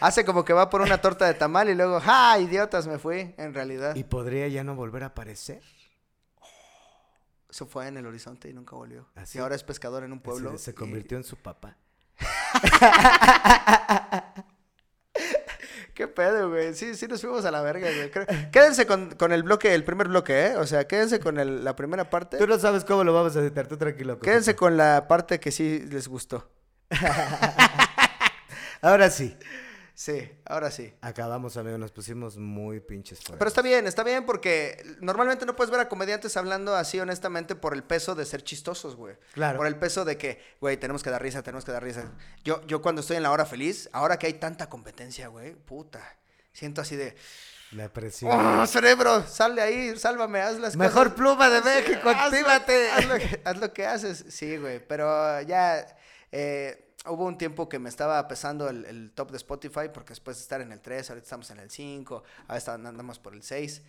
Hace 0.00 0.24
como 0.24 0.44
que 0.44 0.52
va 0.52 0.68
por 0.68 0.80
una 0.80 0.98
torta 1.00 1.26
de 1.26 1.34
tamal 1.34 1.68
y 1.68 1.76
luego, 1.76 2.00
¡ja! 2.00 2.36
Idiotas, 2.40 2.88
me 2.88 2.98
fui, 2.98 3.34
en 3.38 3.54
realidad. 3.54 3.94
Y 3.94 4.02
podría 4.02 4.48
ya 4.48 4.64
no 4.64 4.74
volver 4.74 5.04
a 5.04 5.06
aparecer. 5.06 5.60
Se 7.56 7.64
fue 7.64 7.88
en 7.88 7.96
el 7.96 8.06
horizonte 8.06 8.50
y 8.50 8.52
nunca 8.52 8.76
volvió. 8.76 9.08
Así. 9.14 9.38
Y 9.38 9.40
ahora 9.40 9.54
es 9.54 9.62
pescador 9.64 10.04
en 10.04 10.12
un 10.12 10.20
pueblo. 10.20 10.50
Así 10.50 10.58
se 10.64 10.70
y- 10.72 10.74
convirtió 10.74 11.16
en 11.16 11.24
su 11.24 11.36
papá. 11.36 11.78
¿Qué 15.94 16.06
pedo, 16.06 16.50
güey? 16.50 16.74
Sí, 16.74 16.94
sí 16.94 17.08
nos 17.08 17.22
fuimos 17.22 17.46
a 17.46 17.50
la 17.50 17.62
verga, 17.62 17.88
güey. 17.90 18.10
Creo- 18.10 18.26
Quédense 18.52 18.86
con, 18.86 19.12
con 19.14 19.32
el 19.32 19.42
bloque, 19.42 19.72
el 19.74 19.84
primer 19.84 20.08
bloque, 20.08 20.48
¿eh? 20.48 20.56
O 20.56 20.66
sea, 20.66 20.86
quédense 20.86 21.18
con 21.18 21.38
el- 21.38 21.64
la 21.64 21.74
primera 21.74 22.10
parte. 22.10 22.36
Tú 22.36 22.46
no 22.46 22.58
sabes 22.58 22.84
cómo 22.84 23.04
lo 23.04 23.14
vamos 23.14 23.34
a 23.36 23.40
editar, 23.40 23.66
tú 23.66 23.78
tranquilo. 23.78 24.18
Quédense 24.20 24.54
con 24.54 24.76
la 24.76 25.08
parte 25.08 25.40
que 25.40 25.50
sí 25.50 25.78
les 25.90 26.08
gustó. 26.08 26.50
Ahora 28.82 29.08
sí. 29.08 29.34
Sí, 29.98 30.30
ahora 30.44 30.70
sí. 30.70 30.92
Acabamos, 31.00 31.56
amigos, 31.56 31.78
nos 31.80 31.90
pusimos 31.90 32.36
muy 32.36 32.80
pinches 32.80 33.18
fuera. 33.18 33.38
Pero 33.38 33.48
está 33.48 33.62
bien, 33.62 33.86
está 33.86 34.04
bien 34.04 34.26
porque 34.26 34.84
normalmente 35.00 35.46
no 35.46 35.56
puedes 35.56 35.70
ver 35.70 35.80
a 35.80 35.88
comediantes 35.88 36.36
hablando 36.36 36.76
así 36.76 37.00
honestamente 37.00 37.54
por 37.54 37.72
el 37.72 37.82
peso 37.82 38.14
de 38.14 38.26
ser 38.26 38.44
chistosos, 38.44 38.94
güey. 38.94 39.16
Claro. 39.32 39.56
Por 39.56 39.66
el 39.66 39.76
peso 39.76 40.04
de 40.04 40.18
que, 40.18 40.38
güey, 40.60 40.76
tenemos 40.76 41.02
que 41.02 41.08
dar 41.08 41.22
risa, 41.22 41.42
tenemos 41.42 41.64
que 41.64 41.72
dar 41.72 41.82
risa. 41.82 42.12
Yo, 42.44 42.60
yo 42.66 42.82
cuando 42.82 43.00
estoy 43.00 43.16
en 43.16 43.22
la 43.22 43.30
hora 43.30 43.46
feliz, 43.46 43.88
ahora 43.90 44.18
que 44.18 44.26
hay 44.26 44.34
tanta 44.34 44.68
competencia, 44.68 45.28
güey, 45.28 45.54
puta. 45.54 46.02
Siento 46.52 46.82
así 46.82 46.94
de, 46.94 47.16
La 47.70 47.90
presión. 47.90 48.30
¡oh, 48.32 48.66
cerebro! 48.66 49.26
Sal 49.26 49.56
de 49.56 49.62
ahí, 49.62 49.98
sálvame, 49.98 50.42
haz 50.42 50.58
las 50.58 50.76
Mejor 50.76 51.04
cosas. 51.04 51.14
pluma 51.14 51.48
de 51.48 51.62
México, 51.62 52.10
Haz 52.10 52.32
lo-. 52.38 52.48
Haz 52.48 53.06
lo, 53.06 53.16
que, 53.16 53.40
haz 53.46 53.56
lo 53.56 53.72
que 53.72 53.86
haces. 53.86 54.26
Sí, 54.28 54.58
güey, 54.58 54.86
pero 54.86 55.40
ya 55.40 55.86
eh, 56.32 56.85
hubo 57.08 57.24
un 57.26 57.38
tiempo 57.38 57.68
que 57.68 57.78
me 57.78 57.88
estaba 57.88 58.26
pesando 58.28 58.68
el, 58.68 58.84
el 58.84 59.12
top 59.12 59.30
de 59.30 59.36
Spotify 59.38 59.88
porque 59.92 60.10
después 60.10 60.36
de 60.36 60.42
estar 60.42 60.60
en 60.60 60.72
el 60.72 60.80
3, 60.80 61.08
ahorita 61.10 61.24
estamos 61.24 61.50
en 61.50 61.58
el 61.58 61.70
5, 61.70 62.22
ahora 62.48 62.74
andamos 62.74 63.18
por 63.18 63.34
el 63.34 63.42
6. 63.42 63.82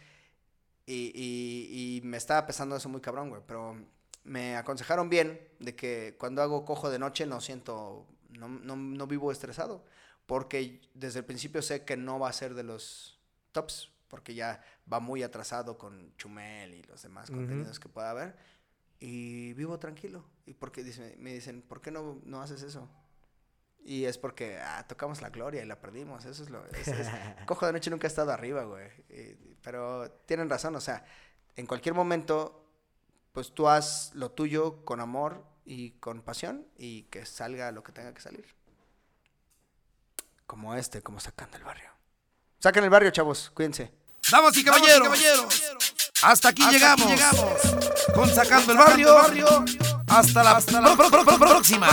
Y, 0.86 1.12
y- 1.14 1.98
y 1.98 2.02
me 2.02 2.18
estaba 2.18 2.46
pesando 2.48 2.76
eso 2.76 2.88
muy 2.90 3.02
cabrón, 3.02 3.30
güey. 3.30 3.42
Pero 3.46 3.76
me 4.24 4.56
aconsejaron 4.56 5.10
bien 5.10 5.40
de 5.60 5.76
que 5.76 6.16
cuando 6.18 6.42
hago 6.42 6.64
cojo 6.66 6.90
de 6.90 7.00
noche 7.00 7.26
no 7.26 7.42
siento, 7.42 8.08
no, 8.30 8.48
no, 8.48 8.76
no 8.76 9.08
vivo 9.08 9.32
estresado. 9.32 9.84
Porque 10.26 10.82
desde 10.94 11.20
el 11.20 11.26
principio 11.26 11.62
sé 11.62 11.84
que 11.86 11.98
no 11.98 12.20
va 12.20 12.30
a 12.30 12.34
ser 12.34 12.54
de 12.54 12.64
los 12.64 13.20
tops. 13.52 13.92
Porque 14.08 14.34
ya 14.34 14.64
va 14.92 15.02
muy 15.02 15.22
atrasado 15.24 15.78
con 15.78 16.16
Chumel 16.18 16.74
y 16.74 16.84
los 16.84 17.02
demás 17.02 17.30
Ujú. 17.30 17.40
contenidos 17.40 17.78
que 17.80 17.90
pueda 17.90 18.12
haber. 18.12 18.38
Y 19.02 19.52
vivo 19.54 19.78
tranquilo. 19.80 20.24
Y 20.46 20.54
porque 20.54 20.84
dice- 20.84 21.18
me 21.20 21.34
dicen, 21.34 21.62
¿por 21.62 21.82
qué 21.82 21.92
no, 21.92 22.22
no 22.24 22.42
haces 22.42 22.64
eso? 22.64 22.90
Y 23.90 24.04
es 24.04 24.18
porque 24.18 24.60
ah, 24.60 24.86
tocamos 24.86 25.22
la 25.22 25.30
gloria 25.30 25.64
y 25.64 25.66
la 25.66 25.80
perdimos. 25.80 26.26
Eso 26.26 26.44
es 26.44 26.50
lo. 26.50 26.66
es- 26.68 26.90
es- 26.90 27.08
Cojo 27.46 27.66
de 27.66 27.72
noche 27.72 27.90
nunca 27.90 28.06
ha 28.06 28.10
estado 28.10 28.34
arriba, 28.34 28.64
güey. 28.64 28.88
Y- 29.10 29.56
pero 29.64 30.12
tienen 30.26 30.50
razón, 30.50 30.76
o 30.76 30.82
sea, 30.82 31.06
en 31.56 31.66
cualquier 31.66 31.96
momento, 31.96 32.66
pues 33.32 33.54
tú 33.54 33.70
haz 33.70 34.12
lo 34.14 34.30
tuyo 34.32 34.84
con 34.84 35.00
amor 35.00 35.46
y 35.64 35.92
con 36.00 36.22
pasión 36.22 36.68
y 36.78 37.04
que 37.04 37.26
salga 37.26 37.72
lo 37.72 37.82
que 37.82 37.94
tenga 37.94 38.14
que 38.14 38.22
salir. 38.22 38.46
Como 40.46 40.76
este, 40.76 41.02
como 41.02 41.20
sacando 41.22 41.56
el 41.58 41.64
barrio. 41.64 41.90
Saquen 42.60 42.84
el 42.84 42.90
barrio, 42.90 43.12
chavos, 43.12 43.52
cuídense. 43.54 43.92
Damas 44.30 44.58
y 44.58 44.64
caballeros, 44.66 45.18
hasta 46.22 46.50
aquí 46.50 46.62
llegamos, 46.70 47.14
con 48.14 48.28
Sacando 48.30 48.74
el 48.74 48.78
Barrio. 48.78 49.16
Hasta 50.08 50.44
la, 50.44 50.60
próxima. 51.38 51.88